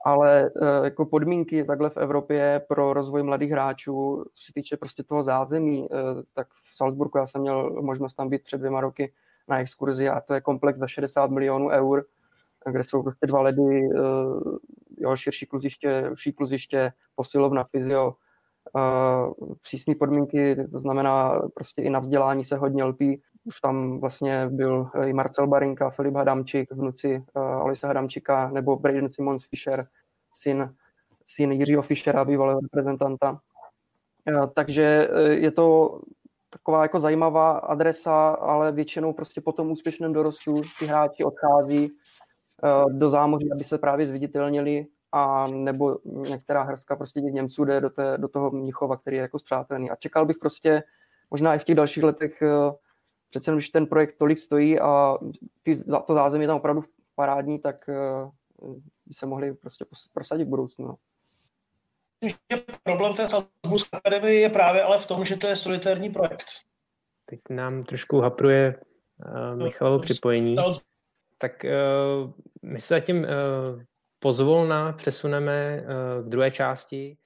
Ale 0.06 0.50
uh, 0.50 0.67
jako 0.84 1.06
podmínky 1.06 1.63
takhle 1.63 1.89
v 1.89 1.97
Evropě 1.97 2.62
pro 2.67 2.93
rozvoj 2.93 3.23
mladých 3.23 3.52
hráčů, 3.52 4.23
co 4.34 4.45
se 4.45 4.54
týče 4.54 4.78
prostě 4.78 5.04
toho 5.04 5.23
zázemí, 5.23 5.89
uh, 5.89 6.21
tak 6.36 6.47
v 6.47 6.78
Salzburgu 6.78 7.17
já 7.17 7.28
jsem 7.28 7.41
měl 7.41 7.82
možnost 7.82 8.13
tam 8.13 8.30
být 8.30 8.43
před 8.43 8.58
dvěma 8.58 8.82
roky 8.82 9.13
na 9.47 9.60
exkurzi 9.60 10.10
a 10.10 10.21
to 10.21 10.34
je 10.34 10.41
komplex 10.41 10.80
za 10.80 10.88
60 10.88 11.32
milionů 11.32 11.69
eur, 11.69 12.06
kde 12.71 12.84
jsou 12.84 13.04
prostě 13.04 13.28
dva 13.28 13.41
ledy, 13.41 13.62
uh, 13.62 14.58
jo, 14.97 15.15
širší 15.15 15.45
kluziště, 15.45 16.04
širší 16.08 16.34
kluziště, 16.34 16.91
posilovna, 17.15 17.63
fyzio, 17.63 18.13
přísné 19.62 19.95
podmínky, 19.95 20.56
to 20.71 20.80
znamená 20.80 21.41
prostě 21.54 21.82
i 21.82 21.89
na 21.89 22.00
vzdělání 22.00 22.43
se 22.43 22.58
hodně 22.58 22.84
lpí. 22.84 23.21
Už 23.48 23.62
tam 23.62 24.00
vlastně 24.00 24.48
byl 24.50 24.90
i 25.06 25.14
Marcel 25.14 25.48
Barinka, 25.48 25.90
Filip 25.90 26.16
Hadamčík, 26.16 26.72
vnuci 26.72 27.24
uh, 27.34 27.44
Alisa 27.44 27.88
Hadamčíka, 27.88 28.50
nebo 28.50 28.76
Braden 28.76 29.10
Simons 29.10 29.46
Fischer, 29.46 29.88
syn, 30.34 30.74
syn 31.26 31.52
Jiřího 31.52 31.82
Fischera, 31.82 32.26
bývalého 32.26 32.60
reprezentanta. 32.60 33.40
Uh, 34.30 34.46
takže 34.56 35.10
je 35.30 35.52
to 35.52 36.00
taková 36.50 36.82
jako 36.82 37.00
zajímavá 37.00 37.58
adresa, 37.58 38.30
ale 38.30 38.72
většinou 38.72 39.14
prostě 39.14 39.42
po 39.42 39.52
tom 39.52 39.72
úspěšném 39.72 40.14
dorostu 40.14 40.62
ty 40.80 40.86
hráči 40.86 41.24
odchází 41.24 41.92
do 42.90 43.10
zámoří, 43.10 43.52
aby 43.52 43.64
se 43.64 43.78
právě 43.78 44.06
zviditelnili 44.06 44.88
a 45.12 45.48
nebo 45.48 45.98
některá 46.30 46.64
hrstka 46.64 46.96
prostě 46.96 47.22
těch 47.22 47.34
Němců 47.34 47.66
jde 47.66 47.82
do, 47.82 47.90
té, 47.90 48.18
do 48.18 48.28
toho 48.28 48.52
Mnichova, 48.52 48.98
který 48.98 49.18
je 49.18 49.22
jako 49.22 49.40
zpřátelený. 49.40 49.90
A 49.90 49.96
čekal 49.96 50.26
bych 50.26 50.38
prostě 50.38 50.84
možná 51.32 51.56
i 51.56 51.60
v 51.60 51.64
těch 51.64 51.76
dalších 51.76 52.04
letech, 52.04 52.42
eh, 52.42 52.72
přece 53.30 53.52
když 53.52 53.70
ten 53.70 53.86
projekt 53.86 54.18
tolik 54.18 54.40
stojí 54.40 54.80
a 54.80 55.18
ty, 55.63 55.84
to 55.84 56.13
zázemí 56.13 56.44
je 56.44 56.48
tam 56.48 56.58
opravdu 56.58 56.84
parádní, 57.16 57.60
tak 57.60 57.90
eh, 57.90 57.96
by 59.06 59.13
se 59.13 59.26
mohli 59.26 59.54
prostě 59.54 59.86
prosadit 60.13 60.46
v 60.46 60.50
budoucnu. 60.50 60.88
No. 60.88 60.96
Problém 62.84 63.13
té 63.13 63.30
Salzburské 63.30 63.98
akademie 63.98 64.34
je 64.34 64.50
právě 64.50 64.84
ale 64.84 64.98
v 64.98 65.08
tom, 65.08 65.26
že 65.26 65.38
to 65.38 65.48
je 65.48 65.56
solitární 65.56 66.10
projekt. 66.10 66.46
Teď 67.26 67.40
nám 67.50 67.84
trošku 67.84 68.20
hapruje 68.20 68.76
uh, 69.26 69.63
Michalovo 69.63 70.00
připojení. 70.00 70.56
Tak 71.38 71.66
uh, 71.66 72.32
my 72.62 72.82
se 72.82 72.94
zatím 72.94 73.18
uh, 73.18 73.28
pozvolna 74.20 74.94
přesuneme 74.94 75.54
eh, 75.54 75.84
k 76.24 76.30
druhé 76.30 76.52
části. 76.52 77.18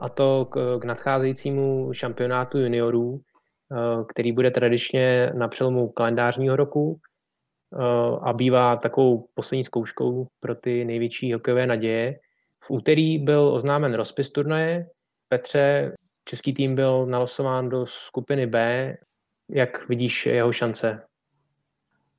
A 0.00 0.08
to 0.08 0.44
k, 0.50 0.84
nadcházejícímu 0.84 1.92
šampionátu 1.92 2.58
juniorů, 2.58 3.20
eh, 3.20 4.04
který 4.08 4.32
bude 4.32 4.50
tradičně 4.50 5.32
na 5.34 5.48
přelomu 5.48 5.88
kalendářního 5.88 6.56
roku 6.56 7.00
Eh, 7.74 8.18
a 8.22 8.32
bývá 8.32 8.76
takovou 8.76 9.28
poslední 9.34 9.64
zkouškou 9.64 10.28
pro 10.40 10.54
ty 10.54 10.84
největší 10.84 11.32
hokejové 11.32 11.66
naděje. 11.66 12.20
V 12.64 12.70
úterý 12.70 13.18
byl 13.18 13.48
oznámen 13.48 13.94
rozpis 13.94 14.30
turnaje. 14.30 14.86
Petře, 15.28 15.94
český 16.24 16.54
tým 16.54 16.74
byl 16.74 17.06
nalosován 17.06 17.68
do 17.68 17.86
skupiny 17.86 18.46
B. 18.46 18.96
Jak 19.48 19.88
vidíš 19.88 20.26
jeho 20.26 20.52
šance? 20.52 21.02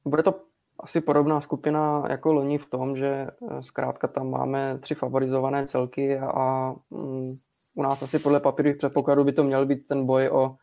Bude 0.06 0.24
to 0.24 0.51
asi 0.82 1.02
podobná 1.02 1.41
skupina 1.41 2.04
jako 2.10 2.34
loni 2.34 2.58
v 2.58 2.70
tom, 2.70 2.98
že 2.98 3.08
eh, 3.08 3.63
zkrátka 3.63 4.08
tam 4.08 4.30
máme 4.30 4.78
tři 4.82 4.96
favorizované 4.96 5.67
celky 5.67 6.20
a 6.20 6.76
mm, 6.89 7.28
u 7.76 7.84
nás 7.84 8.04
asi 8.04 8.20
podle 8.20 8.39
papírových 8.39 8.78
předpokladů 8.78 9.24
by 9.24 9.32
to 9.32 9.44
měl 9.44 9.65
být 9.65 9.88
ten 9.88 10.06
boj 10.06 10.30
o 10.30 10.56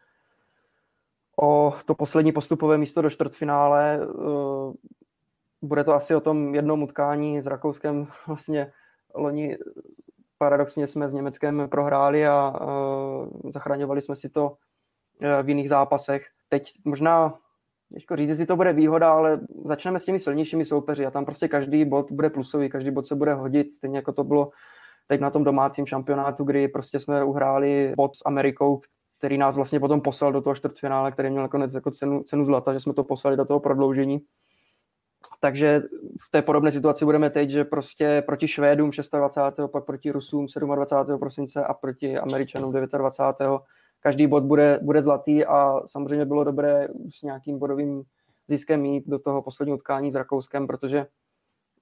o 1.41 1.75
to 1.87 1.95
poslední 1.95 2.33
postupové 2.33 2.79
místo 2.79 3.03
do 3.03 3.11
čtvrtfinále. 3.11 4.01
Eh, 4.03 4.73
bude 5.63 5.85
to 5.85 5.95
asi 5.95 6.15
o 6.15 6.21
tom 6.21 6.55
jednom 6.55 6.83
utkání 6.83 7.41
s 7.41 7.47
Rakouskem. 7.47 8.07
Vlastně 8.27 8.73
loni 9.15 9.59
paradoxně 10.39 10.87
jsme 10.87 11.09
s 11.09 11.13
Německem 11.13 11.69
prohráli 11.71 12.27
a 12.27 12.61
uh, 12.61 13.51
zachraňovali 13.51 14.03
jsme 14.03 14.17
si 14.17 14.29
to 14.29 14.57
v 15.43 15.49
jiných 15.49 15.69
zápasech. 15.69 16.27
Teď 16.49 16.73
možná, 16.85 17.35
těžko 17.95 18.17
říct, 18.17 18.29
jestli 18.29 18.47
to 18.47 18.57
bude 18.57 18.73
výhoda, 18.73 19.13
ale 19.13 19.41
začneme 19.65 20.01
s 20.01 20.05
těmi 20.05 20.21
silnějšími 20.21 20.65
soupeři 20.65 21.07
a 21.07 21.11
tam 21.11 21.25
prostě 21.25 21.49
každý 21.49 21.85
bod 21.85 22.13
bude 22.13 22.31
plusový, 22.31 22.69
každý 22.69 22.91
bod 22.91 23.07
se 23.07 23.15
bude 23.15 23.35
hodit, 23.35 23.73
stejně 23.73 23.99
jako 23.99 24.13
to 24.13 24.25
bylo 24.25 24.51
teď 25.07 25.21
na 25.21 25.31
tom 25.31 25.45
domácím 25.45 25.87
šampionátu, 25.87 26.45
kdy 26.45 26.69
prostě 26.69 26.99
jsme 26.99 27.25
uhráli 27.25 27.93
bod 27.97 28.17
s 28.17 28.23
Amerikou, 28.25 28.81
který 29.19 29.39
nás 29.39 29.57
vlastně 29.57 29.81
potom 29.81 30.01
poslal 30.01 30.33
do 30.33 30.41
toho 30.41 30.55
čtvrtfinále, 30.55 31.13
který 31.13 31.31
měl 31.31 31.43
nakonec 31.43 31.75
jako 31.75 31.91
cenu, 31.91 32.23
cenu 32.23 32.47
zlata, 32.47 32.73
že 32.73 32.81
jsme 32.81 32.95
to 32.95 33.05
poslali 33.05 33.37
do 33.37 33.45
toho 33.45 33.61
prodloužení. 33.61 34.21
Takže 35.41 35.83
v 36.21 36.31
té 36.31 36.43
podobné 36.43 36.73
situaci 36.73 37.05
budeme 37.05 37.31
teď, 37.31 37.51
že 37.51 37.65
prostě 37.65 38.23
proti 38.27 38.49
Švédům 38.49 38.91
26. 39.13 39.71
pak 39.73 39.85
proti 39.85 40.11
Rusům 40.11 40.47
27. 40.75 41.19
prosince 41.19 41.65
a 41.65 41.75
proti 41.75 42.19
Američanům 42.19 42.73
29. 42.73 43.61
Každý 44.01 44.27
bod 44.27 44.45
bude, 44.45 44.79
bude 44.83 45.03
zlatý 45.03 45.45
a 45.45 45.81
samozřejmě 45.87 46.25
bylo 46.25 46.45
dobré 46.45 46.89
s 47.09 47.23
nějakým 47.23 47.59
bodovým 47.59 48.03
ziskem 48.49 48.81
mít 48.81 49.09
do 49.09 49.19
toho 49.19 49.43
posledního 49.43 49.77
utkání 49.77 50.13
s 50.13 50.15
Rakouskem, 50.15 50.67
protože 50.67 51.07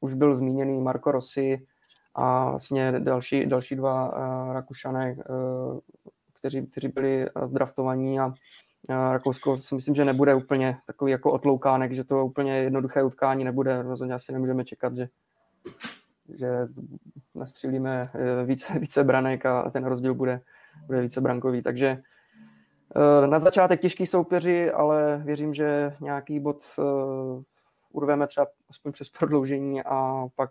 už 0.00 0.14
byl 0.14 0.34
zmíněný 0.34 0.80
Marco 0.80 1.12
Rossi 1.12 1.66
a 2.14 2.50
vlastně 2.50 2.92
další, 2.98 3.46
další 3.46 3.76
dva 3.76 4.08
uh, 4.08 4.52
Rakušané, 4.52 5.16
uh, 5.28 5.78
kteří, 6.38 6.66
kteří 6.66 6.88
byli 6.88 7.22
eh, 7.22 7.30
draftovaní 7.46 8.20
a 8.20 8.32
Rakousko 8.88 9.56
si 9.56 9.74
myslím, 9.74 9.94
že 9.94 10.04
nebude 10.04 10.34
úplně 10.34 10.78
takový 10.86 11.12
jako 11.12 11.32
otloukánek, 11.32 11.92
že 11.92 12.04
to 12.04 12.26
úplně 12.26 12.58
jednoduché 12.58 13.02
utkání 13.02 13.44
nebude. 13.44 13.82
Rozhodně 13.82 14.14
asi 14.14 14.32
nemůžeme 14.32 14.64
čekat, 14.64 14.96
že, 14.96 15.08
že 16.34 16.48
nastřílíme 17.34 18.10
více, 18.44 18.78
více 18.78 19.04
branek 19.04 19.46
a 19.46 19.70
ten 19.70 19.84
rozdíl 19.84 20.14
bude, 20.14 20.40
bude 20.86 21.00
více 21.00 21.20
brankový. 21.20 21.62
Takže 21.62 21.86
eh, 22.96 23.26
na 23.26 23.38
začátek 23.38 23.80
těžký 23.80 24.06
soupeři, 24.06 24.70
ale 24.70 25.22
věřím, 25.24 25.54
že 25.54 25.92
nějaký 26.00 26.40
bod 26.40 26.64
urveme 27.92 28.26
třeba 28.26 28.46
aspoň 28.70 28.92
přes 28.92 29.08
prodloužení 29.08 29.82
a 29.82 30.26
pak 30.36 30.50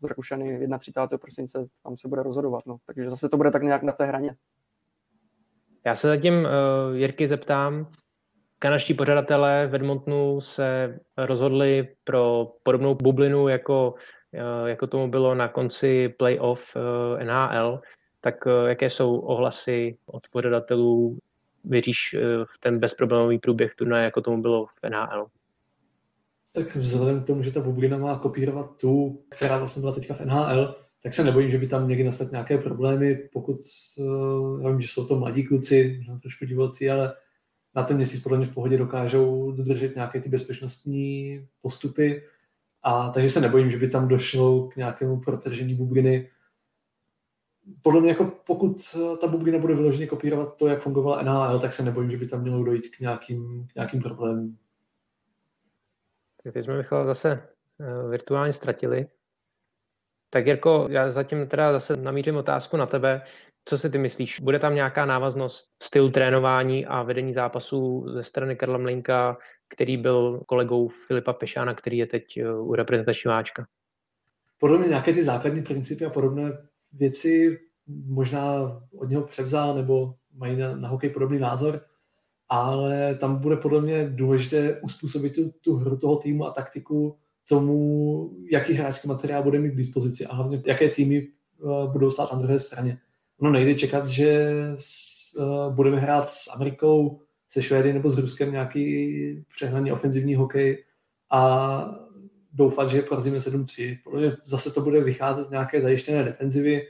z 0.00 0.04
Rakušany 0.04 0.68
31. 0.78 1.18
prosince 1.18 1.66
tam 1.82 1.96
se 1.96 2.08
bude 2.08 2.22
rozhodovat. 2.22 2.66
No. 2.66 2.76
Takže 2.86 3.10
zase 3.10 3.28
to 3.28 3.36
bude 3.36 3.50
tak 3.50 3.62
nějak 3.62 3.82
na 3.82 3.92
té 3.92 4.06
hraně. 4.06 4.36
Já 5.86 5.94
se 5.94 6.08
zatím 6.08 6.34
uh, 6.34 6.96
Jirky 6.96 7.28
zeptám. 7.28 7.86
Kanaští 8.58 8.94
pořadatelé 8.94 9.66
v 9.66 9.74
Edmontonu 9.74 10.40
se 10.40 10.98
rozhodli 11.16 11.88
pro 12.04 12.52
podobnou 12.62 12.94
bublinu, 12.94 13.48
jako, 13.48 13.94
uh, 14.34 14.68
jako 14.68 14.86
tomu 14.86 15.10
bylo 15.10 15.34
na 15.34 15.48
konci 15.48 16.08
playoff 16.08 16.76
uh, 16.76 17.20
eh, 17.20 17.24
NHL. 17.24 17.80
Tak 18.24 18.46
uh, 18.46 18.68
jaké 18.68 18.90
jsou 18.90 19.16
ohlasy 19.16 19.96
od 20.06 20.28
pořadatelů? 20.28 21.18
Věříš 21.64 22.14
uh, 22.14 22.20
v 22.44 22.58
ten 22.60 22.78
bezproblémový 22.78 23.38
průběh 23.38 23.74
turnaje, 23.74 24.04
jako 24.04 24.20
tomu 24.20 24.42
bylo 24.42 24.66
v 24.66 24.90
NHL? 24.90 25.26
Tak 26.54 26.76
vzhledem 26.76 27.22
k 27.22 27.26
tomu, 27.26 27.42
že 27.42 27.52
ta 27.52 27.60
bublina 27.60 27.98
má 27.98 28.18
kopírovat 28.18 28.76
tu, 28.76 29.22
která 29.28 29.58
vlastně 29.58 29.80
byla 29.80 29.92
teďka 29.92 30.14
v 30.14 30.20
NHL, 30.20 30.74
tak 31.02 31.14
se 31.14 31.24
nebojím, 31.24 31.50
že 31.50 31.58
by 31.58 31.66
tam 31.66 31.88
někdy 31.88 32.04
nastat 32.04 32.32
nějaké 32.32 32.58
problémy, 32.58 33.14
pokud, 33.32 33.56
eh, 33.98 34.62
já 34.62 34.70
vím, 34.70 34.80
že 34.80 34.88
jsou 34.88 35.06
to 35.06 35.18
mladí 35.18 35.44
kluci, 35.44 35.94
možná 35.98 36.18
trošku 36.18 36.44
divocí, 36.44 36.90
ale 36.90 37.14
na 37.74 37.82
ten 37.82 37.96
měsíc 37.96 38.22
podle 38.22 38.38
mě 38.38 38.46
v 38.46 38.54
pohodě 38.54 38.78
dokážou 38.78 39.52
dodržet 39.52 39.94
nějaké 39.94 40.20
ty 40.20 40.28
bezpečnostní 40.28 41.40
postupy. 41.62 42.22
A 42.82 43.10
takže 43.10 43.30
se 43.30 43.40
nebojím, 43.40 43.70
že 43.70 43.78
by 43.78 43.88
tam 43.88 44.08
došlo 44.08 44.68
k 44.68 44.76
nějakému 44.76 45.20
protržení 45.20 45.74
bubliny. 45.74 46.28
Podle 47.82 48.00
mě, 48.00 48.10
jako 48.10 48.24
pokud 48.46 48.96
ta 49.20 49.26
bublina 49.26 49.58
bude 49.58 49.74
vyloženě 49.74 50.06
kopírovat 50.06 50.56
to, 50.56 50.68
jak 50.68 50.82
fungovala 50.82 51.22
NHL, 51.22 51.60
tak 51.60 51.74
se 51.74 51.82
nebojím, 51.82 52.10
že 52.10 52.16
by 52.16 52.26
tam 52.26 52.40
mělo 52.40 52.64
dojít 52.64 52.96
k 52.96 53.00
nějakým, 53.00 53.66
k 53.72 53.74
nějakým 53.74 54.02
problémům. 54.02 54.58
Teď 56.42 56.64
jsme 56.64 56.76
Michal 56.76 57.06
zase 57.06 57.48
eh, 57.80 58.08
virtuálně 58.08 58.52
ztratili. 58.52 59.06
Tak 60.30 60.46
Jirko, 60.46 60.86
já 60.90 61.10
zatím 61.10 61.46
teda 61.46 61.72
zase 61.72 61.96
namířím 61.96 62.36
otázku 62.36 62.76
na 62.76 62.86
tebe. 62.86 63.22
Co 63.64 63.78
si 63.78 63.90
ty 63.90 63.98
myslíš? 63.98 64.40
Bude 64.40 64.58
tam 64.58 64.74
nějaká 64.74 65.06
návaznost 65.06 65.66
stylu 65.82 66.10
trénování 66.10 66.86
a 66.86 67.02
vedení 67.02 67.32
zápasů 67.32 68.06
ze 68.08 68.22
strany 68.22 68.56
Karla 68.56 68.78
Mlinka, 68.78 69.36
který 69.68 69.96
byl 69.96 70.40
kolegou 70.46 70.88
Filipa 70.88 71.32
Pešána, 71.32 71.74
který 71.74 71.98
je 71.98 72.06
teď 72.06 72.36
eh, 72.36 72.54
u 72.54 72.74
reprezentačního 72.74 73.34
Váčka? 73.34 73.66
Podle 74.58 74.78
mě 74.78 74.88
nějaké 74.88 75.12
ty 75.12 75.22
základní 75.22 75.62
principy 75.62 76.04
a 76.04 76.10
podobné 76.10 76.68
věci 76.92 77.58
možná 78.06 78.76
od 78.98 79.08
něho 79.08 79.22
převzal 79.22 79.74
nebo 79.74 80.14
mají 80.34 80.56
na, 80.56 80.76
na 80.76 80.88
hokej 80.88 81.10
podobný 81.10 81.38
názor, 81.38 81.80
ale 82.48 83.14
tam 83.14 83.36
bude 83.36 83.56
podle 83.56 83.80
mě 83.80 84.08
důležité 84.08 84.80
uspůsobit 84.80 85.34
tu, 85.34 85.50
tu 85.60 85.74
hru 85.74 85.96
toho 85.96 86.16
týmu 86.16 86.46
a 86.46 86.50
taktiku 86.50 87.16
tomu, 87.48 88.30
jaký 88.50 88.72
hráčský 88.72 89.08
materiál 89.08 89.42
bude 89.42 89.58
mít 89.58 89.70
k 89.70 89.76
dispozici 89.76 90.26
a 90.26 90.34
hlavně 90.34 90.62
jaké 90.66 90.88
týmy 90.88 91.28
uh, 91.58 91.92
budou 91.92 92.10
stát 92.10 92.32
na 92.32 92.38
druhé 92.38 92.58
straně. 92.58 92.98
No 93.40 93.50
nejde 93.50 93.74
čekat, 93.74 94.06
že 94.06 94.54
s, 94.76 95.34
uh, 95.36 95.74
budeme 95.74 96.00
hrát 96.00 96.28
s 96.28 96.50
Amerikou, 96.54 97.20
se 97.48 97.62
Švédy 97.62 97.92
nebo 97.92 98.10
s 98.10 98.18
Ruskem 98.18 98.52
nějaký 98.52 99.44
přehnaný 99.54 99.92
ofenzivní 99.92 100.34
hokej 100.34 100.84
a 101.30 101.84
doufat, 102.52 102.90
že 102.90 103.02
porazíme 103.02 103.38
7-3. 103.38 103.98
Protože 104.04 104.36
zase 104.44 104.70
to 104.70 104.80
bude 104.80 105.00
vycházet 105.00 105.44
z 105.44 105.50
nějaké 105.50 105.80
zajištěné 105.80 106.24
defenzivy, 106.24 106.82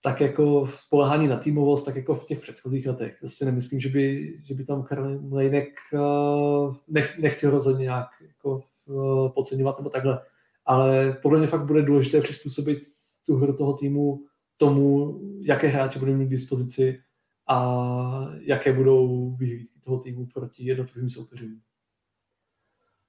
tak 0.00 0.20
jako 0.20 0.68
spolehání 0.74 1.28
na 1.28 1.36
týmovost, 1.36 1.84
tak 1.84 1.96
jako 1.96 2.14
v 2.14 2.24
těch 2.24 2.40
předchozích 2.40 2.86
letech. 2.86 3.16
Zase 3.22 3.44
nemyslím, 3.44 3.80
že 3.80 3.88
by, 3.88 4.34
že 4.44 4.54
by 4.54 4.64
tam 4.64 4.82
Karel 4.82 5.20
Mlejnek, 5.20 5.68
uh, 5.92 6.76
nech, 6.88 7.18
nechci 7.18 7.46
rozhodně 7.46 7.82
nějak 7.82 8.06
jako, 8.26 8.62
uh, 8.84 9.28
podceňovat 9.28 9.78
nebo 9.78 9.90
takhle, 9.90 10.20
ale 10.64 11.18
podle 11.22 11.38
mě 11.38 11.46
fakt 11.46 11.64
bude 11.64 11.82
důležité 11.82 12.20
přizpůsobit 12.20 12.78
tu 13.26 13.36
hru 13.36 13.52
toho 13.52 13.72
týmu 13.72 14.24
tomu, 14.56 15.20
jaké 15.40 15.68
hráče 15.68 15.98
budeme 15.98 16.18
mít 16.18 16.26
k 16.26 16.30
dispozici 16.30 17.00
a 17.48 18.30
jaké 18.40 18.72
budou 18.72 19.30
vyhlídky 19.36 19.80
toho 19.84 19.98
týmu 19.98 20.26
proti 20.34 20.64
jednotlivým 20.64 21.10
soupeřům. 21.10 21.60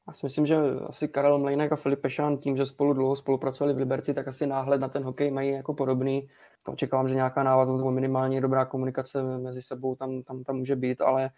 Já 0.08 0.14
si 0.14 0.26
myslím, 0.26 0.46
že 0.46 0.56
asi 0.88 1.08
Karel 1.08 1.40
Mlejnek 1.40 1.72
a 1.72 1.76
Filip 1.76 2.02
Pešán 2.02 2.38
tím, 2.38 2.58
že 2.58 2.66
spolu 2.66 2.94
dlouho 2.94 3.16
spolupracovali 3.16 3.74
v 3.74 3.78
Liberci, 3.78 4.14
tak 4.14 4.28
asi 4.28 4.48
náhled 4.48 4.82
na 4.82 4.88
ten 4.88 5.04
hokej 5.04 5.32
mají 5.32 5.50
jako 5.50 5.74
podobný. 5.74 6.30
To 6.66 6.72
očekávám, 6.72 7.08
že 7.08 7.16
nějaká 7.16 7.44
návaznost 7.44 7.78
nebo 7.78 7.92
minimálně 7.92 8.42
dobrá 8.42 8.66
komunikace 8.66 9.24
mezi 9.24 9.62
sebou 9.62 9.96
tam, 9.96 10.24
tam, 10.24 10.44
tam 10.44 10.58
může 10.58 10.76
být, 10.76 11.02
ale 11.02 11.30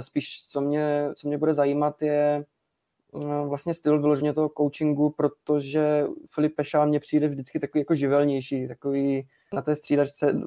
spíš 0.00 0.46
co 0.48 0.60
mě, 0.60 1.08
co 1.14 1.28
mě 1.28 1.38
bude 1.38 1.54
zajímat 1.54 2.02
je 2.02 2.44
no, 3.12 3.48
vlastně 3.48 3.74
styl 3.74 4.00
vyloženě 4.00 4.32
toho 4.32 4.50
coachingu, 4.56 5.10
protože 5.10 6.06
Filip 6.30 6.56
Pešán 6.56 6.88
mně 6.88 7.00
přijde 7.00 7.28
vždycky 7.28 7.60
takový 7.60 7.80
jako 7.80 7.94
živelnější, 7.94 8.68
takový 8.68 9.28
na 9.52 9.62
té 9.62 9.76
střídačce 9.76 10.40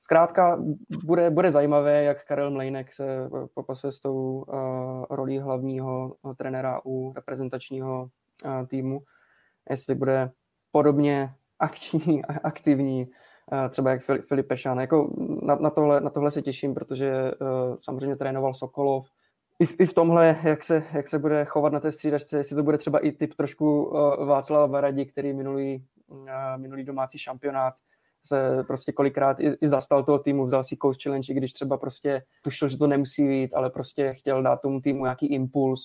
Zkrátka 0.00 0.62
bude, 1.04 1.30
bude 1.30 1.50
zajímavé, 1.50 2.04
jak 2.04 2.24
Karel 2.24 2.50
Mlejnek 2.50 2.92
se 2.92 3.30
popasuje 3.54 3.92
s 3.92 4.00
tou 4.00 4.44
uh, 4.48 5.04
rolí 5.10 5.38
hlavního 5.38 6.14
uh, 6.22 6.34
trenéra 6.34 6.80
u 6.84 7.12
reprezentačního 7.16 8.08
uh, 8.44 8.66
týmu, 8.66 9.02
jestli 9.70 9.94
bude 9.94 10.30
podobně 10.72 11.34
aktivní, 11.58 12.24
aktivní 12.24 13.06
uh, 13.06 13.68
třeba 13.70 13.90
jak 13.90 14.02
Filip 14.28 14.48
Pešán. 14.48 14.80
Jako 14.80 15.14
na, 15.42 15.54
na, 15.54 15.70
tohle, 15.70 16.00
na 16.00 16.10
tohle 16.10 16.30
se 16.30 16.42
těším, 16.42 16.74
protože 16.74 17.32
uh, 17.40 17.76
samozřejmě 17.80 18.16
trénoval 18.16 18.54
Sokolov, 18.54 19.06
i 19.58 19.66
v, 19.66 19.80
i 19.80 19.86
v 19.86 19.94
tomhle, 19.94 20.40
jak 20.42 20.64
se, 20.64 20.84
jak 20.92 21.08
se 21.08 21.18
bude 21.18 21.44
chovat 21.44 21.72
na 21.72 21.80
té 21.80 21.92
střídačce, 21.92 22.36
jestli 22.36 22.56
to 22.56 22.62
bude 22.62 22.78
třeba 22.78 22.98
i 22.98 23.12
typ 23.12 23.34
trošku 23.34 23.84
uh, 23.84 24.26
Václava 24.26 24.66
Varadi, 24.66 25.06
který 25.06 25.32
minulý, 25.32 25.84
uh, 26.06 26.28
minulý 26.56 26.84
domácí 26.84 27.18
šampionát 27.18 27.74
se 28.28 28.64
prostě 28.66 28.92
kolikrát 28.92 29.40
i, 29.40 29.56
i 29.60 29.68
zastal 29.68 30.04
toho 30.04 30.18
týmu, 30.18 30.44
vzal 30.44 30.64
si 30.64 30.76
coach 30.76 31.02
challenge, 31.02 31.34
když 31.34 31.52
třeba 31.52 31.78
prostě 31.78 32.22
tušil, 32.44 32.68
že 32.68 32.78
to 32.78 32.86
nemusí 32.86 33.28
být, 33.28 33.54
ale 33.54 33.70
prostě 33.70 34.14
chtěl 34.14 34.42
dát 34.42 34.60
tomu 34.60 34.80
týmu 34.80 35.02
nějaký 35.04 35.26
impuls, 35.26 35.80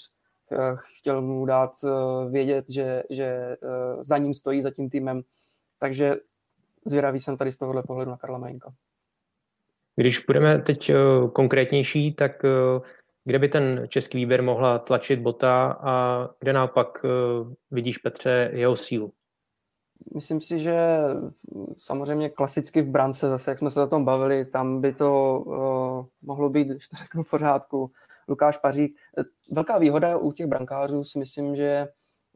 chtěl 0.75 1.21
mu 1.21 1.45
dát 1.45 1.71
uh, 1.83 2.31
vědět, 2.31 2.65
že, 2.69 3.03
že 3.09 3.57
uh, 3.61 4.03
za 4.03 4.17
ním 4.17 4.33
stojí, 4.33 4.61
za 4.61 4.71
tím 4.71 4.89
týmem. 4.89 5.21
Takže 5.79 6.15
zvědavý 6.85 7.19
jsem 7.19 7.37
tady 7.37 7.51
z 7.51 7.57
tohohle 7.57 7.83
pohledu 7.83 8.11
na 8.11 8.17
Karla 8.17 8.37
Majinka. 8.37 8.73
Když 9.95 10.25
budeme 10.25 10.61
teď 10.61 10.91
konkrétnější, 11.33 12.13
tak 12.13 12.31
kde 13.25 13.39
by 13.39 13.49
ten 13.49 13.85
český 13.87 14.17
výběr 14.17 14.43
mohla 14.43 14.79
tlačit 14.79 15.19
bota 15.19 15.79
a 15.81 16.29
kde 16.39 16.53
naopak 16.53 16.87
vidíš, 17.71 17.97
Petře, 17.97 18.49
jeho 18.53 18.75
sílu? 18.75 19.13
Myslím 20.15 20.41
si, 20.41 20.59
že 20.59 20.97
samozřejmě 21.77 22.29
klasicky 22.29 22.81
v 22.81 22.89
brance, 22.89 23.29
zase 23.29 23.51
jak 23.51 23.59
jsme 23.59 23.71
se 23.71 23.83
o 23.83 23.87
tom 23.87 24.05
bavili, 24.05 24.45
tam 24.45 24.81
by 24.81 24.93
to 24.93 25.39
uh, 25.39 26.05
mohlo 26.21 26.49
být, 26.49 26.67
když 26.67 26.87
to 26.87 26.95
řeknu 26.97 27.23
v 27.23 27.29
pořádku, 27.29 27.91
Lukáš 28.27 28.57
Pařík. 28.57 28.97
Velká 29.51 29.77
výhoda 29.77 30.17
u 30.17 30.31
těch 30.31 30.47
brankářů 30.47 31.03
si 31.03 31.19
myslím, 31.19 31.55
že 31.55 31.87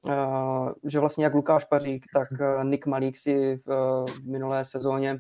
uh, 0.05 0.72
že 0.84 0.99
vlastně 0.99 1.24
jak 1.24 1.34
Lukáš 1.34 1.63
Pařík, 1.63 2.05
tak 2.13 2.32
uh, 2.32 2.63
Nick 2.63 2.86
Malík 2.86 3.18
si 3.18 3.61
v, 3.65 3.68
uh, 3.68 4.07
v 4.07 4.28
minulé 4.28 4.65
sezóně 4.65 5.20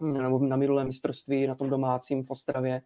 nebo 0.00 0.38
na 0.38 0.56
minulém 0.56 0.86
mistrovství 0.86 1.46
na 1.46 1.54
tom 1.54 1.70
domácím 1.70 2.22
v 2.22 2.30
Ostravě 2.30 2.82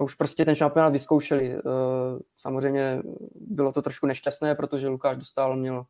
už 0.00 0.14
prostě 0.14 0.44
ten 0.44 0.54
šampionát 0.54 0.92
vyzkoušeli. 0.92 1.58
Samozřejmě 2.36 3.02
bylo 3.34 3.72
to 3.72 3.82
trošku 3.82 4.06
nešťastné, 4.06 4.54
protože 4.54 4.88
Lukáš 4.88 5.16
dostal, 5.16 5.56
měl 5.56 5.84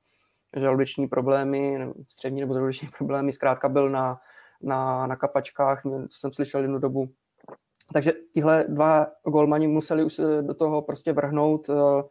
žaludeční 0.57 1.09
problémy, 1.09 1.89
střední 2.09 2.41
nebo 2.41 2.55
žaludeční 2.55 2.89
problémy, 2.99 3.33
zkrátka 3.33 3.69
byl 3.69 3.91
na, 3.91 4.21
na, 4.63 5.07
na 5.07 5.17
kapačkách, 5.17 5.83
co 5.83 6.19
jsem 6.19 6.33
slyšel 6.33 6.61
jednu 6.61 6.79
dobu. 6.79 7.09
Takže 7.93 8.13
tihle 8.33 8.65
dva 8.69 9.07
golmani 9.25 9.67
museli 9.67 10.05
už 10.05 10.21
do 10.41 10.55
toho 10.55 10.83
prostě 10.83 11.13
vrhnout, 11.13 11.69
uh, 11.69 12.03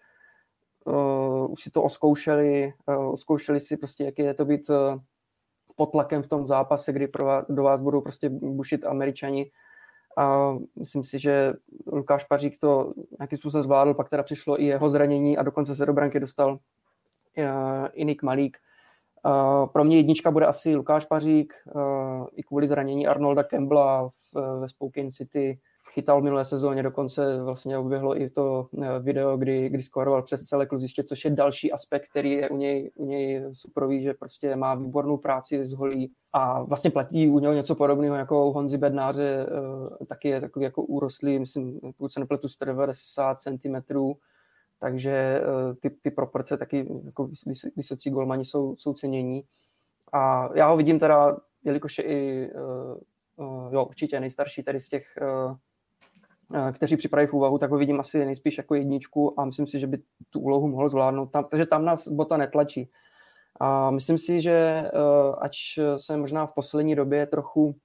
uh, 0.86 1.52
už 1.52 1.64
si 1.64 1.72
to 1.72 1.84
oskoušeli, 1.84 2.74
uh, 2.86 3.14
oskoušeli 3.14 3.60
si 3.60 3.78
prostě, 3.78 4.04
jak 4.04 4.20
je 4.20 4.34
to 4.34 4.46
být 4.46 4.70
uh, 4.70 4.76
pod 5.76 5.86
tlakem 5.86 6.24
v 6.24 6.28
tom 6.28 6.48
zápase, 6.48 6.94
kdy 6.94 7.08
pro 7.08 7.26
vás, 7.26 7.46
do 7.50 7.64
vás 7.64 7.82
budou 7.82 8.02
prostě 8.02 8.30
bušit 8.30 8.86
američani. 8.86 9.52
A 10.18 10.56
myslím 10.80 11.04
si, 11.04 11.20
že 11.20 11.54
Lukáš 11.92 12.24
Pařík 12.24 12.60
to 12.60 12.94
nějakým 13.20 13.38
způsobem 13.38 13.64
zvládl, 13.64 13.94
pak 13.94 14.10
teda 14.10 14.24
přišlo 14.24 14.62
i 14.62 14.66
jeho 14.66 14.90
zranění 14.90 15.38
a 15.38 15.44
dokonce 15.44 15.76
se 15.76 15.86
do 15.86 15.94
branky 15.94 16.20
dostal 16.20 16.60
Eh, 16.60 16.77
i 17.94 18.06
Nick 18.06 18.24
Malík. 18.24 18.58
Eh, 19.28 19.68
pro 19.74 19.84
mě 19.84 19.98
jednička 19.98 20.32
bude 20.32 20.46
asi 20.46 20.76
Lukáš 20.76 21.06
Pařík, 21.06 21.54
eh, 21.68 22.26
i 22.36 22.44
kvůli 22.44 22.68
zranění 22.68 23.08
Arnolda 23.08 23.44
Campbella 23.44 24.10
ve 24.60 24.70
Spokane 24.70 25.12
City. 25.12 25.60
Chytal 25.94 26.22
minulé 26.22 26.46
sezóně, 26.46 26.84
dokonce 26.84 27.44
vlastně 27.44 27.78
oběhlo 27.78 28.22
i 28.22 28.30
to 28.30 28.68
video, 29.00 29.38
kdy, 29.38 29.70
kdy 29.70 29.84
skoroval 29.84 30.24
přes 30.24 30.42
celé 30.42 30.66
kluziště, 30.66 31.04
což 31.04 31.26
je 31.26 31.32
další 31.32 31.72
aspekt, 31.72 32.10
který 32.10 32.32
je 32.32 32.50
u 32.50 32.58
něj, 32.58 32.92
u 32.96 33.06
něj 33.06 33.44
suprový, 33.54 34.02
že 34.02 34.14
prostě 34.14 34.56
má 34.56 34.76
výbornou 34.76 35.18
práci 35.18 35.66
z 35.66 35.74
holí 35.74 36.12
a 36.34 36.64
vlastně 36.64 36.92
platí 36.92 37.28
u 37.28 37.40
něho 37.40 37.54
něco 37.54 37.76
podobného 37.76 38.16
jako 38.16 38.48
u 38.48 38.52
Honzi 38.52 38.78
Bednáře, 38.78 39.46
taky 40.08 40.28
je 40.28 40.42
takový 40.42 40.64
jako 40.64 40.84
úrostlý, 40.84 41.40
myslím, 41.40 41.80
pokud 41.98 42.14
se 42.14 42.20
nepletu 42.20 42.50
190 42.50 43.42
cm, 43.42 43.76
takže 44.80 45.12
eh, 45.12 45.74
ty, 45.82 45.90
ty 45.90 46.12
proporce 46.12 46.58
taky 46.58 46.88
jako 47.06 47.30
vysocí 47.76 48.10
golmani 48.10 48.46
jsou, 48.46 48.76
jsou 48.76 48.94
cenění. 48.94 49.44
A 50.14 50.50
já 50.56 50.68
ho 50.68 50.78
vidím 50.78 51.00
teda, 51.00 51.38
jelikož 51.64 51.98
je 51.98 52.04
i, 52.04 52.52
uh, 52.54 53.74
jo, 53.74 53.86
určitě 53.86 54.20
nejstarší 54.20 54.64
tady 54.64 54.80
z 54.80 54.90
těch, 54.90 55.18
kteří 56.74 56.98
připraví 56.98 57.28
v 57.28 57.34
úvahu, 57.34 57.58
tak 57.58 57.72
ho 57.72 57.78
vidím 57.78 58.00
asi 58.00 58.26
nejspíš 58.26 58.58
jako 58.58 58.76
jedničku 58.76 59.40
a 59.40 59.46
myslím 59.46 59.68
si, 59.68 59.80
že 59.80 59.88
by 59.88 59.98
tu 60.30 60.40
úlohu 60.40 60.68
mohl 60.68 60.90
zvládnout, 60.90 61.26
tam, 61.26 61.44
takže 61.44 61.66
tam 61.66 61.86
nás 61.86 62.08
bota 62.08 62.38
netlačí. 62.38 62.90
A 63.60 63.92
myslím 63.92 64.18
si, 64.18 64.42
že 64.42 64.90
ač 65.38 65.80
se 65.98 66.18
možná 66.18 66.46
v 66.46 66.54
poslední 66.54 66.96
době 66.96 67.26
trochu 67.26 67.76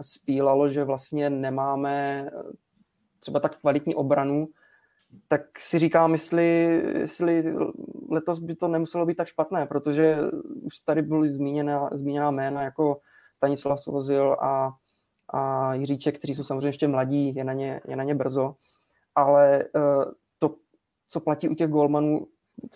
spílalo, 0.00 0.68
že 0.68 0.84
vlastně 0.84 1.30
nemáme 1.30 2.28
třeba 3.18 3.40
tak 3.40 3.58
kvalitní 3.58 3.94
obranu, 3.94 4.48
tak 5.28 5.42
si 5.58 5.78
říkám, 5.78 6.12
jestli, 6.12 6.82
jestli 6.98 7.54
letos 8.10 8.38
by 8.38 8.54
to 8.54 8.68
nemuselo 8.68 9.06
být 9.06 9.14
tak 9.14 9.28
špatné, 9.28 9.66
protože 9.66 10.18
už 10.62 10.78
tady 10.78 11.02
byly 11.02 11.30
zmíněna, 11.30 11.90
zmíněná 11.92 12.30
jména 12.30 12.62
jako 12.62 13.00
Stanislav 13.36 13.80
Svozil 13.80 14.36
a, 14.40 14.72
a 15.28 15.74
Jiříček, 15.74 16.18
kteří 16.18 16.34
jsou 16.34 16.44
samozřejmě 16.44 16.68
ještě 16.68 16.88
mladí, 16.88 17.34
je 17.34 17.44
na 17.44 17.52
ně, 17.52 17.80
je 17.88 17.96
na 17.96 18.04
ně 18.04 18.14
brzo, 18.14 18.54
ale 19.14 19.64
uh, 19.74 20.04
to, 20.38 20.54
co 21.08 21.20
platí 21.20 21.48
u 21.48 21.54
těch 21.54 21.70
golmanů, 21.70 22.26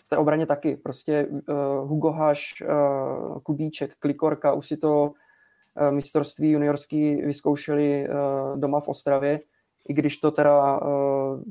v 0.04 0.08
té 0.08 0.16
obraně 0.16 0.46
taky. 0.46 0.76
Prostě 0.76 1.26
uh, 1.26 1.88
Hugo 1.88 2.10
Haš, 2.10 2.62
uh, 2.62 3.40
Kubíček, 3.40 3.94
Klikorka, 3.98 4.52
už 4.52 4.66
si 4.66 4.76
to 4.76 5.02
uh, 5.02 5.90
mistrovství 5.90 6.50
juniorský 6.50 7.16
vyzkoušeli 7.16 8.08
uh, 8.08 8.60
doma 8.60 8.80
v 8.80 8.88
Ostravě 8.88 9.40
i 9.88 9.94
když 9.94 10.16
to 10.16 10.30
teda 10.30 10.80
uh, 10.80 10.88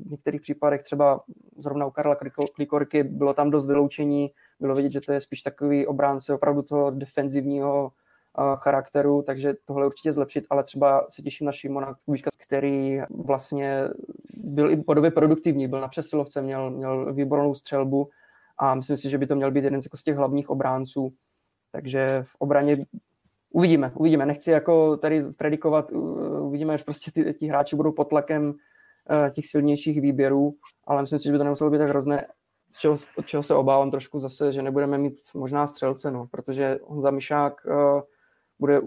v 0.06 0.10
některých 0.10 0.40
případech 0.40 0.82
třeba 0.82 1.20
zrovna 1.58 1.86
u 1.86 1.90
Karla 1.90 2.16
Klikorky 2.54 3.02
bylo 3.02 3.34
tam 3.34 3.50
dost 3.50 3.66
vyloučení, 3.66 4.30
bylo 4.60 4.74
vidět, 4.74 4.92
že 4.92 5.00
to 5.00 5.12
je 5.12 5.20
spíš 5.20 5.42
takový 5.42 5.86
obránce 5.86 6.34
opravdu 6.34 6.62
toho 6.62 6.90
defenzivního 6.90 7.92
uh, 8.38 8.56
charakteru, 8.56 9.22
takže 9.22 9.54
tohle 9.64 9.86
určitě 9.86 10.12
zlepšit, 10.12 10.46
ale 10.50 10.64
třeba 10.64 11.06
se 11.10 11.22
těším 11.22 11.46
na 11.46 11.52
Šimona 11.52 11.94
Kubíčka, 12.04 12.30
který 12.38 13.00
vlastně 13.10 13.88
byl 14.36 14.70
i 14.70 14.76
podobě 14.76 15.10
produktivní, 15.10 15.68
byl 15.68 15.80
na 15.80 15.88
přesilovce, 15.88 16.42
měl, 16.42 16.70
měl 16.70 17.14
výbornou 17.14 17.54
střelbu 17.54 18.08
a 18.58 18.74
myslím 18.74 18.96
si, 18.96 19.10
že 19.10 19.18
by 19.18 19.26
to 19.26 19.36
měl 19.36 19.50
být 19.50 19.64
jeden 19.64 19.82
z 19.82 20.04
těch 20.04 20.16
hlavních 20.16 20.50
obránců. 20.50 21.12
Takže 21.72 22.24
v 22.26 22.36
obraně 22.38 22.86
uvidíme, 23.56 23.92
uvidíme. 23.94 24.26
Nechci 24.26 24.50
jako 24.50 24.96
tady 24.96 25.24
predikovat, 25.38 25.92
uvidíme, 26.40 26.74
až 26.74 26.82
prostě 26.82 27.10
ty, 27.10 27.34
ty 27.34 27.46
hráči 27.46 27.76
budou 27.76 27.92
pod 27.92 28.04
tlakem 28.04 28.54
těch 29.32 29.46
silnějších 29.46 30.00
výběrů, 30.00 30.54
ale 30.84 31.02
myslím 31.02 31.18
si, 31.18 31.24
že 31.24 31.32
by 31.32 31.38
to 31.38 31.44
nemuselo 31.44 31.70
být 31.70 31.78
tak 31.78 31.88
hrozné, 31.88 32.26
z 32.70 32.78
čeho, 32.78 32.96
od 33.16 33.26
čeho 33.26 33.42
se 33.42 33.54
obávám 33.54 33.90
trošku 33.90 34.18
zase, 34.18 34.52
že 34.52 34.62
nebudeme 34.62 34.98
mít 34.98 35.20
možná 35.34 35.66
střelce, 35.66 36.10
no, 36.10 36.26
protože 36.30 36.78
Honza 36.84 37.10
Mišák 37.10 37.66
bude 38.58 38.80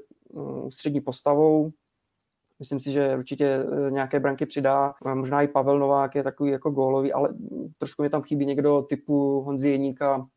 ústřední 0.66 1.02
postavou, 1.02 1.72
Myslím 2.60 2.80
si, 2.80 2.92
že 2.92 3.16
určitě 3.18 3.66
nějaké 3.90 4.20
branky 4.20 4.46
přidá. 4.46 4.94
Možná 5.14 5.42
i 5.42 5.48
Pavel 5.48 5.80
Novák 5.80 6.16
je 6.16 6.24
takový 6.24 6.52
jako 6.52 6.72
gólový, 6.72 7.14
ale 7.14 7.30
trošku 7.78 8.02
mi 8.02 8.10
tam 8.10 8.22
chybí 8.22 8.46
někdo 8.46 8.82
typu 8.82 9.42
Honzi 9.42 9.70
Jeníka, 9.70 10.28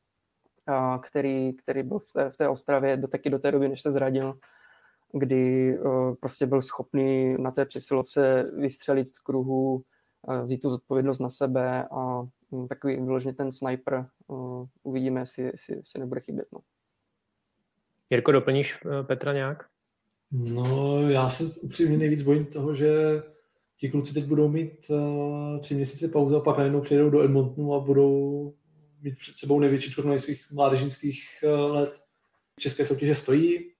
který, 1.03 1.53
který 1.53 1.83
byl 1.83 1.99
v 1.99 2.13
té, 2.13 2.31
v 2.31 2.37
té 2.37 2.49
Ostravě 2.49 2.97
do, 2.97 3.09
taky 3.09 3.31
do 3.31 3.39
té 3.39 3.53
doby, 3.53 3.69
než 3.69 3.83
se 3.83 3.91
zradil, 3.91 4.39
kdy 5.13 5.79
uh, 5.79 6.15
prostě 6.15 6.47
byl 6.47 6.63
schopný 6.63 7.37
na 7.39 7.51
té 7.51 7.67
přesilovce 7.67 8.45
vystřelit 8.59 9.09
z 9.09 9.19
kruhu, 9.19 9.83
uh, 10.29 10.43
vzít 10.43 10.59
tu 10.59 10.71
zodpovědnost 10.71 11.19
na 11.19 11.31
sebe 11.31 11.85
a 11.91 12.23
um, 12.51 12.69
takový 12.69 12.97
vyloženě 12.97 13.35
ten 13.35 13.53
sniper. 13.53 14.07
Uh, 14.27 14.67
uvidíme, 14.83 15.21
jestli, 15.21 15.43
jestli, 15.43 15.77
jestli 15.77 16.01
nebude 16.01 16.21
chybět. 16.21 16.47
No. 16.53 16.61
Jirko, 18.11 18.33
doplníš 18.33 18.79
Petra 19.07 19.33
nějak? 19.33 19.67
No, 20.33 21.01
já 21.11 21.29
se 21.29 21.61
upřímně 21.61 21.99
nejvíc 21.99 22.23
bojím 22.23 22.47
toho, 22.47 22.75
že 22.75 23.23
ti 23.77 23.91
kluci 23.91 24.15
teď 24.15 24.25
budou 24.25 24.49
mít 24.49 24.91
uh, 24.91 25.61
tři 25.61 25.75
měsíce 25.75 26.09
pauzu 26.09 26.37
a 26.37 26.41
pak 26.41 26.59
najednou 26.59 26.81
přijedou 26.81 27.11
do 27.11 27.23
Edmontonu 27.23 27.75
a 27.75 27.81
budou 27.81 28.55
mít 29.03 29.19
před 29.19 29.39
sebou 29.39 29.61
největší 29.61 29.95
turnaj 29.95 30.19
svých 30.19 30.51
mládežnických 30.51 31.45
uh, 31.45 31.73
let. 31.73 32.01
České 32.61 32.85
soutěže 32.85 33.15
stojí, 33.15 33.73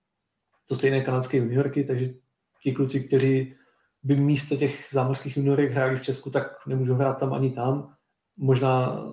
to 0.69 0.75
stejné 0.75 1.01
kanadské 1.01 1.37
juniorky, 1.37 1.85
takže 1.85 2.15
ti 2.63 2.73
kluci, 2.73 3.01
kteří 3.01 3.55
by 4.03 4.17
místo 4.17 4.57
těch 4.57 4.87
zámořských 4.91 5.37
juniorek 5.37 5.71
hráli 5.71 5.97
v 5.97 6.03
Česku, 6.03 6.31
tak 6.31 6.67
nemůžou 6.67 6.95
hrát 6.95 7.15
tam 7.15 7.33
ani 7.33 7.51
tam. 7.51 7.95
Možná 8.37 9.05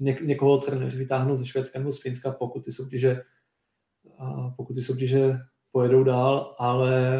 něk- 0.00 0.24
někoho 0.24 0.58
trenéři 0.58 0.98
vytáhnou 0.98 1.36
ze 1.36 1.46
Švédska 1.46 1.78
nebo 1.78 1.92
z 1.92 2.00
Finska, 2.00 2.30
pokud 2.30 2.64
ty 2.64 2.72
soutěže, 2.72 3.22
pokud 4.56 4.74
ty 4.74 4.82
soutěže 4.82 5.38
pojedou 5.72 6.04
dál, 6.04 6.56
ale 6.58 7.18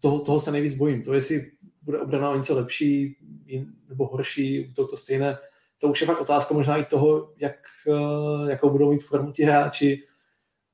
toho, 0.00 0.20
toho 0.20 0.40
se 0.40 0.52
nejvíc 0.52 0.74
bojím. 0.74 1.02
To, 1.02 1.14
jestli 1.14 1.50
bude 1.82 2.00
obrana 2.00 2.30
o 2.30 2.36
něco 2.36 2.56
lepší 2.56 3.16
nebo 3.88 4.06
horší, 4.06 4.72
to, 4.74 4.86
to 4.86 4.96
stejné, 4.96 5.38
to 5.84 5.90
už 5.90 6.00
je 6.00 6.06
fakt 6.06 6.20
otázka 6.20 6.54
možná 6.54 6.76
i 6.76 6.84
toho, 6.84 7.34
jak, 7.36 7.56
eh, 7.88 8.50
jakou 8.50 8.70
budou 8.70 8.92
mít 8.92 9.04
formu 9.04 9.32
ti 9.32 9.42
hráči, 9.42 10.02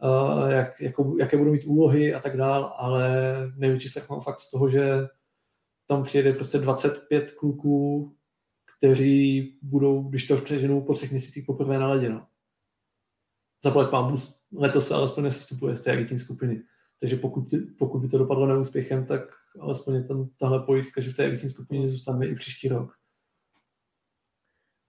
eh, 0.03 0.53
jak, 0.53 0.81
jakou, 0.81 1.19
jaké 1.19 1.37
budou 1.37 1.53
mít 1.53 1.65
úlohy 1.65 2.15
a 2.15 2.21
tak 2.21 2.37
dál, 2.37 2.75
ale 2.79 3.11
největší 3.57 3.89
strach 3.89 4.09
mám 4.09 4.21
fakt 4.21 4.39
z 4.39 4.51
toho, 4.51 4.69
že 4.69 5.09
tam 5.87 6.03
přijede 6.03 6.33
prostě 6.33 6.59
25 6.59 7.33
kluků, 7.33 8.13
kteří 8.77 9.59
budou, 9.63 10.03
když 10.03 10.27
to 10.27 10.37
přeženou 10.37 10.81
po 10.81 10.95
třech 10.95 11.11
měsících 11.11 11.45
poprvé 11.47 11.79
na 11.79 11.89
ledě. 11.89 12.09
No. 12.09 12.27
Zaplať 13.65 13.91
pán 13.91 14.17
letos 14.53 14.89
se 14.89 14.95
alespoň 14.95 15.25
nesestupuje 15.25 15.77
z 15.77 15.81
té 15.81 15.93
elitní 15.93 16.19
skupiny. 16.19 16.63
Takže 17.01 17.17
pokud, 17.17 17.55
pokud 17.79 17.99
by 17.99 18.09
to 18.09 18.19
dopadlo 18.19 18.47
neúspěchem, 18.47 19.07
tak 19.07 19.21
alespoň 19.61 19.95
je 19.95 20.05
tam 20.05 20.29
tahle 20.39 20.63
pojistka, 20.63 21.01
že 21.01 21.13
v 21.13 21.17
té 21.17 21.25
elitní 21.25 21.49
skupině 21.49 21.89
zůstaneme 21.89 22.27
i 22.27 22.35
příští 22.35 22.69
rok. 22.69 23.00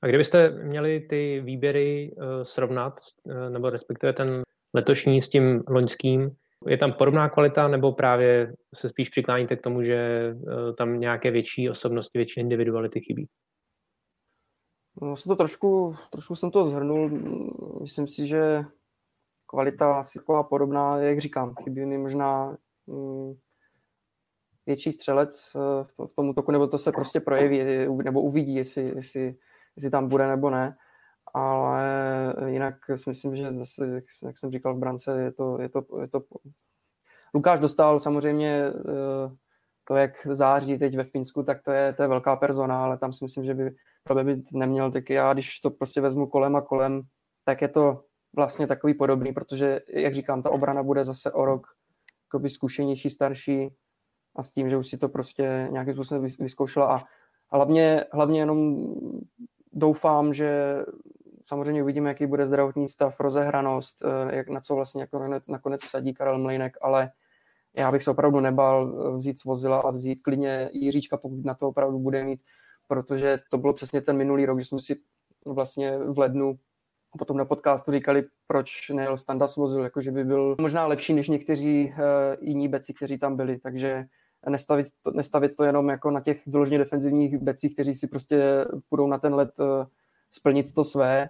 A 0.02 0.08
kdybyste 0.08 0.50
měli 0.50 1.00
ty 1.00 1.42
výběry 1.42 2.12
uh, 2.16 2.24
srovnat, 2.44 2.94
uh, 3.24 3.50
nebo 3.50 3.70
respektive 3.70 4.14
ten 4.14 4.42
letošní 4.74 5.22
s 5.22 5.30
tím 5.30 5.64
loňským, 5.68 6.32
je 6.68 6.78
tam 6.78 6.94
podobná 6.94 7.30
kvalita, 7.30 7.68
nebo 7.68 7.92
právě 7.92 8.54
se 8.76 8.90
spíš 8.90 9.10
přikláníte 9.10 9.56
k 9.56 9.62
tomu, 9.62 9.84
že 9.84 10.32
uh, 10.34 10.76
tam 10.76 11.00
nějaké 11.00 11.32
větší 11.32 11.70
osobnosti, 11.70 12.18
větší 12.20 12.40
individuality 12.40 13.00
chybí? 13.00 13.28
No, 15.02 15.18
jsem 15.18 15.30
to 15.30 15.36
trošku, 15.36 15.96
trošku 16.10 16.36
jsem 16.36 16.52
to 16.52 16.66
zhrnul. 16.66 17.10
Myslím 17.82 18.08
si, 18.08 18.28
že 18.28 18.64
kvalita 19.46 20.00
asi 20.00 20.20
taková 20.20 20.44
podobná, 20.44 20.98
jak 20.98 21.20
říkám, 21.20 21.56
chybí 21.64 21.86
mi 21.86 21.98
možná 21.98 22.58
mm, 22.88 23.34
větší 24.66 24.92
střelec 24.92 25.52
v, 25.84 26.08
v 26.08 26.14
tom 26.16 26.30
útoku, 26.30 26.52
nebo 26.52 26.68
to 26.68 26.78
se 26.78 26.92
prostě 26.92 27.20
projeví, 27.20 27.60
nebo 28.04 28.22
uvidí, 28.22 28.56
jestli, 28.56 28.96
jestli, 28.96 29.36
jestli 29.76 29.90
tam 29.90 30.08
bude 30.08 30.28
nebo 30.28 30.50
ne. 30.50 30.78
Ale 31.34 31.84
jinak 32.46 32.76
si 32.96 33.10
myslím, 33.10 33.36
že 33.36 33.52
zase, 33.52 33.88
jak, 34.26 34.38
jsem 34.38 34.52
říkal 34.52 34.76
v 34.76 34.80
brance, 34.80 35.22
je 35.22 35.32
to, 35.32 35.62
je 35.62 35.70
to, 35.70 35.86
je 36.02 36.08
to... 36.08 36.22
Lukáš 37.34 37.60
dostal 37.60 38.00
samozřejmě 38.00 38.64
eh, 38.66 39.36
to, 39.84 39.96
jak 39.96 40.28
září 40.32 40.78
teď 40.78 40.98
ve 40.98 41.04
Finsku, 41.04 41.44
tak 41.44 41.64
to 41.64 41.72
je, 41.72 41.94
to 41.94 42.02
je 42.02 42.08
velká 42.08 42.36
persona, 42.36 42.84
ale 42.84 42.98
tam 42.98 43.14
si 43.14 43.26
myslím, 43.26 43.46
že 43.46 43.54
by 43.54 43.76
problémy 44.04 44.36
být 44.36 44.54
neměl. 44.54 44.92
Tak 44.92 45.10
já, 45.10 45.34
když 45.34 45.60
to 45.60 45.70
prostě 45.70 46.02
vezmu 46.02 46.28
kolem 46.28 46.56
a 46.56 46.62
kolem, 46.62 47.02
tak 47.46 47.62
je 47.62 47.68
to 47.68 48.04
vlastně 48.36 48.68
takový 48.68 48.94
podobný, 48.94 49.34
protože, 49.34 49.82
jak 49.94 50.14
říkám, 50.14 50.44
ta 50.44 50.50
obrana 50.50 50.84
bude 50.84 51.06
zase 51.06 51.32
o 51.32 51.46
rok 51.46 51.68
zkušenější, 52.48 53.10
starší 53.10 53.70
a 54.36 54.44
s 54.44 54.52
tím, 54.52 54.70
že 54.70 54.78
už 54.78 54.88
si 54.88 54.98
to 54.98 55.10
prostě 55.10 55.68
nějakým 55.72 55.94
způsobem 55.94 56.26
vyzkoušela 56.40 56.96
a 56.96 57.04
hlavně, 57.56 58.06
hlavně 58.14 58.40
jenom 58.40 58.88
doufám, 59.74 60.34
že 60.34 60.78
samozřejmě 61.46 61.84
uvidíme, 61.84 62.10
jaký 62.10 62.26
bude 62.26 62.46
zdravotní 62.46 62.88
stav, 62.88 63.20
rozehranost, 63.20 64.04
eh, 64.06 64.36
jak, 64.36 64.50
na 64.50 64.60
co 64.60 64.76
vlastně 64.76 65.02
jako 65.02 65.20
nakonec, 65.20 65.48
nakonec 65.48 65.82
sadí 65.84 66.14
Karel 66.14 66.38
Mlejnek, 66.38 66.78
ale 66.82 67.12
já 67.74 67.92
bych 67.92 68.04
se 68.04 68.12
opravdu 68.12 68.40
nebal 68.40 68.94
eh, 68.94 69.18
vzít 69.18 69.40
z 69.40 69.46
vozila 69.46 69.80
a 69.80 69.92
vzít 69.92 70.22
klidně 70.22 70.70
Jiříčka, 70.74 71.18
pokud 71.18 71.46
na 71.46 71.54
to 71.54 71.68
opravdu 71.68 72.00
bude 72.00 72.24
mít, 72.24 72.40
protože 72.88 73.40
to 73.50 73.58
bylo 73.58 73.74
přesně 73.74 74.02
ten 74.02 74.18
minulý 74.18 74.46
rok, 74.46 74.60
že 74.60 74.66
jsme 74.66 74.80
si 74.80 74.96
vlastně 75.46 75.98
v 75.98 76.20
lednu 76.20 76.60
potom 77.18 77.38
na 77.38 77.46
podcastu 77.46 77.92
říkali, 77.92 78.24
proč 78.48 78.90
nejel 78.90 79.18
Standa 79.18 79.48
svozil, 79.48 79.84
jakože 79.84 80.12
by 80.12 80.24
byl 80.24 80.56
možná 80.60 80.86
lepší 80.88 81.14
než 81.14 81.30
někteří 81.30 81.86
uh, 81.86 81.96
jiní 82.42 82.68
beci, 82.68 82.94
kteří 82.94 83.18
tam 83.18 83.36
byli, 83.36 83.60
takže 83.60 84.06
nestavit 84.50 84.86
to, 85.02 85.12
nestavit 85.12 85.56
to 85.56 85.64
jenom 85.64 85.90
jako 85.90 86.12
na 86.12 86.22
těch 86.22 86.48
vyloženě 86.48 86.78
defenzivních 86.78 87.38
becích, 87.38 87.74
kteří 87.74 87.96
si 87.96 88.08
prostě 88.08 88.66
půjdou 88.90 89.08
na 89.08 89.18
ten 89.18 89.36
let 89.36 89.60
uh, 89.60 89.66
splnit 90.32 90.74
to 90.74 90.84
své, 90.84 91.30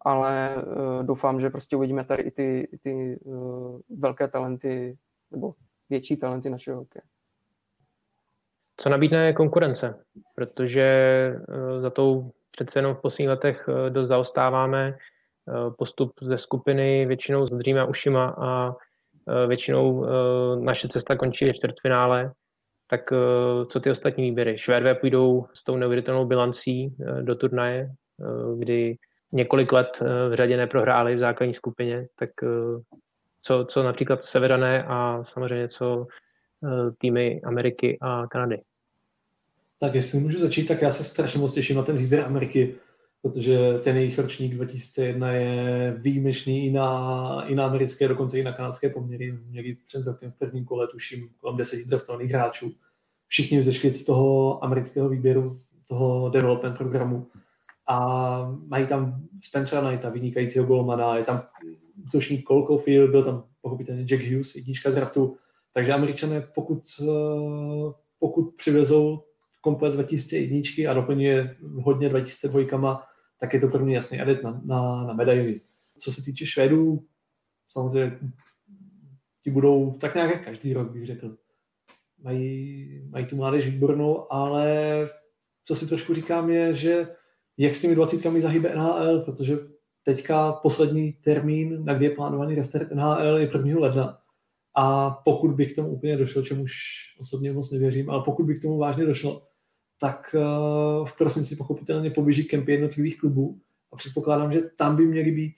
ale 0.00 0.56
uh, 0.56 1.02
doufám, 1.06 1.40
že 1.40 1.50
prostě 1.50 1.76
uvidíme 1.76 2.04
tady 2.04 2.22
i 2.22 2.30
ty, 2.30 2.68
i 2.72 2.78
ty 2.78 3.18
uh, 3.24 3.80
velké 3.98 4.28
talenty, 4.28 4.98
nebo 5.30 5.54
větší 5.90 6.16
talenty 6.16 6.50
našeho 6.50 6.78
hokeje. 6.78 7.02
Co 8.76 8.88
nabídne 8.88 9.32
konkurence? 9.32 10.04
Protože 10.34 11.34
za 11.80 11.90
tou 11.90 12.32
přece 12.50 12.78
jenom 12.78 12.94
v 12.94 13.00
posledních 13.00 13.28
letech 13.28 13.68
dost 13.88 14.08
zaostáváme. 14.08 14.98
Eh, 15.48 15.70
postup 15.78 16.12
ze 16.22 16.38
skupiny 16.38 17.06
většinou 17.06 17.46
s 17.46 17.50
dříma 17.50 17.84
ušima 17.84 18.34
a 18.38 18.74
eh, 19.28 19.46
většinou 19.46 20.04
eh, 20.04 20.08
naše 20.60 20.88
cesta 20.88 21.16
končí 21.16 21.44
ve 21.44 21.54
čtvrtfinále, 21.54 22.32
tak 22.90 23.00
co 23.68 23.80
ty 23.80 23.90
ostatní 23.90 24.24
výběry? 24.24 24.58
Švédové 24.58 24.94
půjdou 24.94 25.46
s 25.54 25.64
tou 25.64 25.76
neuvěřitelnou 25.76 26.24
bilancí 26.24 26.96
do 27.22 27.34
turnaje, 27.34 27.90
kdy 28.58 28.96
několik 29.32 29.72
let 29.72 29.98
v 30.00 30.34
řadě 30.34 30.56
neprohráli 30.56 31.14
v 31.14 31.18
základní 31.18 31.54
skupině, 31.54 32.06
tak 32.18 32.30
co, 33.40 33.64
co 33.64 33.82
například 33.82 34.24
Severané 34.24 34.84
a 34.84 35.24
samozřejmě 35.24 35.68
co 35.68 36.06
týmy 36.98 37.40
Ameriky 37.44 37.98
a 38.00 38.26
Kanady? 38.26 38.60
Tak 39.80 39.94
jestli 39.94 40.20
můžu 40.20 40.38
začít, 40.40 40.66
tak 40.66 40.82
já 40.82 40.90
se 40.90 41.04
strašně 41.04 41.40
moc 41.40 41.54
těším 41.54 41.76
na 41.76 41.82
ten 41.82 41.96
výběr 41.96 42.24
Ameriky 42.24 42.74
protože 43.22 43.58
ten 43.84 43.96
jejich 43.96 44.18
ročník 44.18 44.54
2001 44.54 45.32
je 45.32 45.94
výjimečný 45.98 46.66
i 46.66 46.70
na, 46.70 47.44
i 47.46 47.54
na 47.54 47.66
americké, 47.66 48.08
dokonce 48.08 48.38
i 48.38 48.44
na 48.44 48.52
kanadské 48.52 48.88
poměry. 48.88 49.32
Měli 49.32 49.76
před 49.86 50.06
rokem 50.06 50.30
v 50.30 50.38
prvním 50.38 50.64
kole, 50.64 50.88
tuším, 50.88 51.28
kolem 51.40 51.56
deseti 51.56 51.84
draftovaných 51.84 52.30
hráčů. 52.30 52.72
Všichni 53.26 53.58
vzešli 53.58 53.90
z 53.90 54.04
toho 54.04 54.64
amerického 54.64 55.08
výběru, 55.08 55.60
toho 55.88 56.28
development 56.28 56.78
programu 56.78 57.26
a 57.88 58.58
mají 58.66 58.86
tam 58.86 59.22
Spencera 59.44 59.88
Knighta, 59.88 60.08
vynikajícího 60.08 60.64
golmana, 60.64 61.16
je 61.16 61.24
tam 61.24 61.42
útočník 62.06 62.46
Cole 62.46 62.66
Caulfield, 62.66 63.10
byl 63.10 63.24
tam 63.24 63.44
pochopitelně 63.60 64.04
Jack 64.04 64.22
Hughes, 64.22 64.54
jednička 64.54 64.90
draftu, 64.90 65.36
takže 65.74 65.92
američané, 65.92 66.40
pokud, 66.54 66.82
pokud 68.18 68.54
přivezou 68.56 69.22
komplet 69.60 69.94
2001 69.94 70.90
a 70.90 70.94
doplní 70.94 71.24
je 71.24 71.56
hodně 71.82 72.08
2002, 72.08 73.07
tak 73.40 73.54
je 73.54 73.60
to 73.60 73.78
mě 73.78 73.94
jasný 73.94 74.20
adet 74.20 74.42
na, 74.42 74.60
na, 74.64 75.04
na 75.04 75.12
medaili. 75.12 75.60
Co 75.98 76.12
se 76.12 76.24
týče 76.24 76.46
Švédů, 76.46 77.04
samozřejmě 77.68 78.18
ti 79.44 79.50
budou 79.50 79.92
tak 80.00 80.14
nějak 80.14 80.30
jak 80.30 80.44
každý 80.44 80.72
rok, 80.72 80.92
bych 80.92 81.06
řekl. 81.06 81.36
Mají, 82.22 83.02
mají 83.10 83.26
tu 83.26 83.36
mládež 83.36 83.66
výbornou, 83.66 84.32
ale 84.32 84.66
co 85.64 85.74
si 85.74 85.86
trošku 85.86 86.14
říkám 86.14 86.50
je, 86.50 86.74
že 86.74 87.08
jak 87.56 87.74
s 87.74 87.80
těmi 87.80 87.94
dvacítkami 87.94 88.40
zahybe 88.40 88.74
NHL, 88.76 89.20
protože 89.20 89.58
teďka 90.02 90.52
poslední 90.52 91.12
termín, 91.12 91.84
na 91.84 91.94
kdy 91.94 92.04
je 92.04 92.10
plánovaný 92.10 92.54
restart 92.54 92.90
NHL, 92.90 93.36
je 93.36 93.50
1. 93.64 93.80
ledna. 93.80 94.18
A 94.76 95.10
pokud 95.10 95.50
by 95.50 95.66
k 95.66 95.74
tomu 95.74 95.88
úplně 95.88 96.16
došlo, 96.16 96.42
čemuž 96.42 96.72
osobně 97.20 97.52
moc 97.52 97.72
nevěřím, 97.72 98.10
ale 98.10 98.22
pokud 98.24 98.46
by 98.46 98.54
k 98.54 98.62
tomu 98.62 98.78
vážně 98.78 99.04
došlo, 99.04 99.47
tak 99.98 100.34
v 101.04 101.18
prosinci 101.18 101.56
pochopitelně 101.56 102.10
poběží 102.10 102.44
kempy 102.44 102.72
jednotlivých 102.72 103.20
klubů 103.20 103.60
a 103.92 103.96
předpokládám, 103.96 104.52
že 104.52 104.60
tam 104.60 104.96
by 104.96 105.06
měly 105.06 105.30
být, 105.30 105.54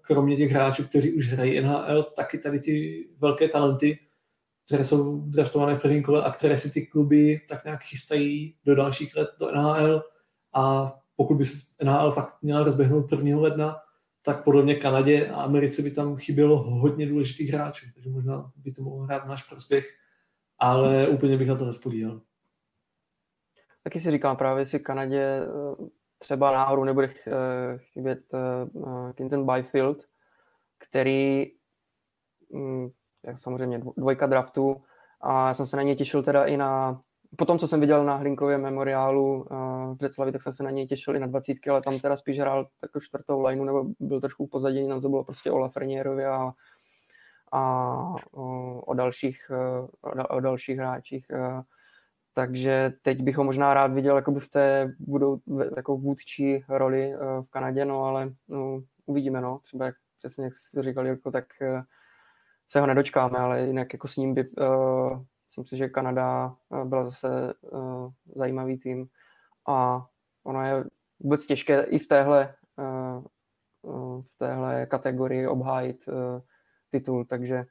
kromě 0.00 0.36
těch 0.36 0.50
hráčů, 0.50 0.84
kteří 0.84 1.12
už 1.12 1.32
hrají 1.32 1.60
NHL, 1.60 2.02
taky 2.02 2.38
tady 2.38 2.60
ty 2.60 3.08
velké 3.18 3.48
talenty, 3.48 3.98
které 4.66 4.84
jsou 4.84 5.20
draftované 5.20 5.76
v 5.76 5.82
prvním 5.82 6.02
kole 6.02 6.22
a 6.22 6.32
které 6.32 6.58
si 6.58 6.72
ty 6.72 6.86
kluby 6.86 7.40
tak 7.48 7.64
nějak 7.64 7.82
chystají 7.82 8.54
do 8.64 8.74
dalších 8.74 9.16
let 9.16 9.28
do 9.40 9.52
NHL 9.52 10.02
a 10.54 10.94
pokud 11.16 11.34
by 11.34 11.44
se 11.44 11.66
NHL 11.84 12.10
fakt 12.10 12.34
měla 12.42 12.64
rozběhnout 12.64 13.12
1. 13.12 13.40
ledna, 13.40 13.76
tak 14.24 14.44
podle 14.44 14.62
mě 14.62 14.74
Kanadě 14.74 15.26
a 15.26 15.42
Americe 15.42 15.82
by 15.82 15.90
tam 15.90 16.16
chybělo 16.16 16.56
hodně 16.56 17.06
důležitých 17.06 17.50
hráčů, 17.50 17.86
takže 17.94 18.10
možná 18.10 18.52
by 18.56 18.72
to 18.72 18.82
mohlo 18.82 19.04
hrát 19.04 19.26
náš 19.26 19.42
prospěch, 19.42 19.88
ale 20.58 21.08
úplně 21.08 21.38
bych 21.38 21.48
na 21.48 21.56
to 21.56 21.66
nespodíval. 21.66 22.20
Taky 23.88 24.00
si 24.00 24.10
říkám 24.10 24.36
právě, 24.36 24.64
si 24.64 24.80
Kanadě 24.80 25.22
eh, 25.22 25.46
třeba 26.18 26.52
náhodou 26.52 26.84
nebude 26.84 27.08
eh, 27.26 27.78
chybět 27.78 28.20
eh, 28.34 29.12
Quinton 29.12 29.46
Byfield, 29.46 30.04
který 30.78 31.46
mm, 32.52 32.88
jak 33.26 33.38
samozřejmě 33.38 33.80
dvojka 33.96 34.26
draftu 34.26 34.82
a 35.20 35.48
já 35.48 35.54
jsem 35.54 35.66
se 35.66 35.76
na 35.76 35.82
něj 35.82 35.96
těšil 35.96 36.22
teda 36.22 36.44
i 36.44 36.56
na 36.56 37.00
po 37.36 37.44
tom, 37.44 37.58
co 37.58 37.68
jsem 37.68 37.80
viděl 37.80 38.04
na 38.04 38.14
Hlinkově 38.14 38.58
memoriálu 38.58 39.46
v 39.92 39.94
Břeclavi, 39.94 40.32
tak 40.32 40.42
jsem 40.42 40.52
se 40.52 40.62
na 40.62 40.70
něj 40.70 40.86
těšil 40.86 41.16
i 41.16 41.20
na 41.20 41.26
dvacítky, 41.26 41.70
ale 41.70 41.82
tam 41.82 41.98
teda 41.98 42.16
spíš 42.16 42.38
hrál 42.38 42.68
takovou 42.80 43.00
čtvrtou 43.00 43.40
lineu, 43.40 43.64
nebo 43.64 43.84
byl 44.00 44.20
trošku 44.20 44.44
upozaděný, 44.44 44.88
tam 44.88 45.00
to 45.00 45.08
bylo 45.08 45.24
prostě 45.24 45.50
o 45.50 45.58
Lafrenierovi 45.58 46.26
a, 46.26 46.52
a 47.52 47.62
o, 48.32 48.80
o, 48.80 48.94
dalších, 48.94 49.50
o, 50.02 50.28
o 50.28 50.40
dalších 50.40 50.78
hráčích. 50.78 51.26
Takže 52.38 52.92
teď 53.02 53.22
bych 53.22 53.36
ho 53.36 53.44
možná 53.44 53.74
rád 53.74 53.92
viděl 53.92 54.16
jakoby 54.16 54.40
v 54.40 54.48
té 54.48 54.94
budou 54.98 55.40
jako 55.76 55.96
vůdčí 55.96 56.64
roli 56.68 57.14
v 57.42 57.50
Kanadě, 57.50 57.84
no 57.84 58.04
ale 58.04 58.32
no, 58.48 58.82
uvidíme, 59.06 59.40
no. 59.40 59.58
Třeba 59.58 59.86
jak 59.86 59.94
přesně 60.18 60.44
jak 60.44 60.54
jsi 60.54 60.76
to 60.76 60.82
říkal, 60.82 61.06
Jirko, 61.06 61.30
tak 61.30 61.44
se 62.68 62.80
ho 62.80 62.86
nedočkáme, 62.86 63.38
ale 63.38 63.60
jinak 63.60 63.92
jako 63.92 64.08
s 64.08 64.16
ním 64.16 64.34
by, 64.34 64.48
uh, 64.48 65.22
myslím 65.46 65.66
si, 65.66 65.76
že 65.76 65.88
Kanada 65.88 66.56
byla 66.84 67.04
zase 67.04 67.54
uh, 67.60 68.10
zajímavý 68.34 68.78
tým 68.78 69.08
a 69.68 70.06
ono 70.44 70.66
je 70.66 70.84
vůbec 71.18 71.46
těžké 71.46 71.82
i 71.82 71.98
v 71.98 72.08
téhle, 72.08 72.54
uh, 73.82 74.22
v 74.22 74.38
téhle 74.38 74.86
kategorii 74.86 75.46
obhájit 75.46 76.08
uh, 76.08 76.14
titul, 76.90 77.24
takže 77.24 77.64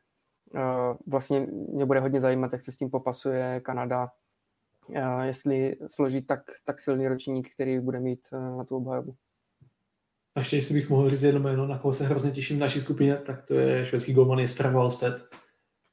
uh, 0.54 0.98
vlastně 1.08 1.48
mě 1.50 1.86
bude 1.86 2.00
hodně 2.00 2.22
zajímat, 2.22 2.54
jak 2.54 2.62
se 2.64 2.72
s 2.72 2.78
tím 2.78 2.90
popasuje 2.90 3.62
Kanada, 3.62 4.12
jestli 5.24 5.76
složí 5.88 6.22
tak, 6.22 6.40
tak 6.66 6.80
silný 6.80 7.08
ročník, 7.08 7.54
který 7.54 7.80
bude 7.80 8.00
mít 8.00 8.20
uh, 8.32 8.58
na 8.58 8.64
tu 8.64 8.76
obhajobu. 8.76 9.16
A 10.36 10.40
ještě, 10.40 10.56
jestli 10.56 10.74
bych 10.74 10.90
mohl 10.90 11.10
říct 11.10 11.24
jedno 11.24 11.40
jméno, 11.40 11.68
na 11.68 11.78
koho 11.78 11.94
se 11.94 12.06
hrozně 12.06 12.32
těším 12.32 12.58
v 12.58 12.60
naší 12.60 12.80
skupině, 12.80 13.16
tak 13.16 13.46
to 13.46 13.54
je 13.54 13.86
švédský 13.86 14.14
golman 14.14 14.40
Jesper 14.40 14.72
Wallstedt. 14.72 15.24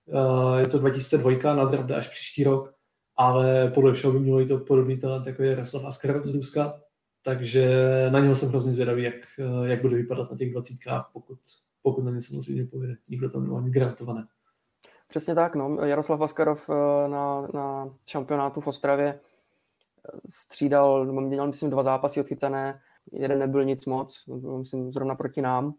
Uh, 0.07 0.59
je 0.59 0.67
to 0.67 0.79
2002 0.79 1.55
na 1.55 1.65
draft 1.65 1.91
až 1.91 2.09
příští 2.09 2.45
rok, 2.45 2.75
ale 3.17 3.71
podle 3.71 3.95
všeho 3.95 4.13
by 4.13 4.19
mělo 4.19 4.41
i 4.41 4.47
to 4.47 4.59
podobný 4.59 4.99
talent, 4.99 5.27
jako 5.27 5.43
je 5.43 5.51
Jaroslav 5.51 5.85
Askarov 5.85 6.27
z 6.27 6.35
Ruska, 6.35 6.81
takže 7.23 7.69
na 8.11 8.21
něho 8.21 8.35
jsem 8.35 8.49
hrozně 8.49 8.73
zvědavý, 8.73 9.03
jak, 9.03 9.15
uh, 9.39 9.69
jak 9.69 9.83
bude 9.83 9.97
vypadat 9.97 10.31
na 10.31 10.37
těch 10.37 10.53
dvacítkách, 10.53 11.11
pokud, 11.13 11.39
pokud 11.83 12.05
na 12.05 12.11
ně 12.11 12.23
samozřejmě 12.23 12.65
povede. 12.65 12.97
Nikdo 13.11 13.31
tam 13.31 13.45
nemá 13.45 13.61
nic 13.61 13.73
garantované. 13.73 14.27
Přesně 15.15 15.35
tak, 15.35 15.55
no. 15.55 15.77
Jaroslav 15.85 16.21
Askarov 16.21 16.69
uh, 16.69 16.75
na, 17.09 17.49
na 17.55 17.91
šampionátu 18.07 18.61
v 18.61 18.67
Ostravě 18.67 19.21
střídal, 20.29 21.05
měl 21.05 21.47
myslím 21.47 21.71
dva 21.71 21.83
zápasy 21.83 22.21
odchytané, 22.21 22.81
jeden 23.13 23.39
nebyl 23.39 23.65
nic 23.65 23.87
moc, 23.87 24.25
myslím 24.59 24.93
zrovna 24.93 25.15
proti 25.15 25.43
nám. 25.43 25.75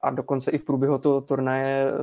A 0.00 0.10
dokonce 0.10 0.50
i 0.50 0.58
v 0.58 0.64
průběhu 0.64 0.98
toho 0.98 1.20
turnaje, 1.20 1.86
eh, 1.86 1.94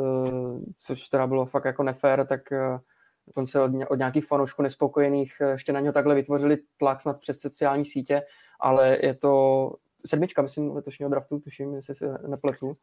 což 0.77 1.09
teda 1.09 1.27
bylo 1.27 1.45
fakt 1.45 1.65
jako 1.65 1.83
nefér, 1.83 2.27
tak 2.27 2.51
eh, 2.51 2.79
dokonce 3.27 3.61
od, 3.61 3.71
od 3.89 3.95
nějakých 3.95 4.25
fanoušků 4.25 4.61
nespokojených 4.61 5.33
eh, 5.41 5.51
ještě 5.51 5.73
na 5.73 5.79
něho 5.79 5.93
takhle 5.93 6.15
vytvořili 6.15 6.57
tlak 6.77 7.01
snad 7.01 7.19
přes 7.19 7.39
sociální 7.39 7.85
sítě, 7.85 8.23
ale 8.59 8.97
je 9.01 9.13
to 9.13 9.71
sedmička, 10.05 10.41
myslím, 10.41 10.75
letošního 10.75 11.09
draftu, 11.09 11.39
tuším, 11.39 11.73
jestli 11.73 11.95
se 11.95 12.17
nepletu. 12.27 12.77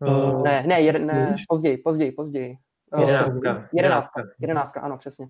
Uh, 0.00 0.42
ne, 0.42 0.64
ne, 0.66 0.80
jed, 0.80 0.98
ne, 0.98 1.36
později, 1.48 1.78
později, 1.78 2.12
později. 2.12 2.58
Jedenáctka. 2.96 3.68
Jedenáctka, 3.72 4.22
jedenáctka, 4.38 4.80
ano, 4.80 4.98
přesně. 4.98 5.28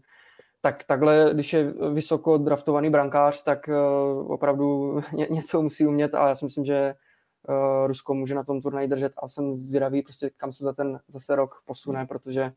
Tak 0.61 0.85
takhle, 0.85 1.31
když 1.33 1.53
je 1.53 1.73
vysoko 1.93 2.39
draftovaný 2.39 2.91
brankář, 2.91 3.43
tak 3.43 3.69
uh, 3.69 4.33
opravdu 4.33 5.01
ně, 5.13 5.27
něco 5.31 5.63
musí 5.63 5.87
umět 5.87 6.15
a 6.15 6.29
já 6.29 6.35
si 6.35 6.45
myslím, 6.45 6.65
že 6.65 6.95
uh, 7.49 7.87
Rusko 7.87 8.15
může 8.15 8.35
na 8.35 8.45
tom 8.45 8.61
turnaji 8.61 8.89
držet 8.89 9.13
a 9.23 9.29
jsem 9.29 9.57
zvědavý, 9.57 10.03
prostě 10.03 10.31
kam 10.37 10.53
se 10.53 10.65
za 10.65 10.73
ten 10.73 11.01
zase 11.09 11.37
rok 11.37 11.63
posune, 11.65 12.07
protože 12.07 12.53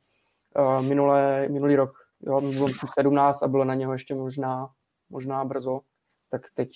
uh, 0.59 0.81
minulé, 0.81 1.47
minulý 1.49 1.75
rok 1.75 1.93
jo, 2.21 2.41
bylo 2.41 2.67
myslím 2.67 2.89
17 2.93 3.43
a 3.43 3.47
bylo 3.47 3.65
na 3.65 3.75
něho 3.75 3.93
ještě 3.93 4.15
možná, 4.15 4.69
možná 5.09 5.45
brzo, 5.45 5.81
tak 6.29 6.41
teď 6.53 6.71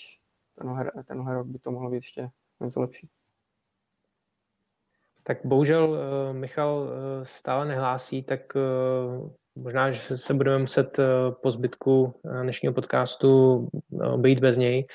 tenhle, 0.56 0.92
tenhle 1.06 1.34
rok 1.34 1.48
by 1.48 1.60
to 1.60 1.72
mohlo 1.72 1.90
být 1.90 1.96
ještě 1.96 2.30
něco 2.60 2.82
lepší. 2.82 3.10
Tak 5.28 5.38
bohužel 5.44 5.98
Michal 6.34 6.90
stále 7.24 7.66
nehlásí, 7.66 8.24
tak 8.24 8.54
Možná, 9.58 9.92
že 9.92 10.18
se 10.18 10.34
budeme 10.34 10.60
muset 10.60 11.00
eh, 11.00 11.06
po 11.42 11.52
zbytku 11.52 12.14
eh, 12.26 12.44
dnešního 12.44 12.74
podcastu 12.74 13.70
eh, 14.04 14.18
být 14.18 14.40
bez 14.40 14.58
něj. 14.58 14.88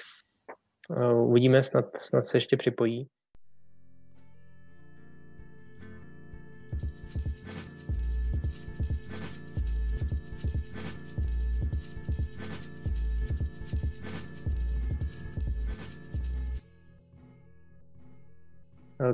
Uvidíme, 1.14 1.62
snad, 1.62 1.96
snad 1.96 2.26
se 2.26 2.36
ještě 2.36 2.56
připojí. 2.56 3.08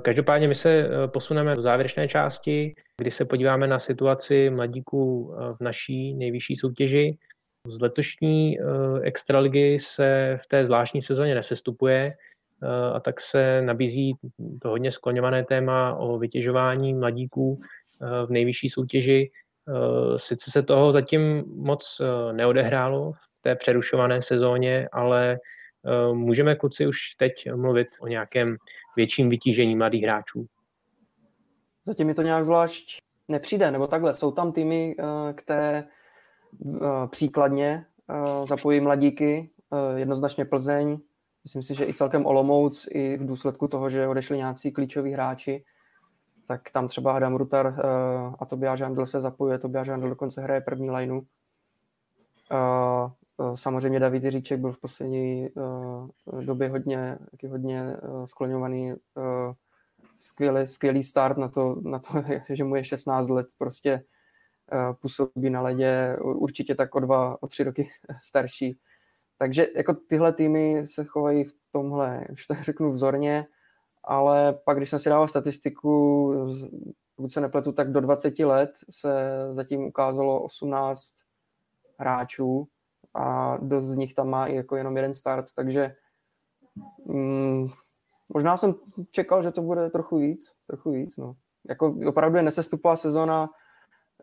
Každopádně 0.02 0.48
my 0.48 0.54
se 0.54 0.70
eh, 0.70 1.08
posuneme 1.08 1.54
do 1.54 1.62
závěrečné 1.62 2.08
části, 2.08 2.74
kdy 3.00 3.10
se 3.10 3.24
podíváme 3.24 3.66
na 3.66 3.78
situaci 3.78 4.50
mladíků 4.50 5.34
eh, 5.34 5.52
v 5.52 5.60
naší 5.60 6.14
nejvyšší 6.14 6.56
soutěži. 6.56 7.18
Z 7.68 7.80
letošní 7.80 8.58
eh, 8.60 8.62
extraligy 9.02 9.78
se 9.78 10.38
v 10.42 10.46
té 10.46 10.64
zvláštní 10.64 11.02
sezóně 11.02 11.34
nesestupuje 11.34 12.14
a 12.92 13.00
tak 13.00 13.20
se 13.20 13.62
nabízí 13.62 14.14
to 14.62 14.68
hodně 14.68 14.92
skloňované 14.92 15.44
téma 15.44 15.94
o 15.94 16.18
vytěžování 16.18 16.94
mladíků 16.94 17.60
v 18.26 18.30
nejvyšší 18.30 18.68
soutěži. 18.68 19.30
Sice 20.16 20.50
se 20.50 20.62
toho 20.62 20.92
zatím 20.92 21.44
moc 21.56 22.00
neodehrálo 22.32 23.12
v 23.12 23.42
té 23.42 23.56
přerušované 23.56 24.22
sezóně, 24.22 24.88
ale 24.92 25.38
můžeme 26.12 26.56
kluci 26.56 26.86
už 26.86 26.98
teď 27.18 27.32
mluvit 27.54 27.88
o 28.00 28.08
nějakém 28.08 28.56
větším 28.96 29.28
vytížení 29.28 29.76
mladých 29.76 30.02
hráčů. 30.02 30.46
Zatím 31.86 32.06
mi 32.06 32.14
to 32.14 32.22
nějak 32.22 32.44
zvlášť 32.44 32.98
nepřijde, 33.28 33.70
nebo 33.70 33.86
takhle. 33.86 34.14
Jsou 34.14 34.30
tam 34.30 34.52
týmy, 34.52 34.96
eh, 34.98 35.32
které 35.32 35.84
eh, 35.84 36.78
příkladně 37.06 37.86
eh, 38.10 38.46
zapojí 38.46 38.80
mladíky, 38.80 39.50
jednoznačně 39.96 40.44
Plzeň, 40.44 40.98
myslím 41.44 41.62
si, 41.62 41.74
že 41.74 41.86
i 41.86 41.94
celkem 41.94 42.26
Olomouc, 42.26 42.88
i 42.90 43.16
v 43.16 43.26
důsledku 43.26 43.68
toho, 43.68 43.90
že 43.90 44.08
odešli 44.08 44.36
nějací 44.36 44.72
klíčoví 44.72 45.12
hráči, 45.12 45.64
tak 46.46 46.70
tam 46.70 46.88
třeba 46.88 47.12
Adam 47.12 47.36
Rutar 47.36 47.80
a 48.38 48.46
Tobias 48.46 48.78
Žandl 48.78 49.06
se 49.06 49.20
zapojuje, 49.20 49.58
Tobias 49.58 49.86
Žandl 49.86 50.08
dokonce 50.08 50.40
hraje 50.40 50.60
první 50.60 50.90
lineu. 50.90 51.20
Eh, 53.40 53.56
samozřejmě 53.56 54.00
David 54.00 54.24
Jiříček 54.24 54.60
byl 54.60 54.72
v 54.72 54.80
poslední 54.80 55.48
uh, 55.50 56.44
době 56.44 56.68
hodně, 56.68 57.18
taky 57.30 57.46
hodně 57.46 57.96
uh, 58.02 58.24
skloňovaný. 58.24 58.94
Skvělý, 60.16 60.66
skvělý 60.66 61.04
start 61.04 61.38
na 61.38 61.48
to, 61.48 61.76
na 61.82 61.98
to, 61.98 62.08
že 62.54 62.64
mu 62.64 62.76
je 62.76 62.84
16 62.84 63.28
let, 63.28 63.46
prostě 63.58 64.04
působí 65.00 65.50
na 65.50 65.60
ledě, 65.60 66.16
určitě 66.20 66.74
tak 66.74 66.94
o 66.94 67.00
dva, 67.00 67.42
o 67.42 67.46
tři 67.46 67.64
roky 67.64 67.90
starší. 68.22 68.78
Takže 69.38 69.66
jako 69.76 69.94
tyhle 69.94 70.32
týmy 70.32 70.86
se 70.86 71.04
chovají 71.04 71.44
v 71.44 71.52
tomhle, 71.70 72.26
už 72.32 72.46
tak 72.46 72.62
řeknu 72.62 72.92
vzorně, 72.92 73.46
ale 74.04 74.52
pak, 74.64 74.76
když 74.76 74.90
jsem 74.90 74.98
si 74.98 75.08
dával 75.08 75.28
statistiku, 75.28 76.32
pokud 77.16 77.32
se 77.32 77.40
nepletu, 77.40 77.72
tak 77.72 77.92
do 77.92 78.00
20 78.00 78.38
let 78.38 78.70
se 78.90 79.30
zatím 79.52 79.84
ukázalo 79.84 80.42
18 80.42 81.14
hráčů, 81.98 82.68
a 83.16 83.56
dost 83.56 83.84
z 83.84 83.96
nich 83.96 84.14
tam 84.14 84.28
má 84.28 84.46
i 84.46 84.56
jako 84.56 84.76
jenom 84.76 84.96
jeden 84.96 85.14
start, 85.14 85.46
takže 85.54 85.96
mm, 87.04 87.68
možná 88.28 88.56
jsem 88.56 88.74
čekal, 89.10 89.42
že 89.42 89.50
to 89.50 89.62
bude 89.62 89.90
trochu 89.90 90.18
víc, 90.18 90.52
trochu 90.66 90.90
víc, 90.90 91.16
no. 91.16 91.36
Jako 91.68 91.96
opravdu 92.06 92.36
je 92.36 92.42
nesestupová 92.42 92.96
sezóna, 92.96 93.50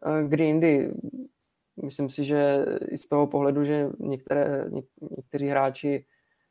eh, 0.05 0.27
kdy 0.27 0.45
jindy 0.45 0.93
myslím 1.83 2.09
si, 2.09 2.23
že 2.23 2.65
i 2.89 2.97
z 2.97 3.07
toho 3.07 3.27
pohledu, 3.27 3.63
že 3.63 3.89
některé, 3.99 4.65
něk, 4.69 4.85
někteří 5.17 5.47
hráči 5.47 6.05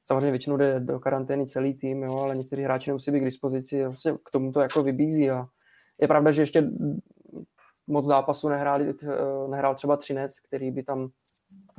samozřejmě 0.05 0.31
většinou 0.31 0.57
jde 0.57 0.81
do 0.81 1.01
karantény 1.01 1.47
celý 1.47 1.75
tým, 1.75 2.03
jo, 2.03 2.19
ale 2.19 2.37
někteří 2.37 2.63
hráči 2.63 2.91
nemusí 2.91 3.11
být 3.11 3.21
k 3.21 3.25
dispozici, 3.25 3.85
vlastně 3.85 4.13
k 4.25 4.31
tomu 4.31 4.53
to 4.53 4.61
jako 4.61 4.83
vybízí 4.83 5.31
a 5.31 5.47
je 6.01 6.09
pravda, 6.09 6.33
že 6.33 6.43
ještě 6.43 6.71
moc 7.87 8.05
zápasů 8.05 8.49
nehráli, 8.49 8.95
nehrál 9.49 9.75
třeba 9.75 9.97
Třinec, 9.97 10.41
který 10.41 10.71
by 10.71 10.83
tam 10.83 11.09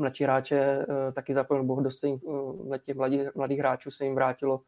mladší 0.03 0.23
hráče 0.23 0.59
eh, 0.59 1.11
taky 1.11 1.33
zapojil, 1.33 1.63
nebo 1.63 1.81
dost 1.81 2.03
eh, 2.03 2.79
těch 2.79 2.95
mladých, 2.95 3.35
mladých 3.35 3.59
hráčů 3.59 3.91
se 3.91 4.05
jim 4.05 4.15
vrátilo 4.15 4.61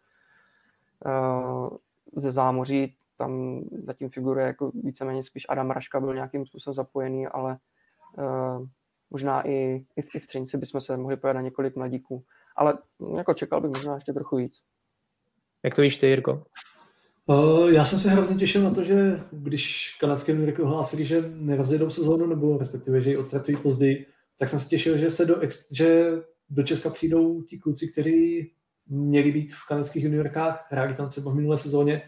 eh, 1.05 1.69
ze 2.15 2.31
zámoří, 2.31 2.95
tam 3.17 3.61
zatím 3.83 4.09
figuruje 4.09 4.45
jako 4.45 4.71
víceméně 4.83 5.23
spíš 5.23 5.45
Adam 5.49 5.71
Raška 5.71 5.99
byl 5.99 6.13
nějakým 6.13 6.45
způsobem 6.45 6.73
zapojený, 6.73 7.27
ale 7.27 7.57
možná 9.09 9.47
i, 9.47 9.85
i, 9.95 10.01
v, 10.01 10.15
i 10.15 10.19
v 10.19 10.25
Třinci 10.25 10.57
bychom 10.57 10.81
se 10.81 10.97
mohli 10.97 11.17
pojít 11.17 11.33
na 11.33 11.41
několik 11.41 11.75
mladíků. 11.75 12.23
Ale 12.55 12.77
jako 13.17 13.33
čekal 13.33 13.61
bych 13.61 13.71
možná 13.71 13.95
ještě 13.95 14.13
trochu 14.13 14.35
víc. 14.35 14.61
Jak 15.63 15.75
to 15.75 15.81
víš 15.81 15.97
ty, 15.97 16.07
Jirko? 16.07 16.43
Já 17.67 17.85
jsem 17.85 17.99
se 17.99 18.09
hrozně 18.09 18.35
těšil 18.35 18.61
na 18.61 18.71
to, 18.71 18.83
že 18.83 19.19
když 19.31 19.97
kanadské 19.99 20.33
Nurky 20.33 20.61
ohlásili, 20.61 21.05
že 21.05 21.23
nerozjedou 21.35 21.89
sezónu, 21.89 22.25
nebo 22.25 22.57
respektive, 22.57 23.01
že 23.01 23.09
ji 23.09 23.17
odstratují 23.17 23.57
později, 23.57 24.05
tak 24.39 24.49
jsem 24.49 24.59
se 24.59 24.69
těšil, 24.69 24.97
že 24.97 25.09
se 25.09 25.25
do, 25.25 25.41
že 25.71 26.11
do 26.49 26.63
Česka 26.63 26.89
přijdou 26.89 27.41
ti 27.41 27.57
kluci, 27.57 27.91
kteří 27.91 28.51
měli 28.87 29.31
být 29.31 29.53
v 29.53 29.67
kanadských 29.67 30.03
juniorkách, 30.03 30.67
hráli 30.69 30.93
tam 30.93 31.09
třeba 31.09 31.31
v 31.31 31.35
minulé 31.35 31.57
sezóně 31.57 32.01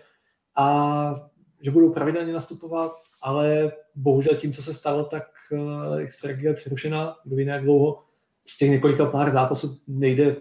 a 0.58 1.30
že 1.62 1.72
budou 1.72 1.94
pravidelně 1.94 2.34
nastupovat, 2.34 2.92
ale 3.22 3.72
bohužel 3.96 4.36
tím, 4.36 4.54
co 4.54 4.64
se 4.64 4.74
stalo, 4.74 5.04
tak 5.04 5.24
uh, 5.52 5.98
Extraliga 5.98 6.50
je 6.50 6.56
přerušená, 6.56 7.16
kdo 7.26 7.36
ví 7.36 7.46
jak 7.46 7.64
dlouho. 7.64 8.04
Z 8.48 8.58
těch 8.58 8.70
několika 8.70 9.06
pár 9.06 9.32
zápasů 9.32 9.80
nejde 9.88 10.36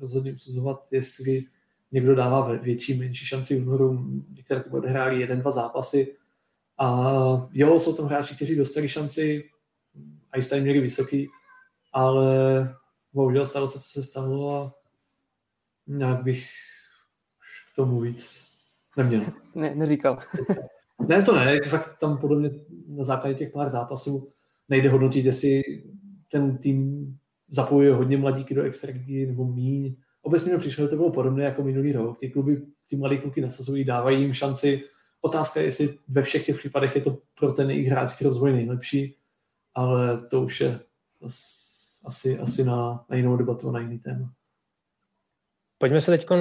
rozhodně 0.00 0.32
usuzovat, 0.32 0.88
jestli 0.92 1.44
někdo 1.92 2.14
dává 2.14 2.52
větší, 2.56 2.98
menší 2.98 3.26
šanci 3.26 3.54
juniorům, 3.54 4.26
některé 4.36 4.60
to 4.60 4.70
odehráli 4.70 5.20
jeden, 5.20 5.40
dva 5.40 5.50
zápasy. 5.50 6.16
A 6.78 7.48
jo, 7.52 7.78
jsou 7.78 7.96
tam 7.96 8.06
hráči, 8.06 8.36
kteří 8.36 8.56
dostali 8.56 8.88
šanci, 8.88 9.44
a 10.32 10.60
měli 10.60 10.80
vysoký, 10.80 11.28
ale 11.92 12.26
bohužel 13.12 13.46
stalo 13.46 13.68
se, 13.68 13.78
co 13.80 13.88
se 13.88 14.02
stalo 14.02 14.56
a 14.56 14.74
nějak 15.86 16.22
bych 16.22 16.48
k 17.72 17.76
tomu 17.76 18.00
víc 18.00 18.48
neměl. 18.96 19.22
Ne, 19.54 19.74
neříkal. 19.74 20.18
ne, 21.08 21.22
to 21.22 21.34
ne, 21.34 21.60
fakt 21.68 21.98
tam 21.98 22.18
podle 22.18 22.38
mě 22.38 22.50
na 22.88 23.04
základě 23.04 23.34
těch 23.34 23.52
pár 23.52 23.68
zápasů 23.68 24.32
nejde 24.68 24.88
hodnotit, 24.88 25.26
jestli 25.26 25.62
ten 26.28 26.58
tým 26.58 27.06
zapojuje 27.48 27.94
hodně 27.94 28.16
mladíky 28.16 28.54
do 28.54 28.62
extraligy 28.62 29.26
nebo 29.26 29.44
míň. 29.44 29.96
Obecně 30.22 30.52
mi 30.52 30.58
přišlo, 30.58 30.84
že 30.84 30.88
to 30.88 30.96
bylo 30.96 31.10
podobné 31.10 31.44
jako 31.44 31.62
minulý 31.62 31.92
rok. 31.92 32.18
Ty 32.18 32.30
kluby, 32.30 32.62
ty 32.88 32.96
mladé 32.96 33.16
kluky 33.16 33.40
nasazují, 33.40 33.84
dávají 33.84 34.20
jim 34.20 34.34
šanci. 34.34 34.82
Otázka 35.20 35.60
je, 35.60 35.66
jestli 35.66 35.98
ve 36.08 36.22
všech 36.22 36.46
těch 36.46 36.56
případech 36.56 36.96
je 36.96 37.02
to 37.02 37.18
pro 37.38 37.52
ten 37.52 37.70
jejich 37.70 37.88
hráčský 37.88 38.24
rozvoj 38.24 38.52
nejlepší 38.52 39.16
ale 39.74 40.26
to 40.30 40.42
už 40.42 40.60
je 40.60 40.80
asi, 42.06 42.38
asi 42.38 42.64
na, 42.64 43.04
na 43.08 43.16
jinou 43.16 43.36
debatu, 43.36 43.70
na 43.70 43.80
jiný 43.80 43.98
téma. 43.98 44.32
Pojďme 45.78 46.00
se 46.00 46.10
teď 46.10 46.30
uh, 46.30 46.38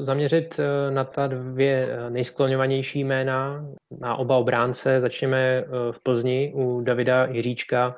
zaměřit 0.00 0.58
uh, 0.58 0.94
na 0.94 1.04
ta 1.04 1.26
dvě 1.26 1.86
uh, 1.86 2.10
nejskloňovanější 2.10 3.04
jména, 3.04 3.66
na 4.00 4.16
oba 4.16 4.36
obránce. 4.36 5.00
Začněme 5.00 5.64
v 5.90 6.00
Plzni 6.02 6.52
u 6.54 6.80
Davida 6.80 7.26
Jiříčka. 7.26 7.96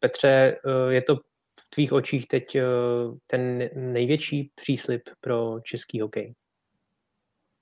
Petře, 0.00 0.56
je 0.88 1.02
to 1.02 1.16
v 1.16 1.70
tvých 1.70 1.92
očích 1.92 2.28
teď 2.28 2.56
ten 3.26 3.70
největší 3.74 4.50
příslip 4.54 5.02
pro 5.20 5.60
český 5.62 6.00
hokej? 6.00 6.34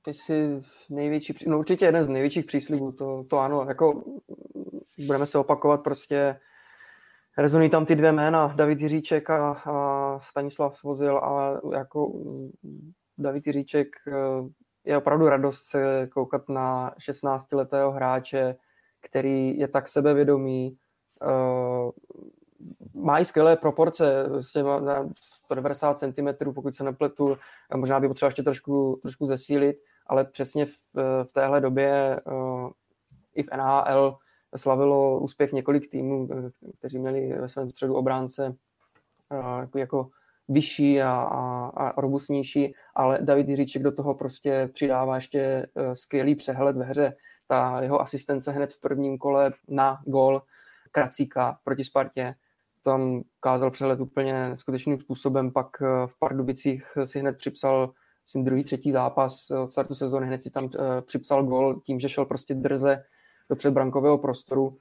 Ty 0.05 0.15
jsi 0.15 0.61
největší, 0.91 1.35
no 1.47 1.59
určitě 1.59 1.85
jeden 1.85 2.03
z 2.03 2.09
největších 2.09 2.45
příslibů, 2.45 2.93
to, 2.93 3.25
to 3.25 3.39
ano, 3.39 3.65
jako 3.69 4.05
budeme 5.07 5.27
se 5.27 5.39
opakovat 5.39 5.83
prostě, 5.83 6.41
rezonují 7.39 7.71
tam 7.71 7.87
ty 7.87 7.97
dvě 7.97 8.13
jména, 8.13 8.47
David 8.47 8.81
Jiříček 8.81 9.31
a, 9.31 9.51
a 9.53 10.19
Stanislav 10.21 10.77
Svozil 10.77 11.19
a 11.19 11.61
jako 11.73 12.13
David 13.19 13.47
Jiříček 13.47 13.89
eh, 14.09 14.13
je 14.85 14.97
opravdu 14.97 15.29
radost 15.29 15.65
se 15.65 16.09
koukat 16.13 16.49
na 16.49 16.95
16-letého 16.99 17.93
hráče, 17.93 18.57
který 19.01 19.59
je 19.59 19.69
tak 19.69 19.89
sebevědomý, 19.89 20.77
uh, 21.23 21.91
má 22.95 23.19
i 23.19 23.25
skvělé 23.25 23.57
proporce, 23.57 24.29
vlastně 24.29 24.63
má 24.63 25.09
190 25.47 25.99
cm, 25.99 26.53
pokud 26.55 26.75
se 26.75 26.85
nepletu, 26.85 27.37
možná 27.77 28.01
by 28.01 28.09
potřeboval 28.09 28.29
ještě 28.29 28.43
trošku, 28.43 28.99
trošku 29.03 29.27
zesílit, 29.27 29.77
ale 30.07 30.25
přesně 30.25 30.67
v, 30.67 30.73
v 31.25 31.33
téhle 31.33 31.61
době 31.61 32.21
uh, 32.27 32.71
i 33.35 33.43
v 33.43 33.49
NHL 33.57 34.19
slavilo 34.57 35.21
úspěch 35.21 35.53
několik 35.53 35.91
týmů, 35.91 36.29
kteří 36.79 36.99
měli 36.99 37.33
ve 37.41 37.49
svém 37.49 37.71
středu 37.71 37.95
obránce 37.95 38.49
uh, 38.49 39.61
jako, 39.61 39.79
jako 39.79 40.09
vyšší 40.49 41.03
a, 41.03 41.11
a, 41.11 41.67
a 41.67 42.01
robustnější, 42.01 42.75
ale 42.95 43.19
David 43.23 43.49
Jiříček 43.49 43.83
do 43.83 43.93
toho 43.93 44.15
prostě 44.15 44.71
přidává 44.73 45.15
ještě 45.15 45.67
uh, 45.75 45.93
skvělý 45.93 46.35
přehled 46.35 46.77
ve 46.77 46.85
hře. 46.85 47.17
Ta 47.47 47.83
jeho 47.83 48.01
asistence 48.01 48.53
hned 48.53 48.73
v 48.73 48.81
prvním 48.81 49.19
kole 49.19 49.53
na 49.69 50.03
gol 50.07 50.43
Kracíka 50.93 51.59
proti 51.65 51.85
Spartě, 51.85 52.35
tam 52.83 53.23
kázal 53.41 53.71
přehled 53.71 54.01
úplně 54.01 54.53
skutečným 54.57 55.01
způsobem, 55.01 55.51
pak 55.51 55.81
v 56.07 56.19
Pardubicích 56.19 56.85
si 57.05 57.21
hned 57.21 57.37
připsal 57.37 57.93
myslím, 58.25 58.45
druhý, 58.45 58.65
třetí 58.65 58.93
zápas 58.93 59.51
od 59.51 59.71
startu 59.71 59.95
sezóny, 59.95 60.27
hned 60.27 60.43
si 60.43 60.51
tam 60.51 60.69
připsal 61.07 61.45
gol 61.45 61.81
tím, 61.81 62.01
že 62.01 62.09
šel 62.09 62.25
prostě 62.25 62.55
drze 62.55 63.05
do 63.51 63.57
předbrankového 63.57 64.19
prostoru. 64.19 64.77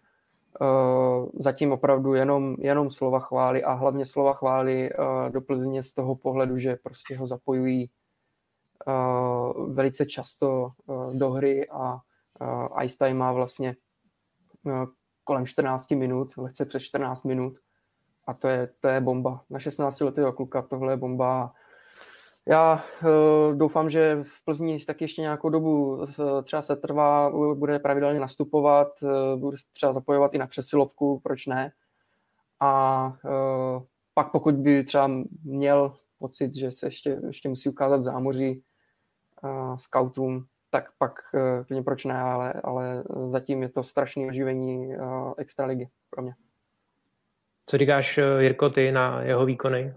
Uh, 0.61 1.29
zatím 1.39 1.71
opravdu 1.71 2.13
jenom, 2.13 2.55
jenom 2.59 2.89
slova 2.89 3.19
chvály 3.19 3.63
a 3.63 3.73
hlavně 3.73 4.05
slova 4.05 4.33
chvály 4.33 4.89
uh, 4.93 5.29
do 5.29 5.41
Plzně 5.41 5.83
z 5.83 5.93
toho 5.93 6.15
pohledu, 6.15 6.57
že 6.57 6.75
prostě 6.83 7.17
ho 7.17 7.27
zapojují 7.27 7.89
uh, 8.87 9.73
velice 9.73 10.05
často 10.05 10.71
do 11.13 11.29
hry 11.29 11.69
a 11.69 11.99
Ice 12.83 12.97
Time 12.97 13.17
má 13.17 13.31
vlastně 13.31 13.75
kolem 15.23 15.45
14 15.45 15.91
minut, 15.91 16.37
lehce 16.37 16.65
přes 16.65 16.83
14 16.83 17.23
minut 17.23 17.59
a 18.27 18.33
to 18.33 18.47
je, 18.47 18.69
to 18.79 18.87
je 18.87 19.01
bomba. 19.01 19.43
Na 19.49 19.59
16 19.59 19.99
letého 19.99 20.33
kluka 20.33 20.61
tohle 20.61 20.93
je 20.93 20.97
bomba 20.97 21.53
já 22.49 22.83
uh, 23.03 23.57
doufám, 23.57 23.89
že 23.89 24.23
v 24.23 24.45
Plzni 24.45 24.79
taky 24.79 25.03
ještě 25.03 25.21
nějakou 25.21 25.49
dobu 25.49 25.95
uh, 25.95 26.07
třeba 26.43 26.61
se 26.61 26.75
trvá, 26.75 27.31
bude 27.55 27.79
pravidelně 27.79 28.19
nastupovat, 28.19 28.87
uh, 29.01 29.39
bude 29.39 29.57
třeba 29.73 29.93
zapojovat 29.93 30.33
i 30.33 30.37
na 30.37 30.47
přesilovku, 30.47 31.19
proč 31.23 31.45
ne. 31.45 31.71
A 32.61 33.13
pak 34.13 34.31
pokud 34.31 34.55
by 34.55 34.83
třeba 34.83 35.11
měl 35.43 35.95
pocit, 36.17 36.55
že 36.55 36.71
se 36.71 36.87
ještě, 36.87 37.19
ještě 37.27 37.49
musí 37.49 37.69
ukázat 37.69 38.03
zámoří 38.03 38.63
scoutům, 39.75 40.45
tak 40.69 40.85
pak 40.97 41.13
uh, 41.71 41.83
proč 41.83 42.05
ne, 42.05 42.19
ale, 42.19 42.53
ale 42.63 43.03
zatím 43.31 43.61
je 43.63 43.69
to 43.69 43.83
strašné 43.83 44.27
oživení 44.27 44.93
extraligy 45.37 45.89
pro 46.09 46.21
mě. 46.21 46.33
Co 47.65 47.77
říkáš, 47.77 48.19
Jirko, 48.39 48.69
ty 48.69 48.91
na 48.91 49.21
jeho 49.21 49.45
výkony? 49.45 49.93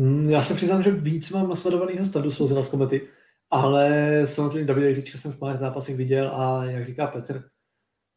Mm, 0.00 0.30
já 0.30 0.42
se 0.42 0.54
přiznám, 0.54 0.82
že 0.82 0.90
víc 0.90 1.30
mám 1.30 1.48
nasledovanýho 1.48 2.04
stadu 2.04 2.30
svozila 2.30 2.62
z 2.62 2.70
komety, 2.70 3.08
ale 3.50 4.22
samozřejmě 4.24 4.66
Davida 4.66 4.88
Jiříčka 4.88 5.18
jsem 5.18 5.32
v 5.32 5.38
pár 5.38 5.56
zápasech 5.56 5.96
viděl 5.96 6.30
a 6.34 6.64
jak 6.64 6.86
říká 6.86 7.06
Petr, 7.06 7.44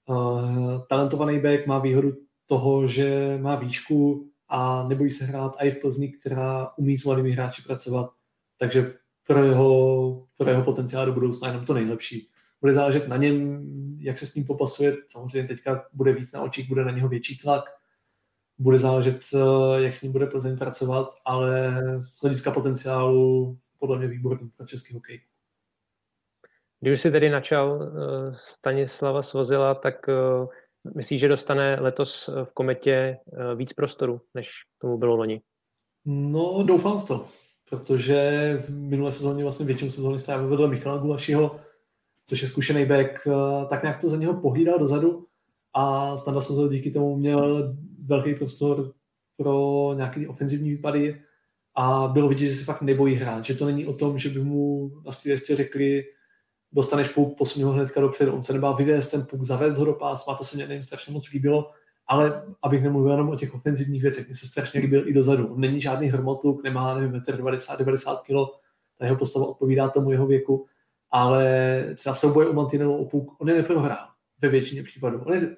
uh, 0.09 0.85
talentovaný 0.89 1.39
back 1.39 1.67
má 1.67 1.79
výhodu 1.79 2.13
toho, 2.45 2.87
že 2.87 3.37
má 3.41 3.55
výšku 3.55 4.29
a 4.49 4.87
nebojí 4.87 5.11
se 5.11 5.25
hrát 5.25 5.55
i 5.59 5.71
v 5.71 5.81
Plzni, 5.81 6.09
která 6.09 6.69
umí 6.77 6.97
s 6.97 7.05
mladými 7.05 7.31
hráči 7.31 7.61
pracovat, 7.61 8.09
takže 8.57 8.93
pro 9.27 9.43
jeho, 9.43 10.27
pro 10.37 10.49
jeho 10.49 10.63
potenciál 10.63 11.05
do 11.05 11.13
budoucna 11.13 11.47
jenom 11.47 11.65
to 11.65 11.73
nejlepší. 11.73 12.29
Bude 12.61 12.73
záležet 12.73 13.07
na 13.07 13.17
něm, 13.17 13.65
jak 13.99 14.17
se 14.17 14.27
s 14.27 14.35
ním 14.35 14.45
popasuje. 14.45 14.97
Samozřejmě 15.07 15.47
teďka 15.47 15.85
bude 15.93 16.13
víc 16.13 16.31
na 16.31 16.41
očích, 16.41 16.69
bude 16.69 16.85
na 16.85 16.91
něho 16.91 17.09
větší 17.09 17.37
tlak, 17.37 17.63
bude 18.59 18.79
záležet, 18.79 19.19
eh, 19.33 19.81
jak 19.83 19.95
s 19.95 20.01
ním 20.01 20.11
bude 20.11 20.27
Plzeň 20.27 20.57
pracovat, 20.57 21.09
ale 21.25 21.81
z 22.13 22.21
hlediska 22.21 22.51
potenciálu 22.51 23.57
podle 23.79 23.97
mě 23.97 24.07
výborný 24.07 24.49
pro 24.57 24.67
český 24.67 24.93
hokej. 24.93 25.21
Když 26.79 27.01
si 27.01 27.11
tedy 27.11 27.29
načal 27.29 27.71
uh, 27.71 28.35
Stanislava 28.37 29.21
Svozila, 29.21 29.75
tak 29.75 30.07
uh, 30.07 30.47
myslíš, 30.95 31.21
že 31.21 31.27
dostane 31.27 31.77
letos 31.79 32.29
v 32.43 32.53
kometě 32.53 33.17
víc 33.55 33.73
prostoru, 33.73 34.21
než 34.33 34.51
tomu 34.81 34.97
bylo 34.97 35.15
loni? 35.15 35.41
No, 36.05 36.63
doufám 36.63 36.99
v 36.99 37.07
to, 37.07 37.25
protože 37.69 38.57
v 38.65 38.69
minulé 38.69 39.11
sezóně 39.11 39.43
vlastně 39.43 39.65
většinu 39.65 39.91
sezóny 39.91 40.19
strávil 40.19 40.49
vedle 40.49 40.67
Michala 40.67 40.97
Gulašiho, 40.97 41.59
což 42.25 42.41
je 42.41 42.47
zkušený 42.47 42.85
back, 42.85 43.27
tak 43.69 43.83
nějak 43.83 44.01
to 44.01 44.09
za 44.09 44.17
něho 44.17 44.41
pohlídal 44.41 44.79
dozadu 44.79 45.25
a 45.73 46.17
Standa 46.17 46.41
Svozil 46.41 46.69
díky 46.69 46.91
tomu 46.91 47.15
měl 47.15 47.75
velký 48.05 48.35
prostor 48.35 48.93
pro 49.37 49.93
nějaké 49.95 50.27
ofenzivní 50.27 50.69
výpady 50.69 51.21
a 51.75 52.07
bylo 52.07 52.27
vidět, 52.27 52.45
že 52.45 52.55
si 52.55 52.63
fakt 52.63 52.81
nebojí 52.81 53.15
hrát, 53.15 53.45
že 53.45 53.53
to 53.53 53.65
není 53.65 53.85
o 53.85 53.93
tom, 53.93 54.19
že 54.19 54.29
by 54.29 54.39
mu 54.39 54.91
na 55.05 55.11
ještě 55.25 55.55
řekli, 55.55 56.03
dostaneš 56.71 57.09
puk, 57.09 57.37
posun 57.37 57.63
ho 57.63 57.71
hnedka 57.71 58.01
dopředu, 58.01 58.33
on 58.33 58.43
se 58.43 58.53
nebá 58.53 58.71
vyvést 58.71 59.11
ten 59.11 59.25
puk, 59.25 59.43
zavést 59.43 59.77
ho 59.77 59.85
do 59.85 59.93
pásma, 59.93 60.35
to 60.37 60.43
se 60.43 60.55
mě 60.55 60.67
nevím, 60.67 60.83
strašně 60.83 61.13
moc 61.13 61.31
líbilo, 61.31 61.71
ale 62.07 62.43
abych 62.63 62.83
nemluvil 62.83 63.11
jenom 63.11 63.29
o 63.29 63.35
těch 63.35 63.53
ofenzivních 63.53 64.01
věcech, 64.01 64.27
mně 64.27 64.35
se 64.35 64.47
strašně 64.47 64.79
líbil 64.79 65.07
i 65.07 65.13
dozadu. 65.13 65.47
On 65.47 65.61
není 65.61 65.81
žádný 65.81 66.07
hromotluk, 66.07 66.63
nemá, 66.63 66.95
nevím, 66.95 67.21
90, 67.37 67.79
90 67.79 68.21
kg, 68.21 68.33
ta 68.97 69.05
jeho 69.05 69.17
postava 69.17 69.47
odpovídá 69.47 69.89
tomu 69.89 70.11
jeho 70.11 70.27
věku, 70.27 70.65
ale 71.11 71.85
třeba 71.95 72.15
souboje 72.15 72.47
o 72.47 72.53
Mantinelu 72.53 72.97
o 72.97 73.05
puk, 73.05 73.41
on 73.41 73.49
je 73.49 73.55
neprohrál 73.55 74.07
ve 74.41 74.49
většině 74.49 74.83
případů. 74.83 75.21
On 75.25 75.33
je, 75.33 75.55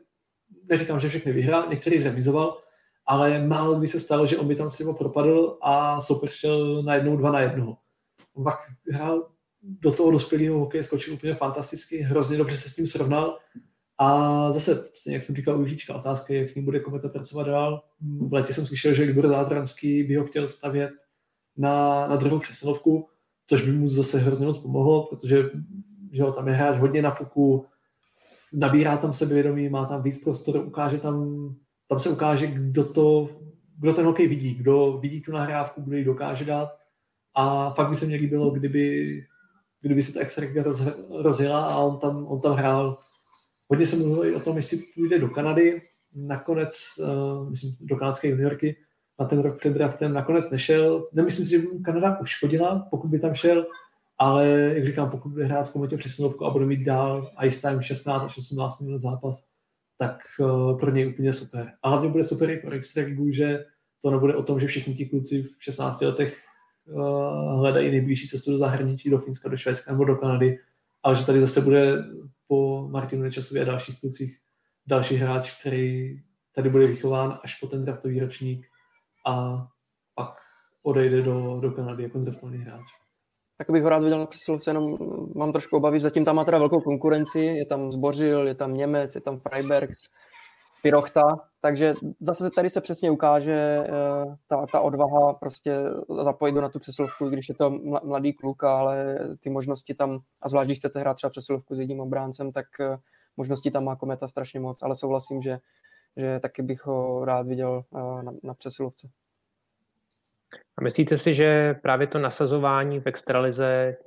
neříkám, 0.70 1.00
že 1.00 1.10
všechny 1.10 1.32
vyhrál, 1.32 1.70
některý 1.70 2.00
zremizoval, 2.00 2.58
ale 3.06 3.48
málo 3.48 3.76
kdy 3.76 3.88
se 3.88 4.00
stalo, 4.00 4.26
že 4.26 4.38
on 4.38 4.48
by 4.48 4.56
tam 4.56 4.70
třeba 4.70 4.94
propadl 4.94 5.58
a 5.62 6.02
soupeř 6.02 6.32
šel 6.32 6.84
na 6.84 6.96
jednou 6.96 7.18
dva 7.18 7.32
na 7.32 7.40
jednoho. 7.40 7.78
On 8.34 8.44
pak 8.44 8.56
hrál 8.92 9.30
do 9.62 9.92
toho 9.92 10.12
dospělého 10.12 10.60
hokeje, 10.60 10.84
skočil 10.84 11.14
úplně 11.14 11.36
fantasticky, 11.36 11.98
hrozně 11.98 12.38
dobře 12.38 12.58
se 12.58 12.70
s 12.70 12.78
ním 12.78 12.88
srovnal 12.88 13.38
a 13.98 14.52
zase, 14.52 14.90
jak 15.08 15.24
jsem 15.24 15.36
říkal, 15.36 15.62
Jiříčka, 15.62 15.96
otázka 15.96 16.34
jak 16.34 16.50
s 16.50 16.56
ním 16.56 16.66
bude 16.66 16.80
kometa 16.80 17.10
pracovat 17.10 17.48
dál. 17.48 17.84
V 18.28 18.34
létě 18.34 18.54
jsem 18.54 18.66
slyšel, 18.66 18.94
že 18.94 19.04
Libor 19.04 19.28
Zátranský 19.28 20.04
by 20.04 20.16
ho 20.16 20.26
chtěl 20.26 20.48
stavět 20.48 20.92
na, 21.58 22.08
na 22.08 22.16
druhou 22.16 22.40
přesilovku, 22.40 23.10
což 23.48 23.62
by 23.62 23.72
mu 23.72 23.90
zase 23.90 24.20
hrozně 24.20 24.46
moc 24.46 24.58
pomohlo, 24.58 25.06
protože 25.06 25.44
že 26.12 26.24
tam 26.36 26.48
je 26.48 26.54
hráč 26.54 26.78
hodně 26.78 27.02
na 27.02 27.12
puku, 27.12 27.66
nabírá 28.54 28.98
tam 28.98 29.14
sebevědomí, 29.14 29.70
má 29.70 29.86
tam 29.86 30.04
víc 30.04 30.24
prostoru, 30.24 30.62
ukáže 30.62 30.98
tam, 30.98 31.50
tam 31.88 32.00
se 32.00 32.10
ukáže, 32.10 32.48
kdo 32.48 32.84
to, 32.84 33.30
kdo 33.80 33.94
ten 33.94 34.06
hokej 34.06 34.28
vidí, 34.28 34.54
kdo 34.54 34.98
vidí 35.02 35.22
tu 35.22 35.32
nahrávku, 35.32 35.82
kdo 35.82 35.98
ji 35.98 36.04
dokáže 36.04 36.46
dát. 36.46 36.70
A 37.36 37.74
fakt 37.74 37.90
by 37.90 37.96
se 37.96 38.06
mě 38.06 38.16
líbilo, 38.16 38.50
kdyby, 38.50 39.26
kdyby 39.82 40.02
se 40.02 40.14
ta 40.14 40.44
roz, 40.64 40.88
rozjela 41.10 41.66
a 41.66 41.78
on 41.78 42.00
tam, 42.00 42.26
on 42.28 42.42
tam 42.42 42.56
hrál. 42.56 42.98
Hodně 43.68 43.86
se 43.86 43.96
mluvilo 43.96 44.26
i 44.26 44.36
o 44.36 44.40
tom, 44.40 44.56
jestli 44.56 44.78
půjde 44.96 45.20
do 45.20 45.30
Kanady, 45.30 45.82
nakonec, 46.16 46.78
uh, 47.00 47.50
myslím, 47.50 47.76
do 47.82 47.96
kanadské 47.96 48.28
juniorky, 48.28 48.76
na 49.20 49.26
ten 49.26 49.40
rok 49.40 49.60
před 49.60 49.74
draftem 49.74 50.14
nakonec 50.14 50.50
nešel. 50.50 51.08
Nemyslím 51.14 51.46
si, 51.46 51.52
že 51.52 51.58
by 51.58 51.68
mu 51.68 51.80
Kanada 51.80 52.20
uškodila, 52.20 52.88
pokud 52.90 53.08
by 53.08 53.20
tam 53.20 53.36
šel, 53.36 53.66
ale 54.18 54.48
jak 54.50 54.86
říkám, 54.86 55.10
pokud 55.10 55.30
bude 55.30 55.46
hrát 55.46 55.70
v 55.70 55.72
kometě 55.72 55.98
přesilovku 55.98 56.46
a 56.46 56.50
bude 56.50 56.66
mít 56.66 56.84
dál 56.84 57.32
ice 57.44 57.62
time 57.62 57.82
16 57.82 58.24
až 58.24 58.38
18 58.38 58.80
minut 58.80 59.00
zápas, 59.00 59.46
tak 59.98 60.18
uh, 60.40 60.80
pro 60.80 60.92
něj 60.92 61.08
úplně 61.08 61.34
super. 61.34 61.72
A 61.84 61.90
hlavně 61.90 62.10
bude 62.10 62.24
super 62.24 62.50
i 62.50 62.58
pro 62.58 62.72
Extraligu, 62.72 63.32
že 63.32 63.66
to 64.02 64.12
nebude 64.12 64.36
o 64.36 64.44
tom, 64.44 64.60
že 64.60 64.68
všichni 64.68 64.96
ti 64.96 65.06
kluci 65.06 65.44
v 65.44 65.64
16 65.64 66.02
letech 66.02 66.38
uh, 66.86 67.60
hledají 67.60 67.92
nejbližší 67.92 68.28
cestu 68.28 68.52
do 68.52 68.58
zahraničí, 68.58 69.10
do 69.10 69.18
Finska, 69.18 69.50
do 69.50 69.58
Švédska 69.58 69.92
nebo 69.92 70.06
do 70.06 70.16
Kanady, 70.16 70.58
ale 71.04 71.16
že 71.16 71.26
tady 71.26 71.42
zase 71.42 71.62
bude 71.62 72.04
po 72.48 72.88
Martinu 72.92 73.24
Nečasovi 73.24 73.62
a 73.62 73.66
dalších 73.66 74.00
klucích 74.00 74.40
další 74.88 75.16
hráč, 75.16 75.60
který 75.60 76.16
tady 76.52 76.70
bude 76.70 76.88
vychován 76.88 77.40
až 77.44 77.60
po 77.60 77.68
ten 77.68 77.86
draftový 77.86 78.20
ročník 78.20 78.66
a 79.28 79.66
pak 80.16 80.36
odejde 80.84 81.22
do, 81.22 81.60
do 81.62 81.72
Kanady 81.72 82.04
jako 82.04 82.20
draftovaný 82.20 82.58
hráč 82.58 83.05
tak 83.58 83.70
bych 83.70 83.84
ho 83.84 83.90
rád 83.90 84.04
viděl 84.04 84.20
na 84.20 84.26
přesilovce, 84.26 84.70
jenom 84.70 84.98
mám 85.36 85.52
trošku 85.52 85.78
obavy, 85.78 86.00
zatím 86.00 86.26
tam 86.26 86.36
má 86.36 86.46
teda 86.46 86.58
velkou 86.58 86.82
konkurenci, 86.82 87.40
je 87.40 87.66
tam 87.66 87.92
Zbořil, 87.92 88.48
je 88.48 88.56
tam 88.56 88.74
Němec, 88.74 89.16
je 89.16 89.22
tam 89.22 89.40
Freibergs, 89.40 90.00
Pirochta, 90.86 91.22
takže 91.62 91.94
zase 92.20 92.50
tady 92.52 92.70
se 92.70 92.82
přesně 92.82 93.12
ukáže 93.12 93.54
eh, 93.54 94.36
ta, 94.48 94.66
ta 94.72 94.82
odvaha 94.82 95.34
prostě 95.34 95.76
zapojit 96.24 96.52
do 96.54 96.62
na 96.62 96.70
tu 96.70 96.80
přesilovku, 96.80 97.30
když 97.30 97.50
je 97.50 97.56
to 97.56 97.70
mladý 98.04 98.34
kluk, 98.34 98.64
ale 98.64 99.20
ty 99.40 99.50
možnosti 99.50 99.94
tam, 99.94 100.20
a 100.42 100.50
zvlášť 100.50 100.68
když 100.68 100.80
chcete 100.80 101.00
hrát 101.00 101.14
třeba 101.14 101.30
přesilovku 101.30 101.76
s 101.76 101.80
jedním 101.80 102.00
obráncem, 102.00 102.52
tak 102.52 102.66
eh, 102.80 102.98
možnosti 103.38 103.72
tam 103.72 103.84
má 103.84 103.96
Kometa 103.96 104.28
strašně 104.28 104.60
moc, 104.60 104.84
ale 104.84 104.96
souhlasím, 104.96 105.42
že, 105.42 105.60
že 106.18 106.40
taky 106.40 106.62
bych 106.62 106.86
ho 106.86 107.26
rád 107.26 107.48
viděl 107.48 107.84
eh, 107.96 108.24
na, 108.24 108.32
na 108.44 108.54
přesilovce. 108.54 109.08
A 110.78 110.84
myslíte 110.84 111.18
si, 111.18 111.34
že 111.34 111.74
právě 111.74 112.08
to 112.08 112.20
nasazování 112.20 113.00
v 113.00 113.08
extralize 113.08 113.98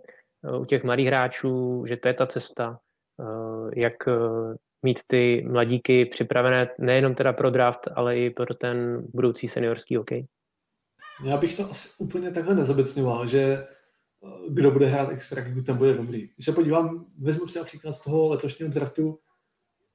eh, 0.45 0.59
u 0.59 0.65
těch 0.65 0.85
mladých 0.85 1.07
hráčů, 1.07 1.85
že 1.89 1.97
to 1.97 2.09
je 2.09 2.15
ta 2.15 2.27
cesta, 2.27 2.79
eh, 3.21 3.81
jak 3.81 4.09
eh, 4.09 4.13
mít 4.83 5.01
ty 5.07 5.47
mladíky 5.51 6.05
připravené 6.05 6.69
nejenom 6.79 7.15
teda 7.15 7.33
pro 7.33 7.51
draft, 7.51 7.89
ale 7.95 8.19
i 8.19 8.31
pro 8.31 8.55
ten 8.55 9.07
budoucí 9.15 9.49
seniorský 9.49 9.97
hokej? 9.97 10.27
Já 11.25 11.37
bych 11.37 11.57
to 11.57 11.71
asi 11.71 11.89
úplně 11.99 12.31
takhle 12.31 12.55
nezabecňoval, 12.55 13.27
že 13.27 13.67
kdo 14.49 14.71
bude 14.71 14.87
hrát 14.87 15.11
extra, 15.11 15.45
ten 15.67 15.77
bude 15.77 15.95
dobrý. 15.95 16.29
Když 16.35 16.45
se 16.45 16.53
podívám, 16.53 17.07
vezmu 17.19 17.47
si 17.47 17.59
například 17.59 17.93
z 17.93 18.01
toho 18.01 18.29
letošního 18.29 18.71
draftu, 18.71 19.19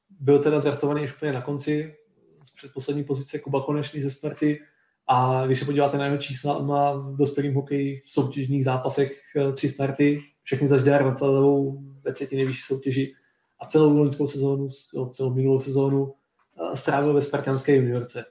byl 0.09 0.39
teda 0.39 0.59
draftovaný 0.59 1.03
už 1.03 1.15
úplně 1.15 1.33
na 1.33 1.41
konci, 1.41 1.95
z 2.43 2.51
předposlední 2.51 3.03
pozice 3.03 3.39
Kuba 3.39 3.63
Konečný 3.63 4.01
ze 4.01 4.11
Sparty, 4.11 4.61
a 5.07 5.45
když 5.45 5.59
se 5.59 5.65
podíváte 5.65 5.97
na 5.97 6.05
jeho 6.05 6.17
čísla, 6.17 6.57
on 6.57 6.67
má 6.67 6.93
v 6.93 7.15
dospělém 7.15 7.53
hokeji 7.53 8.01
v 8.05 8.11
soutěžních 8.11 8.65
zápasech 8.65 9.21
eh, 9.35 9.53
tři 9.53 9.69
starty, 9.69 10.21
všechny 10.43 10.67
za 10.67 10.77
Žďár 10.77 11.05
na 11.05 11.15
celou 11.15 11.83
ve 12.03 12.13
třetí 12.13 12.35
nejvyšší 12.35 12.61
soutěži 12.61 13.13
a 13.59 13.65
celou 13.65 13.97
loňskou 13.97 14.27
sezónu, 14.27 14.67
celou 15.11 15.33
minulou 15.33 15.59
sezónu 15.59 16.13
eh, 16.13 16.75
strávil 16.75 17.13
ve 17.13 17.21
spartanské 17.21 17.75
juniorce. 17.75 18.25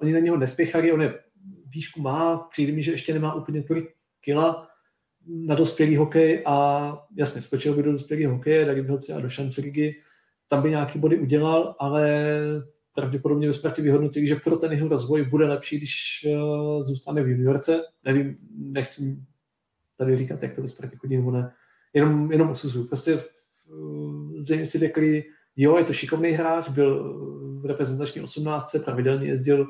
Oni 0.00 0.12
na 0.12 0.18
něho 0.18 0.36
nespěchali, 0.36 0.92
on 0.92 1.02
je 1.02 1.14
výšku 1.68 2.00
má, 2.00 2.36
přijde 2.36 2.72
mi, 2.72 2.82
že 2.82 2.92
ještě 2.92 3.14
nemá 3.14 3.34
úplně 3.34 3.62
tolik 3.62 3.94
kila 4.20 4.68
na 5.26 5.54
dospělý 5.54 5.96
hokej 5.96 6.42
a 6.46 7.06
jasně, 7.16 7.40
skočil 7.40 7.74
by 7.74 7.82
do 7.82 7.92
dospělého 7.92 8.34
hokeje, 8.34 8.66
tak 8.66 8.76
by 8.76 8.82
byl 8.82 8.98
třeba 8.98 9.20
do 9.20 9.28
šance 9.28 9.60
ligy, 9.60 10.02
tam 10.48 10.62
by 10.62 10.70
nějaký 10.70 10.98
body 10.98 11.18
udělal, 11.18 11.76
ale 11.78 12.30
pravděpodobně 12.96 13.46
ve 13.46 13.52
Spartě 13.52 13.82
vyhodnotili, 13.82 14.26
že 14.26 14.36
pro 14.36 14.56
ten 14.56 14.72
jeho 14.72 14.88
rozvoj 14.88 15.24
bude 15.24 15.46
lepší, 15.46 15.76
když 15.76 16.26
uh, 16.28 16.82
zůstane 16.82 17.22
v 17.22 17.28
juniorce. 17.28 17.82
Nevím, 18.04 18.36
nechci 18.56 19.18
tady 19.98 20.16
říkat, 20.16 20.42
jak 20.42 20.54
to 20.54 20.62
ve 20.62 20.68
Spartě 20.68 20.96
chodí 20.96 21.16
nebo 21.16 21.30
ne. 21.30 21.52
Jenom, 21.94 22.32
jenom 22.32 22.50
osuzuju. 22.50 22.86
Prostě 22.86 23.24
uh, 23.68 24.32
zřejmě 24.38 24.66
si 24.66 24.78
řekli, 24.78 25.24
jo, 25.56 25.78
je 25.78 25.84
to 25.84 25.92
šikovný 25.92 26.30
hráč, 26.30 26.68
byl 26.68 27.18
v 27.60 27.66
reprezentační 27.66 28.20
18, 28.20 28.76
pravidelně 28.84 29.26
jezdil 29.28 29.66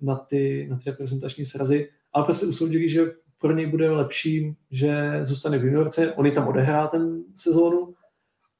na 0.00 0.16
ty, 0.16 0.66
na 0.70 0.76
ty 0.76 0.90
reprezentační 0.90 1.44
srazy, 1.44 1.88
ale 2.12 2.24
prostě 2.24 2.46
usoudili, 2.46 2.88
že 2.88 3.12
pro 3.38 3.52
něj 3.52 3.66
bude 3.66 3.90
lepší, 3.90 4.56
že 4.70 5.18
zůstane 5.22 5.58
v 5.58 5.64
juniorce, 5.64 6.12
on 6.12 6.30
tam 6.30 6.48
odehrá 6.48 6.86
ten 6.86 7.24
sezónu 7.36 7.94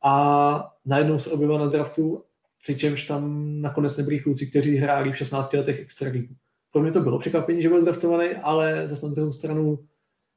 a 0.05 0.73
najednou 0.85 1.19
se 1.19 1.31
objevil 1.31 1.59
na 1.59 1.67
draftu 1.67 2.23
přičemž 2.67 3.05
tam 3.05 3.53
nakonec 3.63 3.97
nebyli 3.97 4.21
kluci, 4.21 4.47
kteří 4.47 4.77
hráli 4.77 5.13
v 5.13 5.17
16 5.17 5.53
letech 5.53 5.81
extraligu. 5.81 6.35
Pro 6.73 6.83
mě 6.83 6.93
to 6.93 7.01
bylo 7.01 7.19
překvapení, 7.19 7.63
že 7.63 7.69
byl 7.69 7.85
draftovaný, 7.85 8.29
ale 8.29 8.89
zase 8.89 9.07
na 9.07 9.15
druhou 9.15 9.33
stranu 9.33 9.79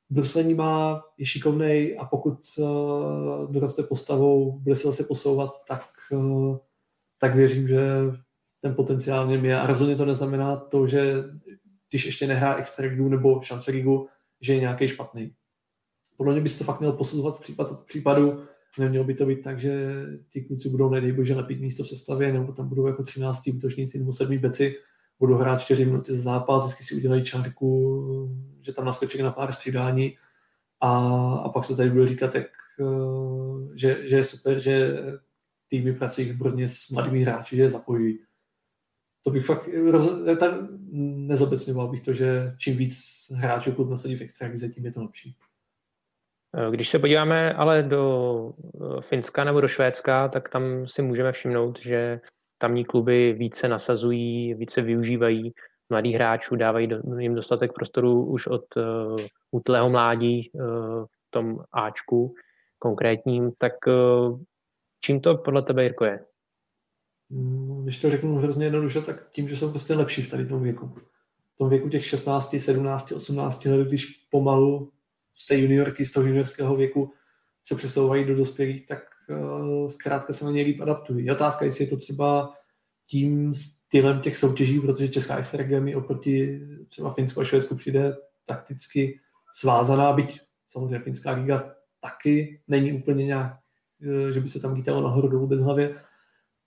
bruslení 0.09 0.53
má, 0.53 1.03
je 1.17 1.25
šikovný 1.25 1.95
a 1.97 2.05
pokud 2.05 2.39
uh, 2.59 3.51
doroste 3.51 3.83
postavou, 3.83 4.59
bude 4.59 4.75
se 4.75 4.87
zase 4.87 5.03
posouvat, 5.03 5.51
tak, 5.67 5.83
uh, 6.11 6.57
tak 7.17 7.35
věřím, 7.35 7.67
že 7.67 7.81
ten 8.61 8.75
potenciál 8.75 9.27
něm 9.27 9.45
je. 9.45 9.59
A 9.59 9.67
rozhodně 9.67 9.95
to 9.95 10.05
neznamená 10.05 10.55
to, 10.55 10.87
že 10.87 11.23
když 11.89 12.05
ještě 12.05 12.27
nehrá 12.27 12.55
extraligu 12.55 13.09
nebo 13.09 13.41
šance 13.41 13.71
ligu, 13.71 14.07
že 14.41 14.53
je 14.53 14.59
nějaký 14.59 14.87
špatný. 14.87 15.33
Podle 16.17 16.33
mě 16.33 16.41
by 16.41 16.49
se 16.49 16.59
to 16.59 16.63
fakt 16.63 16.79
mělo 16.79 16.97
posuzovat 16.97 17.37
v 17.37 17.39
případu, 17.39 17.75
případu 17.85 18.43
Nemělo 18.77 19.05
by 19.05 19.13
to 19.13 19.25
být 19.25 19.41
tak, 19.43 19.59
že 19.59 20.05
ti 20.29 20.41
kluci 20.41 20.69
budou, 20.69 20.89
nedej 20.89 21.11
bože, 21.11 21.35
lepit 21.35 21.61
místo 21.61 21.83
v 21.83 21.89
sestavě, 21.89 22.33
nebo 22.33 22.53
tam 22.53 22.69
budou 22.69 22.87
jako 22.87 23.03
13 23.03 23.47
útočníci 23.47 23.99
nebo 23.99 24.13
7 24.13 24.37
beci, 24.37 24.75
budou 25.19 25.35
hrát 25.35 25.61
4 25.61 25.85
minuty 25.85 26.13
za 26.13 26.21
zápas, 26.21 26.63
vždycky 26.63 26.83
si 26.83 26.95
udělají 26.95 27.23
čárku, 27.23 28.29
že 28.61 28.73
tam 28.73 28.85
naskočí 28.85 29.21
na 29.21 29.31
pár 29.31 29.53
střídání 29.53 30.17
a, 30.81 30.89
a 31.33 31.49
pak 31.49 31.65
se 31.65 31.75
tady 31.75 31.89
bude 31.89 32.07
říkat, 32.07 32.35
jak, 32.35 32.47
eh, 32.81 33.75
že, 33.75 34.07
že 34.07 34.15
je 34.15 34.23
super, 34.23 34.59
že 34.59 34.97
týmy 35.67 35.93
pracují 35.93 36.31
výborně 36.31 36.67
s 36.67 36.89
mladými 36.89 37.23
hráči, 37.23 37.55
že 37.55 37.61
je 37.61 37.69
zapojují. 37.69 38.19
To 39.23 39.31
bych 39.31 39.45
fakt 39.45 39.69
roz, 39.89 40.09
tak 40.39 40.53
nezobecňoval 40.91 41.87
bych 41.87 42.01
to, 42.01 42.13
že 42.13 42.55
čím 42.57 42.77
víc 42.77 43.01
hráčů 43.35 43.71
klub 43.71 43.89
nasadí 43.89 44.15
v 44.15 44.21
extralize, 44.21 44.69
tím 44.69 44.85
je 44.85 44.91
to 44.91 45.01
lepší. 45.01 45.35
Eh, 46.57 46.71
když 46.71 46.89
se 46.89 46.99
podíváme 46.99 47.53
ale 47.53 47.83
do 47.83 48.53
eh, 48.57 49.01
Finska 49.01 49.43
nebo 49.43 49.61
do 49.61 49.67
Švédska, 49.67 50.27
tak 50.27 50.49
tam 50.49 50.87
si 50.87 51.01
můžeme 51.01 51.31
všimnout, 51.31 51.79
že 51.79 52.21
tamní 52.57 52.85
kluby 52.85 53.33
více 53.33 53.67
nasazují, 53.67 54.53
více 54.53 54.81
využívají 54.81 55.53
mladých 55.89 56.15
hráčů, 56.15 56.55
dávají 56.55 56.89
jim 57.17 57.35
dostatek 57.35 57.73
prostoru 57.73 58.25
už 58.25 58.47
od 58.47 58.63
uh, 58.77 59.17
útlého 59.51 59.89
mládí 59.89 60.51
v 61.05 61.07
tom 61.29 61.59
Ačku 61.71 62.35
konkrétním. 62.79 63.51
Tak 63.57 63.73
čím 65.01 65.21
to 65.21 65.37
podle 65.37 65.61
tebe, 65.61 65.83
Jirko, 65.83 66.05
je? 66.05 66.19
Mm, 67.29 67.83
když 67.83 67.99
to 67.99 68.11
řeknu 68.11 68.35
hrozně 68.35 68.65
jednoduše, 68.65 69.01
tak 69.01 69.29
tím, 69.29 69.47
že 69.47 69.57
jsou 69.57 69.69
prostě 69.69 69.93
lepší 69.93 70.21
v 70.21 70.29
tady 70.29 70.45
tom 70.45 70.63
věku. 70.63 70.87
V 71.53 71.57
tom 71.57 71.69
věku 71.69 71.89
těch 71.89 72.05
16, 72.05 72.55
17, 72.59 73.11
18 73.11 73.65
let, 73.65 73.87
když 73.87 74.05
pomalu 74.31 74.91
z 75.39 75.47
té 75.47 75.57
juniorky, 75.57 76.05
z 76.05 76.11
toho 76.11 76.25
juniorského 76.25 76.75
věku 76.75 77.11
se 77.63 77.75
přesouvají 77.75 78.25
do 78.25 78.35
dospělých, 78.35 78.87
tak 78.87 79.03
uh, 79.29 79.87
zkrátka 79.87 80.33
se 80.33 80.45
na 80.45 80.51
ně 80.51 80.61
líp 80.61 80.81
adaptují. 80.81 81.25
Je 81.25 81.31
otázka, 81.31 81.65
jestli 81.65 81.83
je 81.83 81.89
to 81.89 81.97
třeba 81.97 82.53
tím 83.07 83.53
stylem 83.53 84.21
těch 84.21 84.37
soutěží, 84.37 84.79
protože 84.79 85.07
česká 85.07 85.37
extraliga 85.37 85.79
mi 85.79 85.95
oproti 85.95 86.61
třeba 86.89 87.13
Finsku 87.13 87.41
a 87.41 87.43
Švédsku 87.43 87.75
přijde 87.75 88.17
takticky 88.45 89.19
svázaná, 89.53 90.13
byť 90.13 90.41
samozřejmě 90.67 90.99
finská 90.99 91.31
liga 91.31 91.75
taky 92.01 92.61
není 92.67 92.93
úplně 92.93 93.25
nějak, 93.25 93.57
eh, 94.01 94.31
že 94.31 94.39
by 94.39 94.47
se 94.47 94.59
tam 94.59 94.73
lítalo 94.73 95.01
nahoru 95.01 95.27
dolů 95.27 95.47
bez 95.47 95.61
hlavě, 95.61 96.01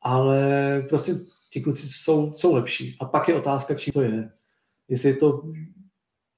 ale 0.01 0.83
prostě 0.89 1.13
ti 1.51 1.61
kluci 1.61 1.87
jsou, 1.87 2.33
jsou 2.35 2.55
lepší. 2.55 2.97
A 3.01 3.05
pak 3.05 3.29
je 3.29 3.35
otázka, 3.35 3.75
čím 3.75 3.93
to 3.93 4.01
je. 4.01 4.31
Jestli 4.89 5.09
je 5.09 5.17
to, 5.17 5.43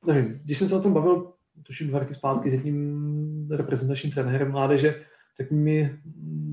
nevím, 0.07 0.41
když 0.45 0.59
jsem 0.59 0.69
se 0.69 0.77
o 0.77 0.83
tom 0.83 0.93
bavil, 0.93 1.34
tuším 1.67 1.89
dva 1.89 1.99
roky 1.99 2.15
zpátky 2.15 2.51
s 2.51 2.53
jedním 2.53 3.49
reprezentačním 3.51 4.13
trenérem 4.13 4.51
mládeže, 4.51 5.05
tak 5.37 5.51
mi 5.51 5.99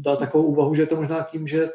dal 0.01 0.17
takovou 0.17 0.43
úvahu, 0.43 0.75
že 0.75 0.81
je 0.81 0.87
to 0.87 0.95
možná 0.95 1.23
tím, 1.23 1.47
že 1.47 1.69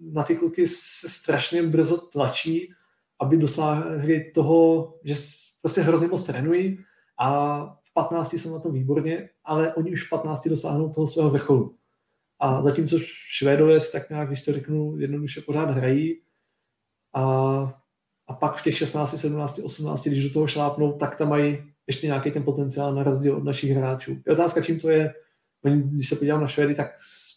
na 0.00 0.22
ty 0.22 0.36
kluky 0.36 0.66
se 0.66 1.08
strašně 1.08 1.62
brzo 1.62 1.96
tlačí, 1.96 2.72
aby 3.20 3.36
dosáhli 3.36 4.30
toho, 4.34 4.94
že 5.04 5.14
prostě 5.60 5.80
hrozně 5.80 6.08
moc 6.08 6.24
trénují 6.24 6.78
a 7.18 7.64
v 7.82 7.92
15 7.94 8.34
jsou 8.34 8.52
na 8.52 8.60
tom 8.60 8.72
výborně, 8.72 9.28
ale 9.44 9.74
oni 9.74 9.92
už 9.92 10.06
v 10.06 10.10
15 10.10 10.48
dosáhnou 10.48 10.88
toho 10.88 11.06
svého 11.06 11.30
vrcholu. 11.30 11.76
A 12.38 12.62
zatímco 12.62 12.98
Švédové 13.28 13.80
si 13.80 13.92
tak 13.92 14.10
nějak, 14.10 14.28
když 14.28 14.44
to 14.44 14.52
řeknu 14.52 14.98
jednoduše, 14.98 15.40
pořád 15.40 15.70
hrají 15.70 16.20
a, 17.14 17.22
a 18.26 18.34
pak 18.34 18.56
v 18.56 18.62
těch 18.62 18.78
16, 18.78 19.18
17, 19.18 19.58
18, 19.58 20.06
když 20.06 20.24
do 20.28 20.32
toho 20.32 20.46
šlápnou, 20.46 20.92
tak 20.92 21.16
tam 21.16 21.28
mají 21.28 21.71
ještě 21.86 22.06
nějaký 22.06 22.30
ten 22.30 22.42
potenciál 22.42 22.94
na 22.94 23.02
rozdíl 23.02 23.36
od 23.36 23.44
našich 23.44 23.70
hráčů. 23.70 24.16
Je 24.26 24.32
otázka, 24.32 24.62
čím 24.62 24.80
to 24.80 24.88
je. 24.88 25.14
Když 25.62 26.08
se 26.08 26.16
podívám 26.16 26.40
na 26.40 26.46
Švédy, 26.46 26.74
tak 26.74 26.92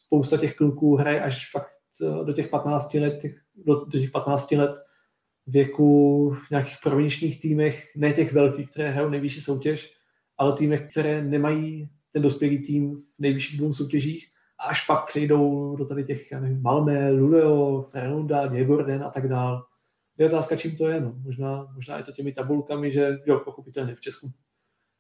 spousta 0.06 0.38
těch 0.38 0.56
kluků 0.56 0.96
hraje 0.96 1.22
až 1.22 1.52
fakt 1.52 1.76
do 2.24 2.34
těch 2.34 2.48
15 2.48 2.94
let, 2.94 3.18
těch, 3.22 3.36
do, 3.56 3.86
do 3.86 4.00
těch 4.00 4.12
15 4.12 4.52
let 4.52 4.72
věku 5.48 6.30
v 6.48 6.50
nějakých 6.50 6.78
provinčních 6.84 7.40
týmech, 7.40 7.92
ne 7.96 8.14
těch 8.14 8.34
velkých, 8.34 8.70
které 8.72 8.92
hrajou 8.92 9.10
nejvyšší 9.10 9.42
soutěž, 9.42 9.94
ale 10.38 10.54
týmech, 10.54 10.90
které 10.92 11.22
nemají 11.24 11.90
ten 12.12 12.22
dospělý 12.22 12.62
tým 12.62 12.96
v 12.96 13.20
nejvyšších 13.20 13.58
dvou 13.58 13.74
soutěžích 13.74 14.28
a 14.60 14.64
až 14.64 14.86
pak 14.86 15.08
přejdou 15.08 15.76
do 15.76 15.86
tady 15.86 16.04
těch, 16.04 16.32
já 16.32 16.40
nevím, 16.40 16.62
Malmé, 16.62 17.12
Luleo, 17.12 17.82
Fernunda, 17.82 18.48
Djegorden 18.48 19.04
a 19.04 19.10
tak 19.10 19.28
dál. 19.28 19.66
Je 20.18 20.26
otázka, 20.26 20.56
čím 20.56 20.78
to 20.78 20.88
je. 20.88 21.02
No. 21.02 21.14
Možná, 21.24 21.68
možná 21.76 21.98
je 21.98 22.04
to 22.04 22.12
těmi 22.12 22.32
tabulkami, 22.32 22.92
že 22.92 23.18
jo, 23.26 23.40
pochopitelně 23.40 23.96
v 23.96 24.00
Česku, 24.00 24.32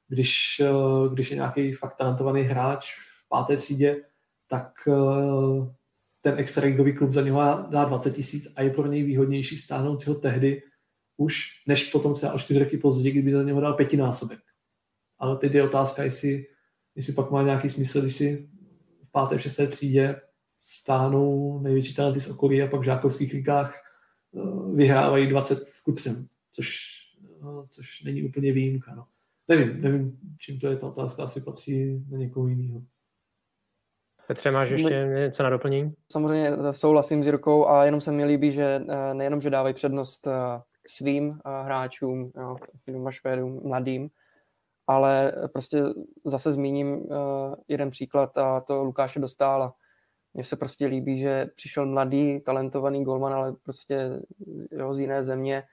když, 0.07 0.59
eh, 0.59 1.09
když 1.13 1.31
je 1.31 1.35
nějaký 1.35 1.73
fakt 1.73 1.95
talentovaný 1.95 2.41
hráč 2.41 2.93
v 2.95 3.29
páté 3.29 3.57
třídě, 3.57 4.01
tak 4.47 4.71
eh, 4.87 5.71
ten 6.23 6.39
extraligový 6.39 6.93
klub 6.93 7.11
za 7.11 7.21
něho 7.21 7.67
dá 7.69 7.85
20 7.85 8.15
tisíc 8.15 8.47
a 8.55 8.61
je 8.61 8.69
pro 8.69 8.87
něj 8.87 9.03
výhodnější 9.03 9.57
stáhnout 9.57 10.01
si 10.01 10.09
ho 10.09 10.15
tehdy 10.15 10.61
už, 11.17 11.63
než 11.67 11.91
potom 11.91 12.13
třeba 12.13 12.33
o 12.33 12.39
čtyři 12.39 12.59
roky 12.59 12.77
později, 12.77 13.11
kdyby 13.11 13.31
za 13.31 13.43
něho 13.43 13.61
dal 13.61 13.73
pětinásobek. 13.73 14.39
Ale 15.19 15.37
teď 15.37 15.53
je 15.53 15.63
otázka, 15.63 16.03
jestli, 16.03 16.45
jestli 16.95 17.13
pak 17.13 17.31
má 17.31 17.43
nějaký 17.43 17.69
smysl, 17.69 18.01
když 18.01 18.15
si 18.15 18.49
v 19.03 19.11
páté, 19.11 19.37
v 19.37 19.41
šesté 19.41 19.67
třídě 19.67 20.21
stáhnou 20.59 21.59
největší 21.59 21.95
talenty 21.95 22.19
z 22.19 22.29
okolí 22.29 22.61
a 22.61 22.67
pak 22.67 22.79
v 22.81 22.83
žákovských 22.83 23.33
ligách 23.33 23.84
vyhrávají 24.73 25.29
20 25.29 25.59
k 25.85 25.95
3, 25.95 26.09
což, 26.51 26.77
eh, 27.41 27.67
což 27.67 28.03
není 28.03 28.23
úplně 28.23 28.53
výjimka. 28.53 28.95
No. 28.95 29.05
Nevím, 29.47 29.81
nevím, 29.81 30.19
čím 30.39 30.59
to 30.59 30.67
je 30.67 30.77
ta 30.77 30.87
otázka, 30.87 31.23
asi 31.23 31.41
patří 31.41 32.05
na 32.09 32.17
někoho 32.17 32.47
jiného. 32.47 32.81
Petře, 34.27 34.51
máš 34.51 34.69
ještě 34.69 35.07
něco 35.13 35.43
na 35.43 35.49
doplnění? 35.49 35.93
Samozřejmě 36.11 36.49
eh, 36.49 36.73
souhlasím 36.73 37.23
s 37.23 37.25
Jirkou 37.25 37.67
a 37.67 37.85
jenom 37.85 38.01
se 38.01 38.11
mi 38.11 38.25
líbí, 38.25 38.51
že 38.51 38.81
eh, 38.89 39.13
nejenom, 39.13 39.41
že 39.41 39.49
dávají 39.49 39.73
přednost 39.73 40.27
eh, 40.27 40.31
svým 40.87 41.39
hráčům, 41.45 42.31
Finům 42.83 43.07
a 43.07 43.11
Švédům, 43.11 43.61
mladým, 43.63 44.09
ale 44.87 45.33
prostě 45.53 45.83
zase 46.25 46.53
zmíním 46.53 47.09
jeden 47.67 47.91
příklad 47.91 48.37
a 48.37 48.61
to 48.61 48.83
Lukáše 48.83 49.19
Dostála. 49.19 49.73
Mně 50.35 50.43
se 50.43 50.55
prostě 50.55 50.85
líbí, 50.85 51.19
že 51.19 51.45
přišel 51.55 51.85
mladý, 51.85 52.39
talentovaný 52.39 53.03
golman, 53.03 53.33
ale 53.33 53.53
prostě 53.63 54.19
jo, 54.71 54.93
z 54.93 54.99
jiné 54.99 55.23
země 55.23 55.63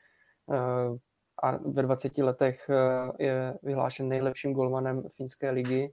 a 1.42 1.56
ve 1.56 1.82
20 1.82 2.18
letech 2.18 2.70
je 3.18 3.54
vyhlášen 3.62 4.08
nejlepším 4.08 4.52
golmanem 4.52 5.02
finské 5.16 5.50
ligy 5.50 5.92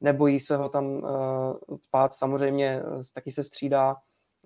nebojí 0.00 0.40
se 0.40 0.56
ho 0.56 0.68
tam 0.68 0.86
uh, 0.86 1.78
spát. 1.82 2.14
Samozřejmě 2.14 2.82
taky 3.14 3.32
se 3.32 3.44
střídá 3.44 3.96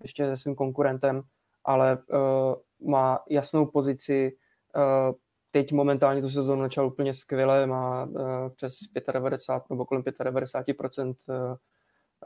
ještě 0.03 0.27
se 0.27 0.37
svým 0.37 0.55
konkurentem, 0.55 1.23
ale 1.65 1.99
má 2.87 3.19
jasnou 3.31 3.67
pozici. 3.67 4.37
Teď 5.51 5.73
momentálně 5.73 6.23
tu 6.23 6.31
sezónu 6.31 6.63
začal 6.63 6.87
úplně 6.87 7.15
skvěle, 7.15 7.67
má 7.67 8.09
přes 8.57 8.79
95 9.13 9.71
nebo 9.71 9.85
kolem 9.87 10.03
95% 10.03 11.15
uh, 11.29 11.57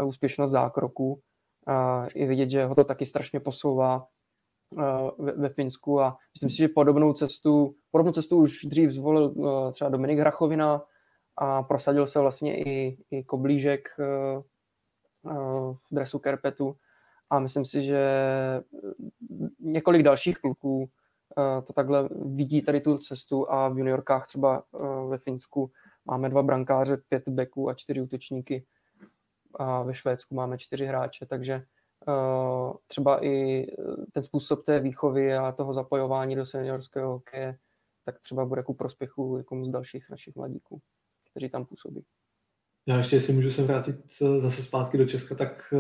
úspěšnost 0.04 0.50
zákroku. 0.50 1.20
Uh, 1.68 2.08
je 2.14 2.26
vidět, 2.26 2.50
že 2.50 2.64
ho 2.64 2.74
to 2.74 2.84
taky 2.84 3.06
strašně 3.06 3.40
posouvá 3.40 4.06
ve, 5.18 5.32
ve 5.32 5.48
Finsku. 5.48 6.00
A 6.00 6.16
myslím 6.34 6.50
si, 6.50 6.56
že 6.56 6.68
podobnou 6.68 7.12
cestu, 7.12 7.74
podobnou 7.90 8.12
cestu 8.12 8.36
už 8.36 8.64
dřív 8.64 8.90
zvolil 8.90 9.34
třeba 9.72 9.90
Dominik 9.90 10.18
Hrachovina, 10.18 10.82
a 11.38 11.62
prosadil 11.62 12.06
se 12.06 12.20
vlastně 12.20 12.58
i, 12.58 12.98
i 13.10 13.24
Koblížek 13.24 13.88
eh, 14.00 14.04
eh, 15.26 15.34
v 15.90 15.94
dresu 15.94 16.18
Kerpetu. 16.18 16.76
A 17.30 17.38
myslím 17.38 17.64
si, 17.64 17.82
že 17.82 18.00
několik 19.60 20.02
dalších 20.02 20.38
kluků 20.38 20.90
eh, 21.38 21.62
to 21.62 21.72
takhle 21.72 22.08
vidí 22.24 22.62
tady 22.62 22.80
tu 22.80 22.98
cestu 22.98 23.50
a 23.50 23.68
v 23.68 23.78
juniorkách 23.78 24.26
třeba 24.26 24.62
ve 25.08 25.18
Finsku 25.18 25.70
máme 26.04 26.28
dva 26.28 26.42
brankáře, 26.42 26.96
pět 26.96 27.28
beků 27.28 27.68
a 27.68 27.74
čtyři 27.74 28.00
útočníky 28.00 28.66
a 29.58 29.82
ve 29.82 29.94
Švédsku 29.94 30.34
máme 30.34 30.58
čtyři 30.58 30.86
hráče, 30.86 31.26
takže 31.26 31.64
třeba 32.86 33.24
i 33.24 33.66
ten 34.12 34.22
způsob 34.22 34.64
té 34.64 34.80
výchovy 34.80 35.34
a 35.34 35.52
toho 35.52 35.74
zapojování 35.74 36.36
do 36.36 36.46
seniorského 36.46 37.12
hokeje 37.12 37.58
tak 38.04 38.18
třeba 38.20 38.44
bude 38.44 38.62
ku 38.62 38.74
prospěchu 38.74 39.36
někomu 39.36 39.64
z 39.64 39.70
dalších 39.70 40.10
našich 40.10 40.36
mladíků 40.36 40.80
kteří 41.30 41.50
tam 41.50 41.64
působí. 41.64 42.04
Já 42.86 42.96
ještě, 42.96 43.16
jestli 43.16 43.32
můžu 43.32 43.50
se 43.50 43.62
vrátit 43.62 43.96
eh, 43.96 44.40
zase 44.40 44.62
zpátky 44.62 44.98
do 44.98 45.06
Česka, 45.06 45.34
tak 45.34 45.74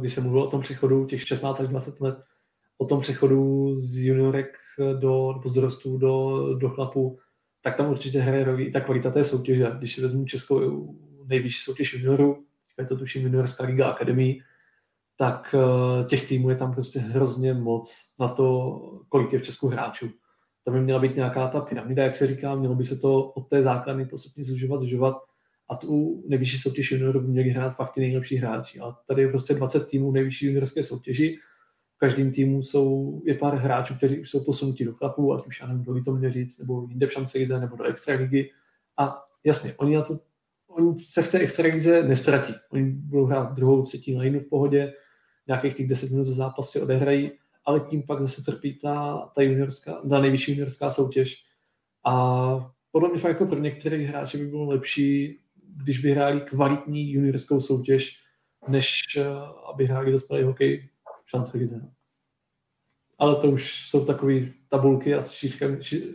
když 0.00 0.14
se 0.14 0.20
mluvil 0.20 0.42
o 0.42 0.50
tom 0.50 0.60
přechodu 0.60 1.06
těch 1.06 1.28
16 1.28 1.60
až 1.60 1.68
20 1.68 2.00
let, 2.00 2.18
o 2.78 2.86
tom 2.86 3.00
přechodu 3.00 3.76
z 3.76 3.98
juniorek 3.98 4.56
do, 4.78 5.32
nebo 5.32 5.48
z 5.48 5.52
dorostů 5.52 5.98
do, 5.98 6.54
do 6.54 6.70
chlapů, 6.70 7.18
tak 7.62 7.76
tam 7.76 7.90
určitě 7.90 8.20
hraje 8.20 8.44
roli 8.44 8.70
ta 8.70 8.80
kvalita 8.80 9.10
té 9.10 9.24
soutěže. 9.24 9.72
Když 9.78 9.94
si 9.94 10.00
vezmu 10.02 10.24
českou 10.24 10.94
nejvyšší 11.26 11.60
soutěž 11.60 11.94
juniorů, 11.94 12.44
je 12.78 12.86
to 12.86 12.96
tuším 12.96 13.22
juniorská 13.22 13.64
liga 13.64 13.90
akademii, 13.90 14.40
tak 15.16 15.54
uh, 15.54 16.06
těch 16.06 16.28
týmů 16.28 16.50
je 16.50 16.56
tam 16.56 16.72
prostě 16.74 16.98
hrozně 16.98 17.54
moc 17.54 18.14
na 18.20 18.28
to, 18.28 18.78
kolik 19.08 19.32
je 19.32 19.38
v 19.38 19.42
Česku 19.42 19.68
hráčů 19.68 20.10
tam 20.68 20.74
by 20.74 20.80
měla 20.84 21.00
být 21.00 21.16
nějaká 21.16 21.48
ta 21.48 21.60
pyramida, 21.60 22.04
jak 22.04 22.14
se 22.14 22.26
říká, 22.26 22.54
mělo 22.54 22.74
by 22.74 22.84
se 22.84 22.96
to 22.96 23.24
od 23.24 23.48
té 23.48 23.62
základny 23.62 24.06
postupně 24.06 24.44
zužovat, 24.44 24.80
zužovat 24.80 25.16
a 25.70 25.76
tu 25.76 26.22
nejvyšší 26.28 26.58
soutěž 26.58 26.92
juniorů 26.92 27.20
by 27.20 27.28
měli 27.28 27.50
hrát 27.50 27.76
fakt 27.76 27.92
ty 27.92 28.00
nejlepší 28.00 28.36
hráči. 28.36 28.80
A 28.80 28.92
tady 29.06 29.22
je 29.22 29.28
prostě 29.28 29.54
20 29.54 29.86
týmů 29.86 30.12
nejvyšší 30.12 30.46
juniorské 30.46 30.82
soutěži, 30.82 31.38
v 31.96 31.98
každém 31.98 32.32
týmu 32.32 32.62
jsou, 32.62 33.20
je 33.26 33.34
pár 33.34 33.54
hráčů, 33.54 33.94
kteří 33.94 34.20
už 34.20 34.30
jsou 34.30 34.44
posunutí 34.44 34.84
do 34.84 34.94
chlapů, 34.94 35.34
ať 35.34 35.46
už 35.46 35.60
já 35.60 35.66
nevím, 35.66 35.82
kdo 35.82 36.04
to 36.04 36.12
měl 36.12 36.30
říct, 36.30 36.58
nebo 36.58 36.86
jinde 36.88 37.06
v 37.06 37.12
šance 37.12 37.38
nebo 37.38 37.76
do 37.76 37.84
extraligy. 37.84 38.50
A 38.98 39.24
jasně, 39.44 39.74
oni, 39.76 39.96
na 39.96 40.02
to, 40.02 40.18
oni 40.78 40.98
se 40.98 41.22
v 41.22 41.30
té 41.30 41.38
extralize 41.38 42.02
nestratí. 42.02 42.54
Oni 42.70 42.90
budou 42.90 43.24
hrát 43.24 43.52
druhou, 43.52 43.82
třetí 43.82 44.16
lineu 44.16 44.40
v 44.40 44.48
pohodě, 44.48 44.92
nějakých 45.46 45.74
těch 45.74 45.86
10 45.88 46.10
minut 46.10 46.24
za 46.24 46.32
zápas 46.32 46.70
si 46.70 46.80
odehrají 46.80 47.30
ale 47.68 47.80
tím 47.80 48.02
pak 48.02 48.22
zase 48.22 48.42
trpí 48.42 48.78
ta, 48.78 49.18
ta 49.34 49.42
juniorská, 49.42 50.00
ta 50.08 50.20
nejvyšší 50.20 50.52
juniorská 50.52 50.90
soutěž. 50.90 51.44
A 52.06 52.14
podle 52.90 53.08
mě 53.08 53.18
fakt 53.18 53.30
jako 53.30 53.46
pro 53.46 53.58
některé 53.58 53.96
hráče 53.96 54.38
by 54.38 54.46
bylo 54.46 54.64
lepší, 54.64 55.40
když 55.76 55.98
by 55.98 56.10
hráli 56.10 56.40
kvalitní 56.40 57.12
juniorskou 57.12 57.60
soutěž, 57.60 58.22
než 58.68 59.02
eh, 59.16 59.26
aby 59.72 59.86
hráli 59.86 60.12
dospělý 60.12 60.42
hokej 60.42 60.88
v 61.24 61.30
šance 61.30 61.58
lize. 61.58 61.90
Ale 63.18 63.36
to 63.36 63.50
už 63.50 63.88
jsou 63.88 64.04
takové 64.04 64.34
tabulky 64.68 65.14
a 65.14 65.22
šířka, 65.22 65.66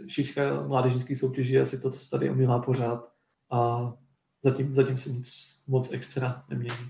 šířka 0.07 0.67
mládežnických 0.67 1.19
soutěží 1.19 1.59
asi 1.59 1.79
to, 1.79 1.91
co 1.91 2.09
tady 2.09 2.29
omílá 2.29 2.59
pořád. 2.59 3.11
A 3.51 3.93
zatím, 4.43 4.75
zatím 4.75 4.97
se 4.97 5.09
nic 5.09 5.59
moc 5.67 5.93
extra 5.93 6.43
nemění. 6.49 6.89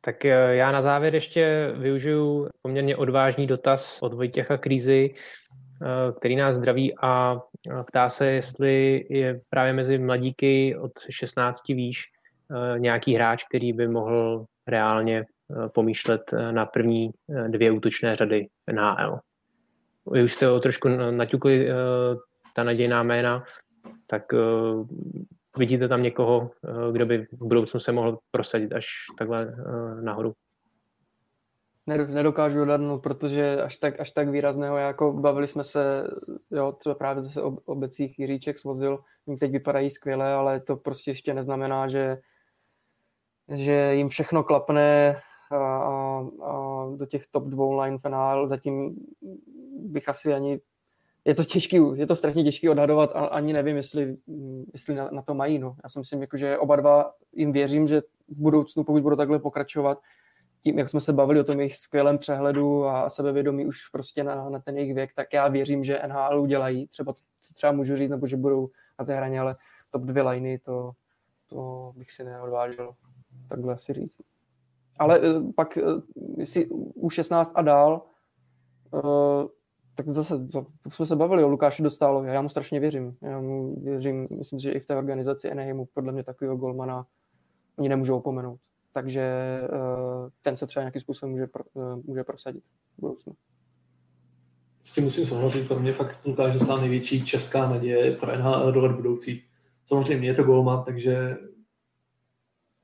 Tak 0.00 0.24
já 0.50 0.72
na 0.72 0.80
závěr 0.80 1.14
ještě 1.14 1.72
využiju 1.76 2.48
poměrně 2.62 2.96
odvážný 2.96 3.46
dotaz 3.46 4.02
od 4.02 4.14
Vojtěcha 4.14 4.56
Krízy, 4.56 5.14
který 6.18 6.36
nás 6.36 6.54
zdraví 6.54 6.94
a 7.02 7.40
ptá 7.86 8.08
se, 8.08 8.26
jestli 8.26 9.06
je 9.10 9.40
právě 9.50 9.72
mezi 9.72 9.98
mladíky 9.98 10.76
od 10.76 10.92
16 11.10 11.68
výš 11.68 12.04
nějaký 12.78 13.14
hráč, 13.14 13.44
který 13.44 13.72
by 13.72 13.88
mohl 13.88 14.44
reálně 14.66 15.24
pomýšlet 15.74 16.22
na 16.50 16.66
první 16.66 17.10
dvě 17.48 17.70
útočné 17.70 18.14
řady 18.14 18.48
NHL. 18.72 19.18
Vy 20.10 20.22
už 20.22 20.32
jste 20.32 20.46
ho 20.46 20.60
trošku 20.60 20.88
naťukli 20.88 21.68
ta 22.54 22.64
nadějná 22.64 23.02
jména, 23.02 23.44
tak 24.06 24.22
vidíte 25.58 25.88
tam 25.88 26.02
někoho, 26.02 26.50
kdo 26.92 27.06
by 27.06 27.26
v 27.32 27.46
budoucnu 27.46 27.80
se 27.80 27.92
mohl 27.92 28.18
prosadit 28.30 28.72
až 28.72 28.86
takhle 29.18 29.56
nahoru? 30.00 30.34
nedokážu 31.86 32.62
odhadnout, 32.62 33.02
protože 33.02 33.62
až 33.62 33.76
tak, 33.76 34.00
až 34.00 34.10
tak 34.10 34.28
výrazného, 34.28 34.76
jako 34.76 35.12
bavili 35.12 35.48
jsme 35.48 35.64
se, 35.64 36.06
jo, 36.50 36.72
třeba 36.72 36.94
právě 36.94 37.22
zase 37.22 37.42
o 37.42 37.56
obecích 37.64 38.18
Jiříček 38.18 38.58
svozil, 38.58 38.98
jim 39.26 39.38
teď 39.38 39.52
vypadají 39.52 39.90
skvěle, 39.90 40.32
ale 40.32 40.60
to 40.60 40.76
prostě 40.76 41.10
ještě 41.10 41.34
neznamená, 41.34 41.88
že, 41.88 42.18
že 43.52 43.94
jim 43.94 44.08
všechno 44.08 44.44
klapne 44.44 45.16
a, 45.50 45.56
a, 45.56 46.26
a 46.42 46.86
do 46.96 47.06
těch 47.06 47.26
top 47.30 47.44
dvou 47.44 47.80
line 47.80 47.98
finál 47.98 48.48
zatím 48.48 48.94
bych 49.76 50.08
asi 50.08 50.34
ani 50.34 50.60
je 51.24 51.34
to 51.34 51.44
těžký, 51.44 51.78
je 51.94 52.06
to 52.06 52.16
strašně 52.16 52.44
těžký 52.44 52.68
odhadovat 52.68 53.10
a 53.14 53.24
ani 53.24 53.52
nevím, 53.52 53.76
jestli, 53.76 54.16
jestli 54.72 54.94
na, 54.94 55.08
na 55.12 55.22
to 55.22 55.34
mají. 55.34 55.58
No. 55.58 55.76
Já 55.84 55.88
si 55.88 55.98
myslím, 55.98 56.20
jako, 56.20 56.36
že 56.36 56.58
oba 56.58 56.76
dva 56.76 57.14
jim 57.32 57.52
věřím, 57.52 57.86
že 57.86 58.00
v 58.28 58.40
budoucnu, 58.40 58.84
pokud 58.84 59.02
budou 59.02 59.16
takhle 59.16 59.38
pokračovat, 59.38 59.98
tím, 60.62 60.78
jak 60.78 60.88
jsme 60.88 61.00
se 61.00 61.12
bavili 61.12 61.40
o 61.40 61.44
tom 61.44 61.60
jejich 61.60 61.76
skvělém 61.76 62.18
přehledu 62.18 62.86
a 62.86 63.10
sebevědomí 63.10 63.66
už 63.66 63.88
prostě 63.88 64.24
na, 64.24 64.50
na 64.50 64.58
ten 64.58 64.76
jejich 64.76 64.94
věk, 64.94 65.10
tak 65.14 65.32
já 65.32 65.48
věřím, 65.48 65.84
že 65.84 66.02
NHL 66.06 66.40
udělají. 66.40 66.86
Třeba 66.86 67.12
to, 67.12 67.20
to 67.48 67.54
třeba 67.54 67.72
můžu 67.72 67.96
říct, 67.96 68.10
nebo 68.10 68.26
že 68.26 68.36
budou 68.36 68.68
na 68.98 69.04
té 69.04 69.16
hraně, 69.16 69.40
ale 69.40 69.52
top 69.92 70.02
dvě 70.02 70.22
liny, 70.22 70.58
to, 70.58 70.92
to 71.46 71.92
bych 71.96 72.12
si 72.12 72.24
neodvážil 72.24 72.94
takhle 73.48 73.78
si 73.78 73.92
říct. 73.92 74.20
Ale 74.98 75.20
uh, 75.20 75.52
pak, 75.52 75.78
uh, 75.82 76.02
jestli 76.36 76.66
u 76.94 77.10
16 77.10 77.52
a 77.54 77.62
dál, 77.62 78.02
uh, 78.90 79.46
tak 79.94 80.08
zase 80.08 80.48
jsme 80.88 81.06
se 81.06 81.16
bavili 81.16 81.44
o 81.44 81.48
Lukáši 81.48 81.82
Dostálovi 81.82 82.28
já 82.28 82.42
mu 82.42 82.48
strašně 82.48 82.80
věřím. 82.80 83.16
Já 83.22 83.40
mu 83.40 83.80
věřím, 83.84 84.20
myslím, 84.20 84.58
že 84.58 84.72
i 84.72 84.80
v 84.80 84.86
té 84.86 84.96
organizaci 84.96 85.50
Eneheimu 85.50 85.88
podle 85.94 86.12
mě 86.12 86.24
takového 86.24 86.56
golmana 86.56 87.06
oni 87.76 87.88
nemůžou 87.88 88.16
opomenout 88.16 88.60
takže 88.92 89.20
eh, 89.64 90.30
ten 90.42 90.56
se 90.56 90.66
třeba 90.66 90.82
nějakým 90.82 91.00
způsobem 91.00 91.30
může, 91.30 91.44
eh, 91.44 91.96
může 92.04 92.24
prosadit 92.24 92.64
v 92.98 93.00
budoucnu. 93.00 93.32
S 94.82 94.92
tím 94.92 95.04
musím 95.04 95.26
souhlasit, 95.26 95.68
pro 95.68 95.80
mě 95.80 95.92
fakt 95.92 96.24
Lukáš 96.24 96.54
dostal 96.54 96.80
největší 96.80 97.24
česká 97.24 97.68
naděje 97.68 98.16
pro 98.16 98.36
NHL 98.36 98.72
do 98.72 98.80
let 98.80 98.92
budoucích. 98.92 99.48
Samozřejmě 99.86 100.28
je 100.28 100.34
to 100.34 100.44
golman, 100.44 100.84
takže 100.84 101.36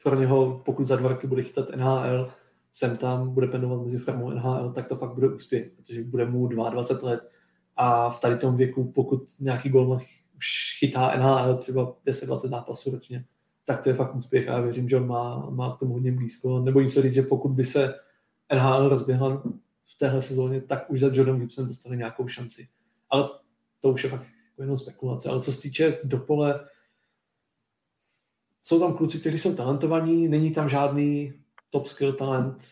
pro 0.03 0.15
něho, 0.15 0.63
pokud 0.65 0.87
za 0.87 0.97
dva 0.97 1.09
roky 1.09 1.27
bude 1.27 1.43
chytat 1.43 1.71
NHL, 1.77 2.33
sem 2.73 2.97
tam 2.97 3.35
bude 3.35 3.47
pendovat 3.47 3.83
mezi 3.83 3.99
firmou 3.99 4.31
NHL, 4.31 4.73
tak 4.73 4.89
to 4.89 4.97
fakt 4.97 5.15
bude 5.15 5.29
úspěch, 5.29 5.71
protože 5.77 6.05
bude 6.05 6.25
mu 6.25 6.47
22 6.47 7.11
let 7.11 7.29
a 7.77 8.11
v 8.11 8.21
tady 8.21 8.37
tom 8.37 8.57
věku, 8.57 8.93
pokud 8.95 9.23
nějaký 9.41 9.69
golman 9.69 9.99
už 10.37 10.77
chytá 10.79 11.17
NHL 11.17 11.57
třeba 11.57 11.95
10-20 12.07 12.49
zápasů 12.49 12.91
ročně, 12.91 13.25
tak 13.65 13.83
to 13.83 13.89
je 13.89 13.95
fakt 13.95 14.15
úspěch 14.15 14.49
a 14.49 14.53
já 14.53 14.61
věřím, 14.61 14.89
že 14.89 14.97
on 14.97 15.07
má, 15.07 15.51
má 15.51 15.77
k 15.77 15.79
tomu 15.79 15.93
hodně 15.93 16.13
blízko. 16.13 16.61
Nebojím 16.61 16.89
se 16.89 17.03
říct, 17.03 17.15
že 17.15 17.23
pokud 17.23 17.49
by 17.49 17.65
se 17.65 17.95
NHL 18.55 18.89
rozběhla 18.89 19.43
v 19.85 19.99
téhle 19.99 20.23
sezóně, 20.23 20.61
tak 20.61 20.91
už 20.91 21.01
za 21.01 21.11
Jordan 21.13 21.41
Gibson 21.41 21.67
dostane 21.67 21.97
nějakou 21.97 22.29
šanci. 22.29 22.69
Ale 23.11 23.29
to 23.81 23.93
už 23.93 24.05
je 24.05 24.11
fakt 24.11 24.27
jako 24.51 24.63
jenom 24.63 24.77
spekulace. 24.77 25.29
Ale 25.29 25.41
co 25.41 25.53
se 25.53 25.63
týče 25.63 25.99
dopole, 26.05 26.61
jsou 28.63 28.81
tam 28.81 28.97
kluci, 28.97 29.21
kteří 29.21 29.39
jsou 29.39 29.55
talentovaní, 29.55 30.29
není 30.29 30.51
tam 30.51 30.69
žádný 30.69 31.33
top 31.71 31.87
skill 31.87 32.13
talent, 32.13 32.63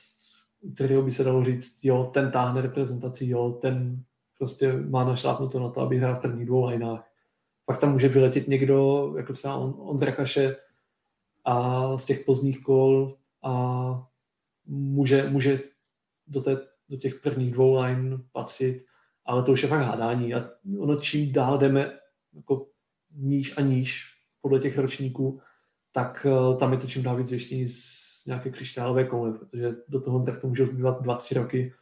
kterého 0.74 1.02
by 1.02 1.12
se 1.12 1.24
dalo 1.24 1.44
říct, 1.44 1.84
jo, 1.84 2.10
ten 2.14 2.30
táhne 2.30 2.60
reprezentací, 2.60 3.28
jo, 3.28 3.58
ten 3.62 4.02
prostě 4.38 4.72
má 4.72 5.04
našlápnuto 5.04 5.60
na 5.60 5.68
to, 5.68 5.80
aby 5.80 5.98
hrál 5.98 6.16
v 6.16 6.20
prvních 6.20 6.46
dvou 6.46 6.66
lineách. 6.66 7.10
Pak 7.66 7.78
tam 7.78 7.92
může 7.92 8.08
vyletět 8.08 8.48
někdo, 8.48 9.12
jako 9.16 9.32
třeba 9.32 9.56
Ondra 9.56 10.12
Kaše, 10.12 10.56
a 11.46 11.96
z 11.96 12.04
těch 12.04 12.24
pozdních 12.24 12.62
kol 12.62 13.16
a 13.42 14.02
může, 14.66 15.30
může 15.30 15.60
do, 16.26 16.40
té, 16.40 16.56
do 16.88 16.96
těch 16.96 17.14
prvních 17.14 17.52
dvou 17.52 17.74
line 17.74 18.18
patřit, 18.32 18.84
ale 19.24 19.42
to 19.42 19.52
už 19.52 19.62
je 19.62 19.68
fakt 19.68 19.82
hádání 19.82 20.34
a 20.34 20.50
ono 20.78 20.96
čím 20.96 21.32
dál 21.32 21.58
jdeme 21.58 21.98
jako 22.34 22.66
níž 23.14 23.58
a 23.58 23.60
níž 23.60 24.04
podle 24.40 24.58
těch 24.58 24.78
ročníků, 24.78 25.40
tak 25.92 26.26
uh, 26.30 26.58
tam 26.58 26.72
je 26.72 26.78
to 26.78 26.86
čím 26.86 27.02
dál 27.02 27.16
víc 27.16 27.30
věštění 27.30 27.66
z 27.66 28.15
nějaké 28.26 28.50
křišťálové 28.50 29.04
koule, 29.04 29.32
protože 29.32 29.76
do 29.88 30.00
toho 30.00 30.24
to 30.40 30.48
může 30.48 30.66
zbývat 30.66 31.02
dva, 31.02 31.16
tři 31.16 31.34
roky 31.34 31.72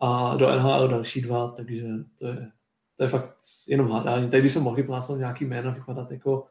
a 0.00 0.36
do 0.36 0.56
NHL 0.56 0.88
další 0.88 1.20
dva, 1.20 1.48
takže 1.48 1.86
to 2.18 2.26
je, 2.26 2.50
to 2.96 3.02
je 3.02 3.08
fakt 3.08 3.36
jenom 3.68 3.90
hádání. 3.90 4.30
Tady 4.30 4.42
bychom 4.42 4.62
mohli 4.62 4.82
plásnout 4.82 5.18
nějaký 5.18 5.44
jméno, 5.44 5.72
vypadat 5.72 6.10
jako 6.10 6.46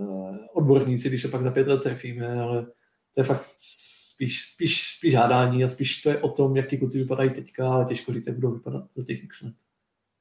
Eh, 0.00 0.38
odborníci, 0.52 1.08
když 1.08 1.22
se 1.22 1.28
pak 1.28 1.42
za 1.42 1.50
pět 1.50 1.68
let 1.68 1.82
trefíme, 1.82 2.40
ale 2.40 2.66
to 3.14 3.20
je 3.20 3.24
fakt 3.24 3.50
spíš, 3.56 4.52
spíš, 4.52 4.96
spíš 4.96 5.14
hádání 5.14 5.64
a 5.64 5.68
spíš 5.68 6.02
to 6.02 6.10
je 6.10 6.20
o 6.20 6.28
tom, 6.28 6.56
jak 6.56 6.68
ti 6.68 6.78
kluci 6.78 6.98
vypadají 6.98 7.30
teďka, 7.30 7.72
ale 7.72 7.84
těžko 7.84 8.12
říct, 8.12 8.26
jak 8.26 8.36
budou 8.36 8.52
vypadat 8.52 8.84
za 8.94 9.04
těch 9.04 9.24
x 9.24 9.42
let. 9.42 9.54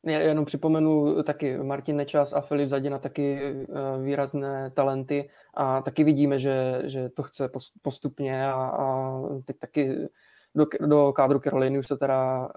Já 0.06 0.20
jenom 0.20 0.45
připomenu 0.45 1.24
taky 1.24 1.58
Martin 1.58 1.95
Nečas 1.95 2.34
a 2.34 2.41
Filip 2.41 2.70
Zadina 2.70 2.99
taky 2.99 3.39
eh, 3.41 3.66
výrazné 4.03 4.72
talenty 4.72 5.30
a 5.53 5.82
taky 5.82 6.03
vidíme, 6.03 6.39
že, 6.39 6.82
že 6.86 7.10
to 7.10 7.24
chce 7.24 7.49
postupně 7.82 8.47
a, 8.47 8.53
a 8.53 9.20
teď 9.45 9.60
taky 9.60 10.10
do, 10.56 10.66
do 10.80 11.14
kádru 11.14 11.39
Caroliny 11.39 11.80
už 11.80 11.88
se 11.88 11.97
teda 11.97 12.49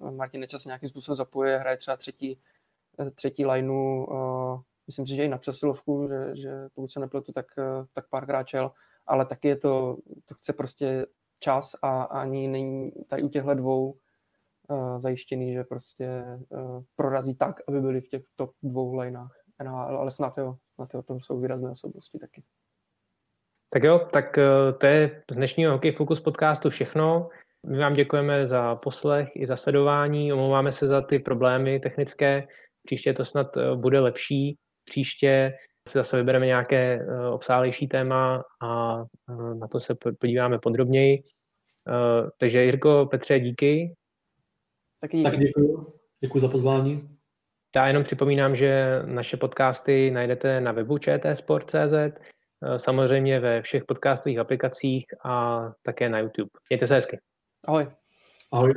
uh, 0.00 0.10
Martin 0.10 0.40
Nečas 0.40 0.64
nějakým 0.64 0.88
způsobem 0.88 1.16
zapojuje, 1.16 1.58
hraje 1.58 1.76
třeba 1.76 1.96
třetí, 1.96 2.38
třetí 3.14 3.46
lineu 3.46 4.06
myslím 4.86 5.06
si, 5.06 5.14
že 5.14 5.24
i 5.24 5.28
na 5.28 5.38
přesilovku, 5.38 6.08
že, 6.08 6.36
že 6.36 6.68
pokud 6.74 6.92
se 6.92 7.00
nepletu, 7.00 7.32
tak, 7.32 7.46
eh, 7.58 7.86
tak 7.92 8.08
párkrát 8.08 8.44
čel, 8.44 8.72
ale 9.06 9.26
taky 9.26 9.48
je 9.48 9.56
to, 9.56 9.96
to 10.24 10.34
chce 10.34 10.52
prostě 10.52 11.06
čas 11.38 11.76
a 11.82 12.02
ani 12.02 12.48
není 12.48 12.92
tady 13.08 13.22
u 13.22 13.28
těchto 13.28 13.54
dvou 13.54 13.96
zajištěný, 14.98 15.54
že 15.54 15.64
prostě 15.64 16.24
uh, 16.48 16.82
prorazí 16.96 17.34
tak, 17.34 17.60
aby 17.68 17.80
byli 17.80 18.00
v 18.00 18.08
těch 18.08 18.22
top 18.36 18.50
dvou 18.62 18.98
lineách. 18.98 19.36
No, 19.64 19.76
ale 19.76 20.10
snad 20.10 20.38
jo, 20.38 20.56
snad 20.74 20.88
jo, 20.94 21.02
to 21.02 21.20
jsou 21.20 21.40
výrazné 21.40 21.70
osobnosti 21.70 22.18
taky. 22.18 22.42
Tak 23.70 23.82
jo, 23.82 24.08
tak 24.12 24.38
to 24.78 24.86
je 24.86 25.22
z 25.30 25.36
dnešního 25.36 25.72
Hokej 25.72 25.92
Focus 25.92 26.20
podcastu 26.20 26.70
všechno. 26.70 27.28
My 27.66 27.78
vám 27.78 27.92
děkujeme 27.92 28.46
za 28.48 28.76
poslech 28.76 29.28
i 29.34 29.46
za 29.46 29.56
sledování, 29.56 30.32
omlouváme 30.32 30.72
se 30.72 30.86
za 30.86 31.00
ty 31.00 31.18
problémy 31.18 31.80
technické, 31.80 32.48
příště 32.86 33.12
to 33.12 33.24
snad 33.24 33.46
bude 33.74 34.00
lepší. 34.00 34.58
Příště 34.84 35.54
si 35.88 35.98
zase 35.98 36.16
vybereme 36.16 36.46
nějaké 36.46 36.94
eh, 36.94 37.28
obsálejší 37.28 37.88
téma 37.88 38.44
a 38.62 39.02
eh, 39.30 39.54
na 39.54 39.68
to 39.68 39.80
se 39.80 39.94
podíváme 40.20 40.58
podrobněji. 40.58 41.22
Eh, 41.88 42.30
takže 42.38 42.64
Jirko, 42.64 43.06
Petře, 43.10 43.40
díky. 43.40 43.94
Díky. 45.04 45.22
Tak 45.22 45.38
děkuji. 45.38 45.86
Děkuji 46.20 46.38
za 46.38 46.48
pozvání. 46.48 47.08
Já 47.76 47.86
jenom 47.86 48.02
připomínám, 48.02 48.54
že 48.56 49.02
naše 49.04 49.36
podcasty 49.36 50.10
najdete 50.10 50.60
na 50.60 50.72
webu 50.72 50.98
čtsport.cz, 50.98 52.20
samozřejmě 52.76 53.40
ve 53.40 53.62
všech 53.62 53.84
podcastových 53.84 54.38
aplikacích 54.38 55.06
a 55.24 55.62
také 55.82 56.08
na 56.08 56.18
YouTube. 56.18 56.50
Mějte 56.70 56.86
se 56.86 56.94
hezky. 56.94 57.18
Ahoj. 57.66 57.86
Ahoj. 58.52 58.74